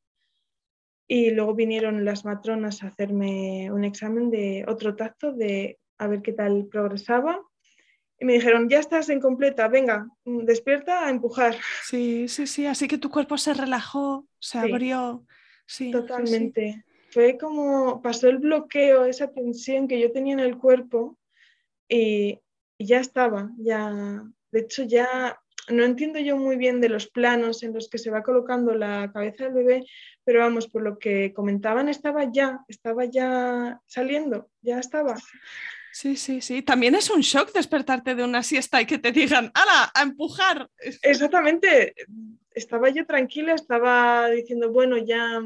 Y 1.09 1.32
luego 1.32 1.53
vinieron 1.53 2.05
las 2.05 2.24
matronas 2.24 2.82
a 2.82 2.88
hacerme 2.88 3.70
un 3.74 3.84
examen 3.84 4.32
de 4.32 4.64
otro 4.70 4.95
tacto, 4.95 5.34
de 5.34 5.80
a 5.97 6.07
ver 6.07 6.22
qué 6.22 6.32
tal 6.32 6.68
progresaba. 6.68 7.41
y 8.18 8.24
me 8.24 8.34
dijeron, 8.34 8.70
ya 8.70 8.80
estás 8.80 9.09
en 9.09 9.20
completa, 9.20 9.68
venga, 9.68 10.07
despierta 10.24 11.05
a 11.05 11.09
empujar. 11.09 11.57
Sí, 11.84 12.30
sí, 12.30 12.47
sí, 12.47 12.66
así 12.68 12.88
que 12.88 12.97
tu 12.97 13.09
cuerpo 13.09 13.38
se 13.38 13.53
relajó, 13.53 14.26
se 14.39 14.59
abrió. 14.59 15.26
Sí, 15.66 15.91
Totalmente. 15.91 16.86
Fue 17.12 17.38
como, 17.38 18.01
pasó 18.01 18.30
el 18.30 18.38
bloqueo, 18.38 19.05
esa 19.05 19.32
tensión 19.32 19.88
que 19.88 19.99
yo 19.99 20.12
tenía 20.12 20.34
en 20.34 20.39
el 20.39 20.57
cuerpo 20.57 21.18
y, 21.88 22.39
ya 22.80 22.99
estaba, 22.99 23.51
ya, 23.57 24.24
de 24.51 24.59
hecho 24.59 24.84
ya 24.84 25.39
no 25.70 25.84
entiendo 25.84 26.20
yo 26.20 26.36
muy 26.38 26.55
bien 26.55 26.82
de 26.82 26.89
los 26.89 27.07
planos 27.07 27.62
en 27.62 27.74
los 27.74 27.89
que 27.89 27.99
se 27.99 28.09
va 28.09 28.24
colocando 28.24 28.74
la 28.74 29.12
cabeza 29.14 29.43
del 29.43 29.53
bebé, 29.53 29.86
pero 30.24 30.39
vamos, 30.39 30.68
por 30.68 30.82
lo 30.82 30.97
que 30.97 31.34
comentaban, 31.34 31.89
estaba 31.89 32.32
ya, 32.32 32.62
estaba 32.68 33.05
ya 33.05 33.80
saliendo, 33.86 34.49
ya 34.62 34.80
estaba. 34.80 35.18
Sí, 35.91 36.16
sí, 36.16 36.41
sí. 36.41 36.62
También 36.62 36.95
es 36.95 37.09
un 37.09 37.22
shock 37.22 37.51
despertarte 37.51 38.16
de 38.16 38.24
una 38.24 38.41
siesta 38.43 38.82
y 38.82 38.86
que 38.86 38.97
te 38.97 39.12
digan, 39.12 39.51
¡hala! 39.53 39.91
¡A 39.93 40.01
empujar! 40.01 40.70
Exactamente. 41.01 41.93
Estaba 42.51 42.89
yo 42.89 43.05
tranquila, 43.05 43.53
estaba 43.53 44.30
diciendo, 44.30 44.72
bueno, 44.72 44.97
ya 44.97 45.41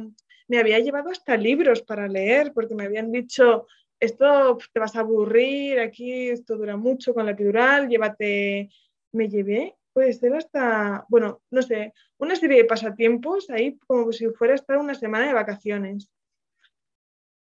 me 0.48 0.60
había 0.60 0.80
llevado 0.80 1.10
hasta 1.10 1.38
libros 1.38 1.82
para 1.82 2.08
leer, 2.08 2.52
porque 2.54 2.76
me 2.76 2.86
habían 2.86 3.12
dicho, 3.12 3.68
esto 4.00 4.58
te 4.74 4.80
vas 4.80 4.96
a 4.96 5.00
aburrir, 5.00 5.80
aquí 5.80 6.30
esto 6.30 6.58
dura 6.58 6.78
mucho 6.78 7.14
con 7.14 7.26
la 7.26 7.32
epidural, 7.32 7.88
llévate. 7.88 8.70
Me 9.14 9.30
llevé, 9.30 9.76
puede 9.94 10.12
ser 10.12 10.36
hasta, 10.36 11.06
bueno, 11.08 11.42
no 11.50 11.62
sé, 11.62 11.94
una 12.18 12.36
serie 12.36 12.58
de 12.58 12.66
pasatiempos 12.66 13.50
ahí 13.50 13.78
como 13.88 14.12
si 14.12 14.28
fuera 14.28 14.56
a 14.56 14.78
una 14.78 14.94
semana 14.94 15.28
de 15.28 15.34
vacaciones. 15.34 16.10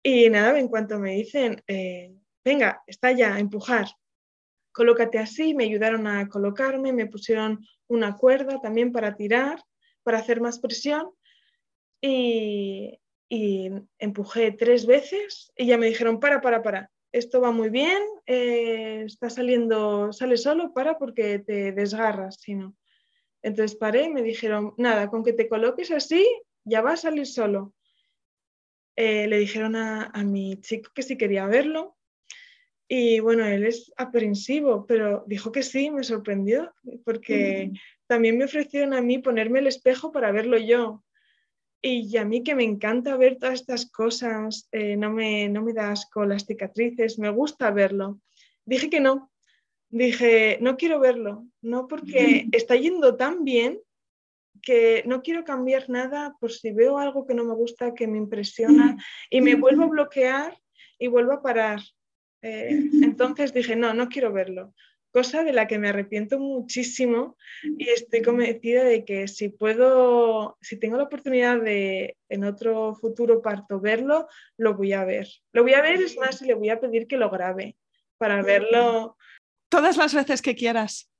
Y 0.03 0.29
nada, 0.29 0.59
en 0.59 0.67
cuanto 0.67 0.99
me 0.99 1.15
dicen, 1.15 1.63
eh, 1.67 2.13
venga, 2.43 2.83
está 2.85 3.13
ya, 3.13 3.39
empujar, 3.39 3.87
colócate 4.73 5.19
así, 5.19 5.53
me 5.53 5.63
ayudaron 5.63 6.05
a 6.07 6.27
colocarme, 6.27 6.91
me 6.91 7.05
pusieron 7.05 7.65
una 7.87 8.17
cuerda 8.17 8.59
también 8.59 8.91
para 8.91 9.15
tirar, 9.15 9.63
para 10.03 10.17
hacer 10.17 10.41
más 10.41 10.59
presión 10.59 11.11
y, 12.03 12.99
empujé 13.97 14.51
tres 14.51 14.85
veces 14.85 15.51
y 15.57 15.65
ya 15.65 15.77
me 15.77 15.87
dijeron, 15.87 16.19
para, 16.19 16.39
para, 16.39 16.61
para, 16.61 16.91
esto 17.11 17.41
va 17.41 17.51
muy 17.51 17.69
bien, 17.69 17.99
eh, 18.27 19.03
está 19.05 19.29
saliendo, 19.29 20.13
sale 20.13 20.37
solo, 20.37 20.71
para 20.73 20.99
porque 20.99 21.39
te 21.39 21.71
desgarras, 21.71 22.39
si 22.39 22.53
no. 22.53 22.75
Entonces 23.41 23.75
paré 23.75 24.03
y 24.03 24.09
me 24.09 24.21
dijeron, 24.21 24.75
nada, 24.77 25.09
con 25.09 25.23
que 25.23 25.33
te 25.33 25.49
coloques 25.49 25.89
así, 25.89 26.23
ya 26.63 26.81
va 26.81 26.93
a 26.93 26.97
salir 26.97 27.25
solo. 27.25 27.73
Eh, 28.95 29.27
le 29.27 29.39
dijeron 29.39 29.75
a, 29.75 30.11
a, 30.13 30.23
mi 30.23 30.61
chico 30.61 30.91
que 30.93 31.01
si 31.01 31.17
quería 31.17 31.47
verlo 31.47 31.97
y 32.87 33.19
bueno, 33.19 33.45
él 33.45 33.65
es 33.65 33.91
aprensivo, 33.97 34.85
pero 34.85 35.23
dijo 35.25 35.51
que 35.51 35.63
sí, 35.63 35.89
me 35.89 36.03
sorprendió, 36.03 36.71
porque 37.03 37.71
también 38.05 38.37
me 38.37 38.45
ofrecieron 38.45 38.93
a 38.93 39.01
mí 39.01 39.17
ponerme 39.17 39.59
el 39.59 39.67
espejo 39.67 40.11
para 40.11 40.31
verlo 40.31 40.57
yo. 40.57 41.03
Y 41.85 42.15
a 42.15 42.23
mí 42.23 42.43
que 42.43 42.55
me 42.55 42.63
encanta 42.63 43.17
ver 43.17 43.37
todas 43.37 43.55
estas 43.55 43.91
cosas, 43.91 44.69
eh, 44.71 44.95
no, 44.95 45.11
me, 45.11 45.49
no 45.49 45.61
me 45.61 45.73
da 45.73 45.91
asco 45.91 46.23
las 46.23 46.45
cicatrices, 46.45 47.19
me 47.19 47.29
gusta 47.29 47.71
verlo. 47.71 48.21
Dije 48.63 48.89
que 48.89 49.01
no, 49.01 49.29
dije, 49.89 50.59
no 50.61 50.77
quiero 50.77 51.01
verlo, 51.01 51.45
no 51.61 51.89
porque 51.89 52.47
está 52.53 52.77
yendo 52.77 53.17
tan 53.17 53.43
bien 53.43 53.81
que 54.61 55.03
no 55.05 55.21
quiero 55.21 55.43
cambiar 55.43 55.89
nada 55.89 56.37
por 56.39 56.53
si 56.53 56.71
veo 56.71 56.99
algo 56.99 57.27
que 57.27 57.33
no 57.33 57.43
me 57.43 57.53
gusta, 57.53 57.93
que 57.93 58.07
me 58.07 58.17
impresiona 58.17 58.95
y 59.29 59.41
me 59.41 59.55
vuelvo 59.55 59.83
a 59.83 59.87
bloquear 59.87 60.57
y 60.97 61.07
vuelvo 61.07 61.33
a 61.33 61.41
parar. 61.41 61.81
Eh, 62.41 62.69
entonces 63.03 63.53
dije, 63.53 63.75
no, 63.75 63.93
no 63.93 64.07
quiero 64.07 64.31
verlo. 64.31 64.73
Cosa 65.13 65.43
de 65.43 65.53
la 65.53 65.67
que 65.67 65.77
me 65.77 65.89
arrepiento 65.89 66.39
muchísimo 66.39 67.37
y 67.77 67.87
estoy 67.89 68.23
convencida 68.23 68.83
de 68.83 69.05
que 69.05 69.27
si 69.27 69.49
puedo, 69.49 70.57
si 70.59 70.77
tengo 70.79 70.97
la 70.97 71.03
oportunidad 71.03 71.61
de 71.61 72.17
en 72.29 72.43
otro 72.43 72.95
futuro 72.95 73.39
parto 73.39 73.79
verlo, 73.79 74.27
lo 74.57 74.73
voy 74.73 74.93
a 74.93 75.05
ver. 75.05 75.27
Lo 75.51 75.61
voy 75.61 75.75
a 75.75 75.83
ver, 75.83 76.01
es 76.01 76.17
más, 76.17 76.41
y 76.41 76.45
le 76.45 76.55
voy 76.55 76.69
a 76.69 76.79
pedir 76.79 77.05
que 77.05 77.17
lo 77.17 77.29
grabe 77.29 77.77
para 78.17 78.41
verlo. 78.41 79.15
Todas 79.69 79.97
las 79.97 80.15
veces 80.15 80.41
que 80.41 80.55
quieras. 80.55 81.11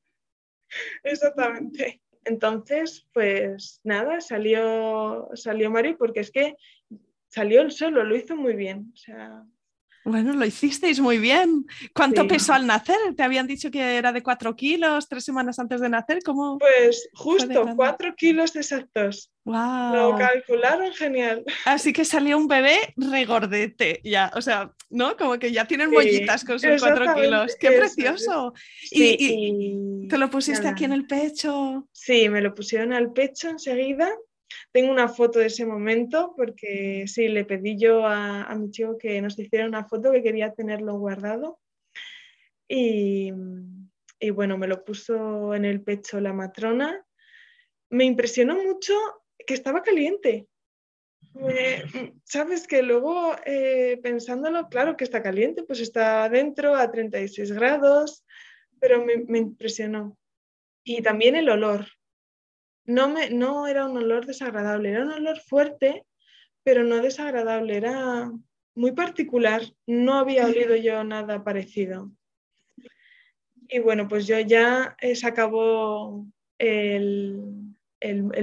Exactamente. 1.03 2.01
Entonces, 2.25 3.07
pues 3.13 3.79
nada, 3.83 4.21
salió, 4.21 5.29
salió 5.35 5.69
Mario 5.69 5.97
porque 5.99 6.21
es 6.21 6.31
que 6.31 6.55
salió 7.27 7.61
él 7.61 7.71
solo, 7.71 8.03
lo 8.03 8.15
hizo 8.15 8.35
muy 8.35 8.55
bien. 8.55 8.91
O 8.91 8.97
sea, 8.97 9.43
bueno, 10.05 10.33
lo 10.33 10.45
hicisteis 10.45 10.99
muy 10.99 11.17
bien. 11.17 11.65
¿Cuánto 11.93 12.27
pesó 12.27 12.53
al 12.53 12.67
nacer? 12.67 12.97
¿Te 13.15 13.23
habían 13.23 13.47
dicho 13.47 13.71
que 13.71 13.97
era 13.97 14.11
de 14.11 14.21
cuatro 14.21 14.55
kilos 14.55 15.07
tres 15.07 15.23
semanas 15.23 15.59
antes 15.59 15.79
de 15.81 15.89
nacer? 15.89 16.19
¿Cómo 16.23 16.57
pues 16.57 17.09
justo 17.13 17.65
cuatro 17.75 18.13
kilos 18.15 18.55
exactos. 18.55 19.31
Wow. 19.45 19.93
Lo 19.93 20.17
calcularon 20.17 20.93
genial. 20.93 21.43
Así 21.65 21.91
que 21.93 22.05
salió 22.05 22.37
un 22.37 22.47
bebé 22.47 22.93
regordete, 22.95 23.99
ya, 24.03 24.31
o 24.35 24.41
sea, 24.41 24.71
¿no? 24.89 25.17
Como 25.17 25.37
que 25.37 25.51
ya 25.51 25.65
tienen 25.65 25.91
mollitas 25.91 26.45
con 26.45 26.59
sus 26.59 26.81
cuatro 26.81 27.13
kilos. 27.15 27.55
¡Qué 27.59 27.71
precioso! 27.71 28.53
y, 28.91 30.07
te 30.07 30.17
lo 30.17 30.29
pusiste 30.29 30.67
aquí 30.67 30.85
en 30.85 30.93
el 30.93 31.05
pecho. 31.05 31.87
Sí, 31.91 32.29
me 32.29 32.41
lo 32.41 32.53
pusieron 32.53 32.93
al 32.93 33.11
pecho 33.11 33.49
enseguida 33.49 34.09
tengo 34.71 34.91
una 34.91 35.07
foto 35.07 35.39
de 35.39 35.47
ese 35.47 35.65
momento 35.65 36.33
porque 36.35 37.05
sí, 37.07 37.27
le 37.27 37.45
pedí 37.45 37.77
yo 37.77 38.05
a, 38.05 38.53
mi 38.55 38.71
chico 38.71 38.97
que 38.97 39.21
nos 39.21 39.37
hiciera 39.37 39.67
una 39.67 39.85
foto 39.85 40.11
que 40.11 40.23
quería 40.23 40.53
tenerlo 40.53 40.97
guardado. 40.97 41.59
Y, 42.67 43.31
bueno, 44.33 44.57
me 44.57 44.67
lo 44.67 44.83
puso 44.83 45.53
en 45.53 45.65
el 45.65 45.81
pecho 45.81 46.19
la 46.19 46.33
matrona. 46.33 47.05
Me 47.89 48.05
impresionó 48.05 48.55
mucho 48.63 48.93
que 49.45 49.53
estaba 49.53 49.83
caliente. 49.83 50.47
Sabes 52.23 52.67
que 52.67 52.81
luego 52.83 53.35
eh, 53.45 53.99
pensándolo, 54.01 54.69
claro 54.69 54.95
que 54.95 55.03
está 55.03 55.21
caliente, 55.21 55.63
pues 55.63 55.79
está 55.79 56.25
adentro 56.25 56.75
a 56.75 56.89
36 56.91 57.51
grados, 57.51 58.23
pero 58.79 59.05
me 59.05 59.37
impresionó. 59.37 60.17
Y 60.83 61.01
también 61.01 61.35
el 61.35 61.49
olor, 61.49 61.87
no, 62.85 63.09
me, 63.09 63.29
no 63.29 63.67
era 63.67 63.85
un 63.85 63.97
olor 63.97 64.25
desagradable, 64.25 64.89
era 64.89 65.03
un 65.03 65.11
olor 65.11 65.39
fuerte, 65.39 66.05
pero 66.63 66.83
no 66.83 67.01
desagradable, 67.01 67.77
era 67.77 68.31
muy 68.75 68.91
particular. 68.91 69.61
No 69.85 70.15
había 70.15 70.45
olido 70.45 70.75
yo 70.75 71.03
nada 71.03 71.43
parecido. 71.43 72.11
Y 73.69 73.79
bueno, 73.79 74.07
pues 74.07 74.27
yo 74.27 74.39
ya 74.39 74.95
eh, 74.99 75.15
se 75.15 75.27
acabó 75.27 76.27
el, 76.57 77.75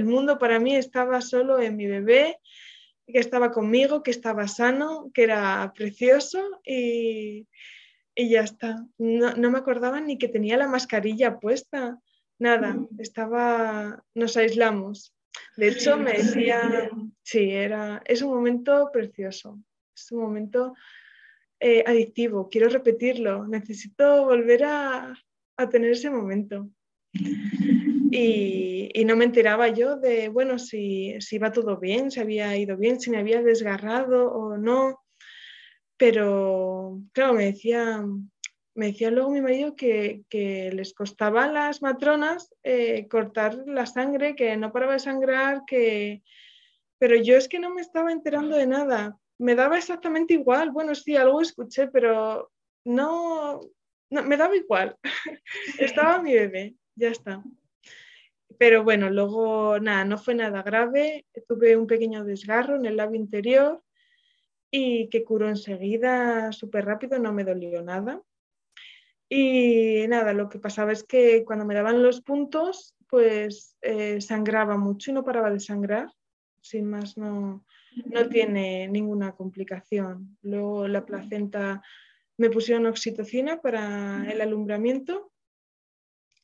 mundo 0.03 0.37
para 0.37 0.59
mí, 0.59 0.75
estaba 0.75 1.21
solo 1.21 1.61
en 1.61 1.75
mi 1.75 1.85
bebé, 1.85 2.37
que 3.07 3.19
estaba 3.19 3.51
conmigo, 3.51 4.03
que 4.03 4.11
estaba 4.11 4.47
sano, 4.47 5.11
que 5.13 5.23
era 5.23 5.71
precioso 5.75 6.61
y, 6.65 7.47
ya 8.15 8.41
está. 8.41 8.85
No, 8.97 9.33
no, 9.33 9.51
me 9.51 9.57
acordaba 9.57 9.99
ni 9.99 10.17
que 10.17 10.27
tenía 10.27 10.57
la 10.57 10.67
mascarilla 10.67 11.39
puesta 11.39 11.99
nada, 12.41 12.75
estaba, 12.97 14.03
nos 14.15 14.35
aislamos. 14.35 15.15
De 15.55 15.69
hecho, 15.69 15.97
me 15.97 16.13
decía, 16.13 16.89
sí, 17.23 17.51
era, 17.51 18.01
es 18.05 18.21
un 18.21 18.33
momento 18.33 18.89
precioso, 18.91 19.59
es 19.95 20.11
un 20.11 20.21
momento 20.21 20.73
eh, 21.59 21.83
adictivo, 21.85 22.49
quiero 22.49 22.67
repetirlo, 22.69 23.47
necesito 23.47 24.25
volver 24.25 24.63
a, 24.63 25.13
tener 25.69 25.91
ese 25.91 26.09
momento. 26.09 26.67
Y, 27.13 28.91
no 29.05 29.15
me 29.15 29.25
enteraba 29.25 29.67
yo 29.69 29.97
de, 29.97 30.29
bueno, 30.29 30.57
si, 30.57 31.15
si 31.19 31.35
iba 31.35 31.51
todo 31.51 31.77
bien, 31.77 32.09
si 32.09 32.19
había 32.19 32.57
ido 32.57 32.77
bien, 32.77 32.99
si 32.99 33.11
me 33.11 33.19
había 33.19 33.41
desgarrado 33.43 34.31
o 34.31 34.57
no. 34.57 34.99
Pero, 35.97 36.99
claro, 37.13 37.33
me 37.33 37.45
decía, 37.45 38.03
me 38.73 38.87
decía 38.87 39.11
luego 39.11 39.29
mi 39.29 39.41
marido 39.41 39.75
que, 39.75 40.23
les 40.31 40.93
costaba 40.93 41.45
a 41.45 41.51
las 41.51 41.81
matronas 41.81 42.53
eh, 42.63 43.07
cortar 43.09 43.55
la 43.67 43.85
sangre, 43.85 44.35
que 44.35 44.55
no 44.57 44.71
paraba 44.71 44.93
de 44.93 44.99
sangrar, 44.99 45.63
que... 45.65 46.23
pero 46.97 47.15
yo 47.15 47.35
es 47.35 47.47
que 47.47 47.59
no 47.59 47.73
me 47.73 47.81
estaba 47.81 48.11
enterando 48.11 48.55
de 48.55 48.67
nada. 48.67 49.17
Me 49.37 49.55
daba 49.55 49.77
exactamente 49.77 50.35
igual. 50.35 50.71
Bueno, 50.71 50.95
sí, 50.95 51.15
algo 51.15 51.41
escuché, 51.41 51.87
pero 51.87 52.51
no, 52.85 53.61
no 54.09 54.23
me 54.23 54.37
daba 54.37 54.55
igual. 54.55 54.97
estaba 55.79 56.21
mi 56.21 56.33
bebé, 56.33 56.75
ya 56.95 57.09
está. 57.09 57.43
Pero 58.57 58.83
bueno, 58.83 59.09
luego 59.09 59.79
nada, 59.79 60.05
no 60.05 60.17
fue 60.17 60.35
nada 60.35 60.61
grave. 60.61 61.25
Tuve 61.47 61.75
un 61.75 61.87
pequeño 61.87 62.23
desgarro 62.23 62.75
en 62.75 62.85
el 62.85 62.97
labio 62.97 63.19
interior 63.19 63.83
y 64.69 65.09
que 65.09 65.23
curó 65.23 65.49
enseguida 65.49 66.51
súper 66.51 66.85
rápido, 66.85 67.19
no 67.19 67.33
me 67.33 67.43
dolió 67.43 67.81
nada. 67.81 68.21
Y 69.33 70.05
nada, 70.09 70.33
lo 70.33 70.49
que 70.49 70.59
pasaba 70.59 70.91
es 70.91 71.05
que 71.05 71.45
cuando 71.45 71.63
me 71.63 71.73
daban 71.73 72.03
los 72.03 72.19
puntos, 72.19 72.97
pues 73.07 73.77
eh, 73.81 74.19
sangraba 74.19 74.75
mucho 74.75 75.09
y 75.09 75.13
no 75.13 75.23
paraba 75.23 75.49
de 75.49 75.61
sangrar. 75.61 76.11
Sin 76.59 76.89
más, 76.89 77.17
no, 77.17 77.65
no 78.07 78.27
tiene 78.27 78.89
ninguna 78.89 79.31
complicación. 79.31 80.37
Luego 80.41 80.85
la 80.89 81.05
placenta 81.05 81.81
me 82.35 82.49
pusieron 82.49 82.87
oxitocina 82.87 83.61
para 83.61 84.29
el 84.29 84.41
alumbramiento 84.41 85.31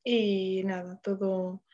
y 0.01 0.63
nada, 0.63 0.97
todo 1.03 1.65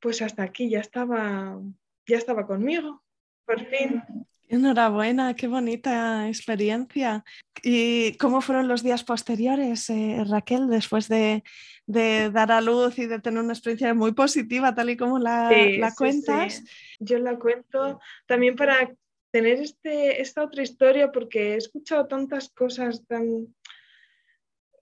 pues 0.00 0.22
hasta 0.22 0.44
aquí 0.44 0.70
ya 0.70 0.80
estaba, 0.80 1.60
ya 2.06 2.16
estaba 2.16 2.46
conmigo, 2.46 3.04
por 3.44 3.60
fin. 3.66 4.02
Enhorabuena, 4.48 5.34
qué 5.34 5.46
bonita 5.46 6.28
experiencia. 6.28 7.24
¿Y 7.62 8.16
cómo 8.18 8.40
fueron 8.40 8.68
los 8.68 8.82
días 8.82 9.02
posteriores, 9.02 9.88
eh, 9.88 10.22
Raquel, 10.28 10.68
después 10.68 11.08
de, 11.08 11.42
dar 11.86 12.52
a 12.52 12.60
luz 12.60 12.98
y 12.98 13.06
de 13.06 13.20
tener 13.20 13.42
una 13.42 13.54
experiencia 13.54 13.94
muy 13.94 14.12
positiva, 14.12 14.74
tal 14.74 14.90
y 14.90 14.96
como 14.96 15.18
la, 15.18 15.50
cuentas? 15.96 16.62
Yo 16.98 17.18
la 17.18 17.38
cuento 17.38 18.00
también 18.26 18.54
para 18.54 18.94
tener 19.30 19.60
este, 19.60 20.20
esta 20.20 20.44
otra 20.44 20.62
historia, 20.62 21.10
porque 21.10 21.54
he 21.54 21.56
escuchado 21.56 22.06
tantas 22.06 22.50
cosas 22.50 23.06
tan... 23.06 23.54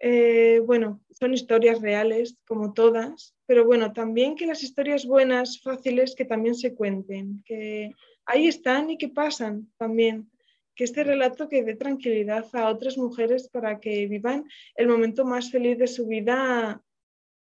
Eh, 0.04 0.60
bueno, 0.66 1.00
son 1.10 1.32
historias 1.32 1.80
reales, 1.80 2.36
como 2.44 2.72
todas, 2.72 3.36
pero 3.46 3.64
bueno, 3.64 3.92
también 3.92 4.34
que 4.34 4.46
las 4.46 4.64
historias 4.64 5.06
buenas, 5.06 5.60
fáciles, 5.60 6.16
que 6.16 6.24
también 6.24 6.56
se 6.56 6.74
cuenten, 6.74 7.44
que 7.46 7.92
ahí 8.26 8.48
están 8.48 8.90
y 8.90 8.98
que 8.98 9.08
pasan 9.08 9.72
también. 9.76 10.30
Que 10.74 10.84
este 10.84 11.04
relato 11.04 11.48
que 11.48 11.62
dé 11.62 11.74
tranquilidad 11.74 12.46
a 12.54 12.68
otras 12.68 12.96
mujeres 12.96 13.48
para 13.48 13.78
que 13.78 14.06
vivan 14.06 14.48
el 14.74 14.88
momento 14.88 15.24
más 15.24 15.50
feliz 15.50 15.78
de 15.78 15.86
su 15.86 16.06
vida 16.06 16.82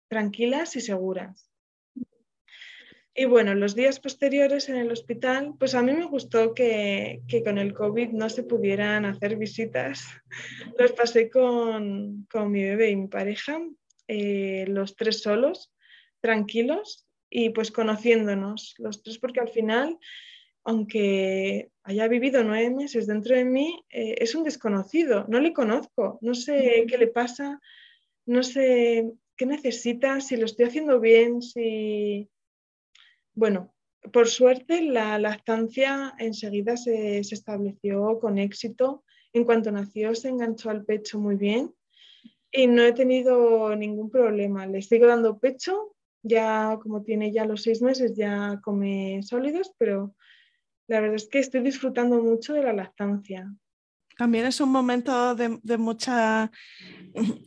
tranquilas 0.09 0.77
y 0.77 0.81
seguras. 0.81 1.53
Y 3.15 3.27
bueno, 3.27 3.55
los 3.55 3.75
días 3.75 4.01
posteriores 4.01 4.71
en 4.71 4.77
el 4.77 4.91
hospital, 4.91 5.55
pues 5.59 5.75
a 5.75 5.83
mí 5.83 5.93
me 5.93 6.07
gustó 6.07 6.55
que, 6.55 7.21
con 7.45 7.59
el 7.59 7.75
COVID 7.75 8.09
no 8.11 8.31
se 8.31 8.43
pudieran 8.43 9.05
hacer 9.05 9.37
visitas. 9.37 10.05
Los 10.79 10.93
pasé 10.93 11.29
con, 11.29 12.27
mi 12.47 12.63
bebé 12.63 12.91
y 12.91 12.97
mi 12.97 13.09
pareja, 13.09 13.61
eh, 14.09 14.65
los 14.69 14.97
tres 14.97 15.21
solos, 15.21 15.73
tranquilos 16.21 17.07
y 17.29 17.51
pues 17.51 17.71
conociéndonos 17.71 18.75
los 18.79 19.03
tres, 19.03 19.19
porque 19.19 19.41
al 19.41 19.49
final 19.49 19.99
aunque 20.65 21.71
haya 21.83 22.09
vivido 22.09 22.45
nueve 22.45 22.71
meses 22.71 23.07
dentro 23.07 23.35
de 23.35 23.45
mí, 23.45 23.83
eh, 23.91 24.17
es 24.19 24.35
un 24.35 24.45
desconocido, 24.45 25.25
no 25.29 25.41
le 25.41 25.53
conozco, 25.53 26.19
no 26.21 26.35
sé 26.35 26.87
qué 26.89 26.99
le 26.99 27.09
pasa, 27.09 27.61
no 28.27 28.43
sé 28.43 29.13
qué 29.37 29.47
necesita, 29.47 30.21
si 30.21 30.37
lo 30.37 30.47
estoy 30.47 30.67
haciendo 30.67 31.01
bien, 31.01 31.43
si... 31.43 32.29
Bueno, 33.35 33.73
por 34.11 34.29
suerte 34.29 34.83
la 34.83 35.19
lactancia 35.19 36.15
enseguida 36.19 36.77
se, 36.77 37.19
estableció 37.19 38.19
con 38.21 38.39
éxito. 38.39 39.05
En 39.33 39.45
cuanto 39.45 39.71
nació 39.71 40.15
se 40.15 40.29
enganchó 40.29 40.71
al 40.71 40.85
pecho 40.85 41.19
muy 41.19 41.37
bien 41.37 41.75
y 42.51 42.67
no 42.67 42.83
he 42.83 42.93
tenido 42.93 43.75
ningún 43.77 44.11
problema. 44.11 44.67
Le 44.67 44.83
sigo 44.83 45.07
dando 45.07 45.39
pecho, 45.39 45.95
ya 46.23 46.79
como 46.83 47.03
tiene 47.03 47.33
ya 47.33 47.47
los 47.47 47.63
seis 47.63 47.81
meses 47.81 48.15
ya 48.15 48.61
come 48.63 49.23
sólidos, 49.23 49.73
pero 49.79 50.15
la 50.89 51.01
verdad 51.01 51.17
es 51.17 51.29
que 51.29 51.39
estoy 51.39 51.61
disfrutando 51.63 52.21
mucho 52.21 52.55
de 52.55 52.63
la 52.63 52.73
lactancia. 52.73 53.51
También 54.17 54.47
es 54.47 54.61
un 54.61 54.71
momento 54.71 55.35
de, 55.35 55.79
mucha, 55.79 56.51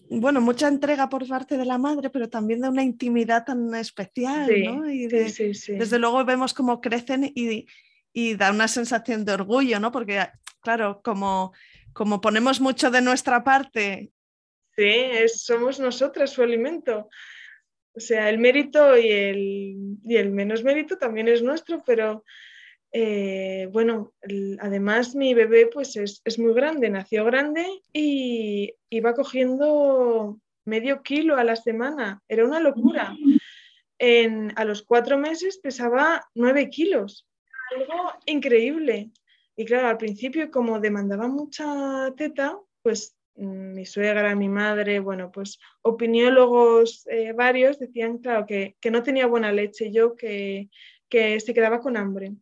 bueno, 0.09 0.41
mucha 0.41 0.67
entrega 0.67 1.07
por 1.09 1.27
parte 1.27 1.57
de 1.57 1.65
la 1.65 1.77
madre, 1.77 2.09
pero 2.09 2.27
también 2.27 2.61
de 2.61 2.69
una 2.69 2.83
intimidad 2.83 3.45
tan 3.45 3.73
especial, 3.75 4.49
¿no? 4.63 4.89
Y 4.89 5.09
sí, 5.29 5.53
sí, 5.53 5.73
desde 5.73 5.99
luego 5.99 6.25
vemos 6.25 6.53
cómo 6.53 6.81
crecen 6.81 7.31
y, 7.35 7.67
da 8.35 8.51
una 8.51 8.67
sensación 8.67 9.25
de 9.25 9.33
orgullo, 9.33 9.79
¿no? 9.79 9.91
Porque, 9.91 10.25
claro, 10.61 11.01
como, 11.03 11.53
como 11.93 12.19
ponemos 12.19 12.59
mucho 12.59 12.89
de 12.89 13.01
nuestra 13.01 13.43
parte. 13.43 14.11
Sí, 14.75 15.05
somos 15.27 15.79
nosotras 15.79 16.31
su 16.31 16.41
alimento. 16.41 17.09
O 17.93 17.99
sea, 17.99 18.29
el 18.29 18.39
mérito 18.39 18.97
y 18.97 19.09
el, 19.09 19.75
y 20.03 20.15
el 20.17 20.31
menos 20.31 20.63
mérito 20.63 20.97
también 20.97 21.27
es 21.27 21.41
nuestro, 21.41 21.83
pero 21.85 22.23
eh, 22.97 23.67
bueno, 23.73 24.13
además 24.59 25.15
mi 25.15 25.33
bebé 25.33 25.67
pues 25.67 25.97
es, 25.97 26.39
muy 26.39 26.53
grande, 26.53 26.89
nació 26.89 27.25
grande 27.25 27.67
y 27.91 28.73
iba 28.89 29.13
cogiendo 29.13 30.39
medio 30.63 31.03
kilo 31.03 31.35
a 31.35 31.43
la 31.43 31.57
semana, 31.57 32.21
era 32.29 32.45
una 32.45 32.61
locura. 32.61 33.13
a 34.55 34.63
los 34.63 34.83
cuatro 34.83 35.17
meses 35.17 35.57
pesaba 35.57 36.25
nueve 36.35 36.69
kilos, 36.69 37.27
algo 37.75 38.13
increíble. 38.27 39.11
Y 39.57 39.65
claro, 39.65 39.89
al 39.89 39.97
principio 39.97 40.49
como 40.49 40.79
demandaba 40.79 41.27
mucha 41.27 42.13
teta, 42.15 42.57
pues 42.81 43.17
mm, 43.35 43.73
mi 43.73 43.85
suegra, 43.85 44.35
mi 44.35 44.47
madre, 44.47 45.01
bueno, 45.01 45.33
pues 45.33 45.59
opiniólogos 45.81 47.05
eh, 47.07 47.33
varios 47.33 47.77
decían, 47.77 48.19
claro, 48.19 48.45
que, 48.45 48.77
no 48.89 49.03
tenía 49.03 49.27
buena 49.27 49.51
leche, 49.51 49.91
yo 49.91 50.15
que, 50.15 50.69
que 51.09 51.41
se 51.41 51.53
quedaba 51.53 51.81
con 51.81 51.97
hambre. 51.97 52.35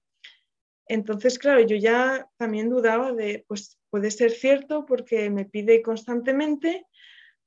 Entonces, 0.88 1.40
claro, 1.40 1.62
yo 1.62 1.76
ya 1.76 2.28
también 2.38 2.70
dudaba 2.70 3.14
de, 3.14 3.46
pues 3.48 3.80
puede 3.90 4.12
ser 4.12 4.32
cierto 4.32 4.86
porque 4.86 5.30
me 5.30 5.46
pide 5.46 5.82
constantemente, 5.82 6.86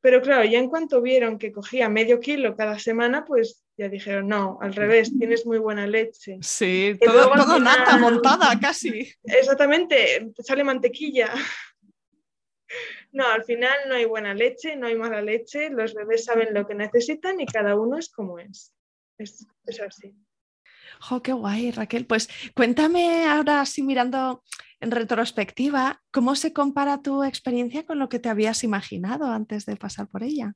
pero 0.00 0.22
claro, 0.22 0.44
ya 0.44 0.58
en 0.58 0.68
cuanto 0.68 1.02
vieron 1.02 1.38
que 1.38 1.52
cogía 1.52 1.88
medio 1.88 2.20
kilo 2.20 2.56
cada 2.56 2.78
semana, 2.78 3.24
pues 3.24 3.64
ya 3.76 3.88
dijeron, 3.88 4.28
no, 4.28 4.58
al 4.60 4.74
revés, 4.74 5.12
tienes 5.18 5.44
muy 5.44 5.58
buena 5.58 5.86
leche. 5.86 6.38
Sí, 6.40 6.96
todo, 7.04 7.30
todo 7.34 7.58
nata 7.58 7.98
montada 7.98 8.56
casi. 8.60 9.12
Exactamente, 9.24 10.32
sale 10.38 10.64
mantequilla. 10.64 11.32
No, 13.12 13.26
al 13.28 13.44
final 13.44 13.78
no 13.88 13.94
hay 13.94 14.04
buena 14.04 14.34
leche, 14.34 14.76
no 14.76 14.88
hay 14.88 14.94
mala 14.94 15.22
leche, 15.22 15.70
los 15.70 15.94
bebés 15.94 16.24
saben 16.24 16.52
lo 16.52 16.66
que 16.66 16.74
necesitan 16.74 17.40
y 17.40 17.46
cada 17.46 17.74
uno 17.74 17.96
es 17.96 18.10
como 18.10 18.38
es. 18.38 18.74
Es, 19.16 19.46
es 19.64 19.80
así. 19.80 20.14
¡Oh, 21.10 21.22
qué 21.22 21.32
guay, 21.32 21.70
Raquel! 21.70 22.06
Pues 22.06 22.28
cuéntame 22.54 23.26
ahora, 23.26 23.60
así 23.60 23.82
mirando 23.82 24.42
en 24.80 24.90
retrospectiva, 24.90 26.02
¿cómo 26.10 26.34
se 26.34 26.52
compara 26.52 27.00
tu 27.00 27.24
experiencia 27.24 27.86
con 27.86 27.98
lo 27.98 28.08
que 28.08 28.18
te 28.18 28.28
habías 28.28 28.62
imaginado 28.62 29.26
antes 29.26 29.64
de 29.64 29.76
pasar 29.76 30.08
por 30.08 30.22
ella? 30.22 30.54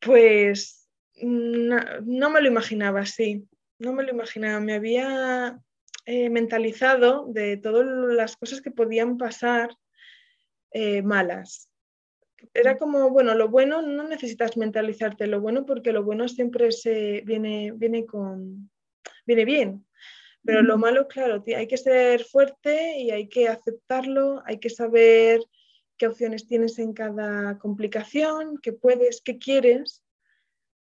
Pues 0.00 0.88
no, 1.22 2.30
me 2.30 2.40
lo 2.40 2.48
imaginaba 2.48 3.00
así, 3.00 3.48
no 3.78 3.92
me 3.92 4.04
lo 4.04 4.10
imaginaba. 4.10 4.60
Me 4.60 4.74
había 4.74 5.58
eh, 6.06 6.30
mentalizado 6.30 7.26
de 7.28 7.56
todas 7.56 7.86
las 8.14 8.36
cosas 8.36 8.60
que 8.60 8.70
podían 8.70 9.16
pasar 9.18 9.70
eh, 10.72 11.02
malas. 11.02 11.70
Era 12.52 12.76
como, 12.76 13.10
bueno, 13.10 13.34
lo 13.34 13.48
bueno 13.48 13.80
no 13.80 14.06
necesitas 14.06 14.56
mentalizarte 14.56 15.26
lo 15.26 15.40
bueno 15.40 15.64
porque 15.64 15.92
lo 15.92 16.04
bueno 16.04 16.28
siempre 16.28 16.72
se 16.72 17.22
viene, 17.24 17.72
viene 17.74 18.04
con, 18.04 18.70
viene 19.26 19.44
bien. 19.44 19.86
Pero 20.44 20.62
lo 20.62 20.76
malo, 20.76 21.08
claro, 21.08 21.42
hay 21.56 21.66
que 21.66 21.78
ser 21.78 22.24
fuerte 22.24 22.98
y 22.98 23.10
hay 23.10 23.28
que 23.28 23.48
aceptarlo, 23.48 24.42
hay 24.44 24.58
que 24.58 24.68
saber 24.68 25.40
qué 25.96 26.06
opciones 26.06 26.46
tienes 26.46 26.78
en 26.78 26.92
cada 26.92 27.58
complicación, 27.58 28.58
qué 28.62 28.72
puedes, 28.72 29.22
qué 29.22 29.38
quieres. 29.38 30.02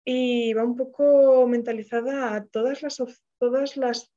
Y 0.06 0.54
va 0.54 0.64
un 0.64 0.78
poco 0.78 1.46
mentalizada 1.48 2.34
a 2.34 2.46
todas 2.46 2.82
las, 2.82 3.02
todas 3.40 3.78
las 3.78 4.12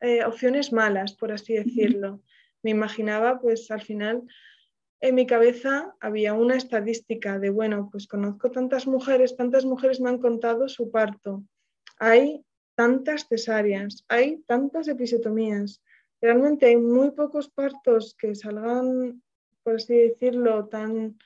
eh, 0.00 0.24
opciones 0.24 0.72
malas, 0.72 1.14
por 1.14 1.30
así 1.32 1.54
decirlo. 1.54 2.22
Me 2.62 2.70
imaginaba, 2.70 3.40
pues 3.40 3.70
al 3.70 3.82
final, 3.82 4.22
en 5.00 5.14
mi 5.14 5.26
cabeza 5.26 5.94
había 6.00 6.34
una 6.34 6.56
estadística 6.56 7.38
de, 7.38 7.50
bueno, 7.50 7.88
pues 7.90 8.06
conozco 8.06 8.50
tantas 8.50 8.86
mujeres, 8.86 9.36
tantas 9.36 9.64
mujeres 9.64 10.00
me 10.00 10.10
han 10.10 10.18
contado 10.18 10.68
su 10.68 10.90
parto. 10.90 11.44
Hay 11.98 12.44
tantas 12.80 13.28
cesáreas, 13.28 14.06
hay 14.08 14.38
tantas 14.46 14.88
episiotomías. 14.88 15.82
Realmente 16.18 16.64
hay 16.64 16.78
muy 16.78 17.10
pocos 17.10 17.50
partos 17.50 18.16
que 18.18 18.34
salgan, 18.34 19.22
por 19.62 19.74
así 19.74 19.94
decirlo, 19.94 20.66
tan 20.66 21.18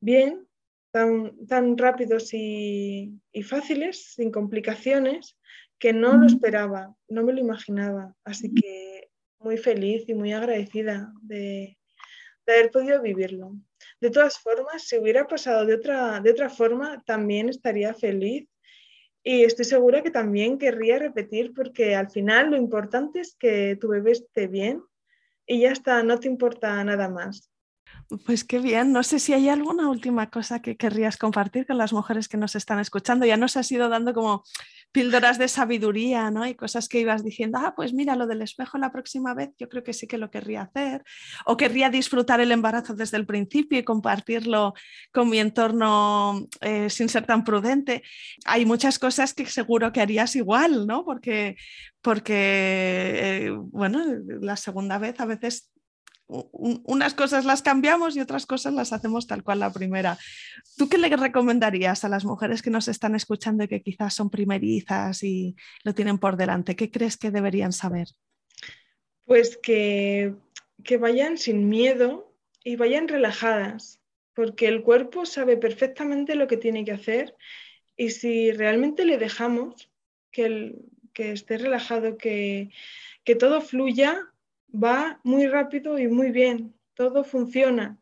bien, 0.00 0.48
tan, 0.90 1.46
tan 1.46 1.76
rápidos 1.76 2.30
y, 2.32 3.20
fáciles, 3.42 4.14
sin 4.14 4.30
complicaciones, 4.30 5.36
que 5.78 5.92
no 5.92 6.16
lo 6.16 6.26
esperaba, 6.26 6.96
no 7.06 7.22
me 7.22 7.34
lo 7.34 7.40
imaginaba. 7.40 8.14
Así 8.24 8.54
que 8.54 9.10
muy 9.40 9.58
feliz 9.58 10.08
y 10.08 10.14
muy 10.14 10.32
agradecida 10.32 11.12
de, 11.20 11.76
de 12.46 12.52
haber 12.54 12.70
podido 12.70 13.02
vivirlo. 13.02 13.52
De 14.00 14.08
todas 14.08 14.38
formas, 14.38 14.84
si 14.84 14.96
hubiera 14.96 15.26
pasado 15.26 15.66
de 15.66 15.74
otra, 15.74 16.20
de 16.20 16.30
otra 16.30 16.48
forma, 16.48 17.02
también 17.04 17.50
estaría 17.50 17.92
feliz 17.92 18.48
y 19.22 19.44
estoy 19.44 19.64
segura 19.64 20.02
que 20.02 20.10
también 20.10 20.58
querría 20.58 20.98
repetir 20.98 21.52
porque 21.54 21.94
al 21.94 22.10
final 22.10 22.50
lo 22.50 22.56
importante 22.56 23.20
es 23.20 23.36
que 23.38 23.76
tu 23.80 23.88
bebé 23.88 24.12
esté 24.12 24.46
bien 24.46 24.82
y 25.46 25.60
ya 25.60 25.72
está, 25.72 26.02
no 26.02 26.18
te 26.18 26.28
importa 26.28 26.82
nada 26.84 27.08
más. 27.08 27.50
Pues 28.24 28.44
qué 28.44 28.58
bien, 28.58 28.92
no 28.92 29.02
sé 29.02 29.18
si 29.18 29.32
hay 29.34 29.48
alguna 29.48 29.88
última 29.88 30.30
cosa 30.30 30.62
que 30.62 30.76
querrías 30.76 31.16
compartir 31.16 31.66
con 31.66 31.78
las 31.78 31.92
mujeres 31.92 32.28
que 32.28 32.36
nos 32.36 32.54
están 32.54 32.78
escuchando. 32.78 33.26
Ya 33.26 33.36
nos 33.36 33.56
has 33.56 33.70
ido 33.70 33.88
dando 33.88 34.14
como 34.14 34.44
píldoras 34.92 35.38
de 35.38 35.48
sabiduría, 35.48 36.30
¿no? 36.30 36.46
Y 36.46 36.54
cosas 36.54 36.88
que 36.88 37.00
ibas 37.00 37.24
diciendo, 37.24 37.58
ah, 37.60 37.74
pues 37.76 37.92
mira, 37.92 38.16
lo 38.16 38.26
del 38.26 38.42
espejo 38.42 38.78
la 38.78 38.90
próxima 38.90 39.34
vez, 39.34 39.50
yo 39.58 39.68
creo 39.68 39.84
que 39.84 39.92
sí 39.92 40.06
que 40.06 40.18
lo 40.18 40.30
querría 40.30 40.62
hacer. 40.62 41.04
O 41.44 41.56
querría 41.56 41.90
disfrutar 41.90 42.40
el 42.40 42.52
embarazo 42.52 42.94
desde 42.94 43.16
el 43.16 43.26
principio 43.26 43.78
y 43.78 43.84
compartirlo 43.84 44.74
con 45.12 45.28
mi 45.28 45.38
entorno 45.38 46.46
eh, 46.60 46.90
sin 46.90 47.08
ser 47.08 47.26
tan 47.26 47.44
prudente. 47.44 48.02
Hay 48.44 48.64
muchas 48.64 48.98
cosas 48.98 49.34
que 49.34 49.46
seguro 49.46 49.92
que 49.92 50.00
harías 50.00 50.36
igual, 50.36 50.86
¿no? 50.86 51.04
Porque, 51.04 51.56
porque 52.00 52.34
eh, 52.36 53.50
bueno, 53.56 54.02
la 54.40 54.56
segunda 54.56 54.98
vez 54.98 55.20
a 55.20 55.26
veces 55.26 55.70
unas 56.28 57.14
cosas 57.14 57.44
las 57.44 57.62
cambiamos 57.62 58.16
y 58.16 58.20
otras 58.20 58.44
cosas 58.44 58.74
las 58.74 58.92
hacemos 58.92 59.26
tal 59.26 59.42
cual 59.42 59.60
la 59.60 59.72
primera. 59.72 60.18
¿Tú 60.76 60.88
qué 60.88 60.98
le 60.98 61.08
recomendarías 61.08 62.04
a 62.04 62.08
las 62.08 62.24
mujeres 62.24 62.60
que 62.60 62.70
nos 62.70 62.88
están 62.88 63.14
escuchando 63.14 63.64
y 63.64 63.68
que 63.68 63.82
quizás 63.82 64.14
son 64.14 64.28
primerizas 64.28 65.22
y 65.22 65.56
lo 65.84 65.94
tienen 65.94 66.18
por 66.18 66.36
delante? 66.36 66.76
¿Qué 66.76 66.90
crees 66.90 67.16
que 67.16 67.30
deberían 67.30 67.72
saber? 67.72 68.08
Pues 69.24 69.58
que, 69.62 70.34
que 70.84 70.98
vayan 70.98 71.38
sin 71.38 71.68
miedo 71.68 72.34
y 72.62 72.76
vayan 72.76 73.08
relajadas, 73.08 74.00
porque 74.34 74.68
el 74.68 74.82
cuerpo 74.82 75.24
sabe 75.24 75.56
perfectamente 75.56 76.34
lo 76.34 76.46
que 76.46 76.58
tiene 76.58 76.84
que 76.84 76.92
hacer 76.92 77.34
y 77.96 78.10
si 78.10 78.52
realmente 78.52 79.04
le 79.04 79.18
dejamos 79.18 79.90
que, 80.30 80.74
que 81.14 81.32
esté 81.32 81.58
relajado, 81.58 82.16
que, 82.16 82.70
que 83.24 83.34
todo 83.34 83.60
fluya, 83.60 84.26
va 84.72 85.20
muy 85.22 85.46
rápido 85.46 85.98
y 85.98 86.08
muy 86.08 86.30
bien, 86.30 86.74
todo 86.94 87.24
funciona. 87.24 87.98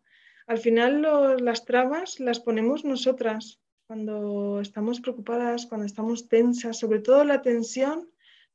Al 0.46 0.58
final 0.58 1.02
las 1.42 1.64
trabas 1.64 2.20
las 2.20 2.40
ponemos 2.40 2.84
nosotras 2.84 3.60
cuando 3.86 4.60
estamos 4.60 5.00
preocupadas, 5.00 5.66
cuando 5.66 5.86
estamos 5.86 6.28
tensas, 6.28 6.78
sobre 6.78 7.00
todo 7.00 7.24
la 7.24 7.42
tensión 7.42 8.08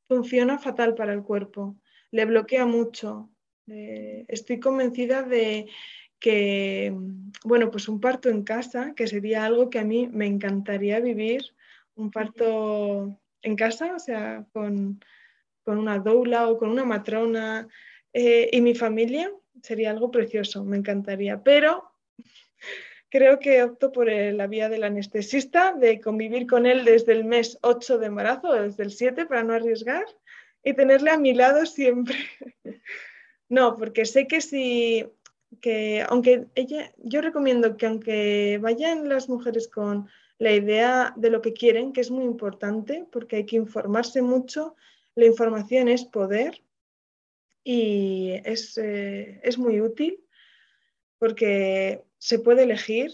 funciona 0.08 0.60
fatal 0.60 0.94
para 0.94 1.14
el 1.14 1.24
cuerpo, 1.24 1.78
le 2.12 2.26
bloquea 2.26 2.66
mucho. 2.66 3.30
Eh, 3.68 4.26
estoy 4.28 4.60
convencida 4.60 5.24
de 5.24 5.68
que, 6.20 6.94
bueno, 7.44 7.72
pues 7.72 7.88
un 7.88 8.00
parto 8.00 8.30
en 8.30 8.44
casa, 8.44 8.94
que 8.96 9.08
sería 9.08 9.46
algo 9.46 9.70
que 9.70 9.80
a 9.80 9.86
mí 9.86 10.08
me 10.08 10.28
encantaría 10.28 11.00
vivir, 11.00 11.42
un 11.96 12.12
parto 12.12 13.20
en 13.42 13.56
casa, 13.56 13.96
o 13.96 14.00
sea, 14.00 14.46
con, 14.52 15.00
con 15.64 15.78
una 15.78 16.00
doula 16.00 16.50
o 16.50 16.58
con 16.58 16.70
una 16.70 16.84
matrona, 16.84 17.68
eh, 18.14 18.50
y 18.52 18.62
mi 18.62 18.76
familia 18.76 19.32
sería 19.62 19.92
algo 19.92 20.12
precioso, 20.12 20.64
me 20.64 20.78
encantaría, 20.78 21.42
pero 21.44 21.92
creo 23.10 23.40
que 23.40 23.64
opto 23.64 23.92
por 23.92 24.12
la 24.12 24.48
vía 24.48 24.70
del 24.70 24.84
anestesista, 24.84 25.74
de 25.74 26.00
convivir 26.00 26.48
con 26.48 26.66
él 26.66 26.86
desde 26.86 27.12
el 27.12 27.26
mes 27.26 27.60
8 27.62 27.98
de 27.98 28.08
embarazo 28.08 28.54
desde 28.54 28.84
el 28.84 28.92
7 28.92 29.26
para 29.26 29.44
no 29.44 29.54
arriesgar 29.54 30.06
y 30.64 30.74
tenerle 30.74 31.12
a 31.12 31.18
mi 31.18 31.34
lado 31.34 31.66
siempre. 31.66 32.16
no, 33.50 33.76
porque 33.76 34.06
sé 34.06 34.28
que 34.28 34.42
si, 34.42 35.06
que 35.60 36.06
aunque 36.08 36.48
ella, 36.56 36.94
yo 36.98 37.22
recomiendo 37.22 37.76
que 37.76 37.86
aunque 37.86 38.60
vayan 38.62 39.10
las 39.10 39.28
mujeres 39.28 39.68
con 39.68 40.08
la 40.38 40.54
idea 40.54 41.14
de 41.18 41.30
lo 41.30 41.42
que 41.42 41.54
quieren, 41.54 41.94
que 41.94 42.02
es 42.02 42.10
muy 42.10 42.24
importante, 42.24 43.06
porque 43.12 43.38
hay 43.38 43.46
que 43.46 43.58
informarse 43.58 44.22
mucho, 44.22 44.76
la 45.16 45.26
información 45.26 45.88
es 45.88 46.06
poder, 46.06 46.64
y 47.64 48.32
eh, 48.32 49.40
es, 49.44 49.58
muy 49.58 49.82
útil 49.82 50.24
porque 51.18 52.04
se 52.18 52.40
puede 52.40 52.64
elegir, 52.64 53.12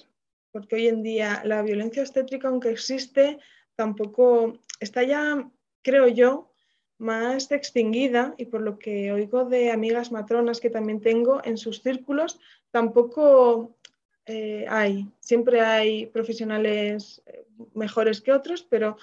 porque 0.51 0.75
hoy 0.75 0.87
en 0.87 1.03
día 1.03 1.41
la 1.43 1.61
violencia 1.61 2.01
obstétrica, 2.01 2.47
aunque 2.47 2.69
existe, 2.69 3.39
tampoco 3.75 4.59
está 4.79 5.03
ya, 5.03 5.49
creo 5.81 6.07
yo, 6.07 6.53
más 6.97 7.51
extinguida 7.51 8.33
y 8.37 8.45
por 8.45 8.61
lo 8.61 8.79
que 8.79 9.11
oigo 9.11 9.45
de 9.45 9.71
amigas 9.71 10.11
matronas 10.11 10.59
que 10.59 10.69
también 10.69 10.99
tengo 11.01 11.41
en 11.43 11.57
sus 11.57 11.83
círculos, 11.83 12.39
tampoco 12.71 13.77
eh, 14.25 14.65
hay. 14.67 15.07
Siempre 15.19 15.61
hay 15.61 16.07
profesionales 16.07 17.21
eh, 17.25 17.45
mejores 17.73 18.21
que 18.21 18.33
otros, 18.33 18.63
pero 18.63 18.97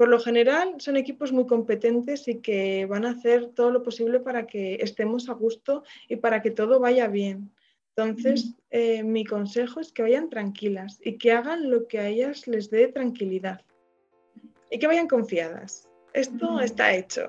por 0.00 0.08
lo 0.08 0.18
general 0.18 0.76
son 0.78 0.96
equipos 0.96 1.30
muy 1.30 1.46
competentes 1.46 2.26
y 2.26 2.40
que 2.40 2.86
van 2.86 3.04
a 3.04 3.10
hacer 3.10 3.48
todo 3.48 3.70
lo 3.70 3.82
posible 3.82 4.18
para 4.18 4.46
que 4.46 4.76
estemos 4.76 5.28
a 5.28 5.34
gusto 5.34 5.84
y 6.08 6.16
para 6.16 6.40
que 6.40 6.50
todo 6.50 6.80
vaya 6.80 7.06
bien. 7.06 7.52
Entonces, 7.94 8.54
eh, 8.70 9.02
mi 9.02 9.26
consejo 9.26 9.78
es 9.78 9.92
que 9.92 10.00
vayan 10.00 10.30
tranquilas 10.30 10.98
y 11.04 11.18
que 11.18 11.32
hagan 11.32 11.70
lo 11.70 11.86
que 11.86 11.98
a 11.98 12.08
ellas 12.08 12.46
les 12.46 12.70
dé 12.70 12.88
tranquilidad 12.88 13.60
y 14.70 14.78
que 14.78 14.86
vayan 14.86 15.06
confiadas. 15.06 15.86
Esto 16.14 16.60
está 16.60 16.94
hecho. 16.94 17.28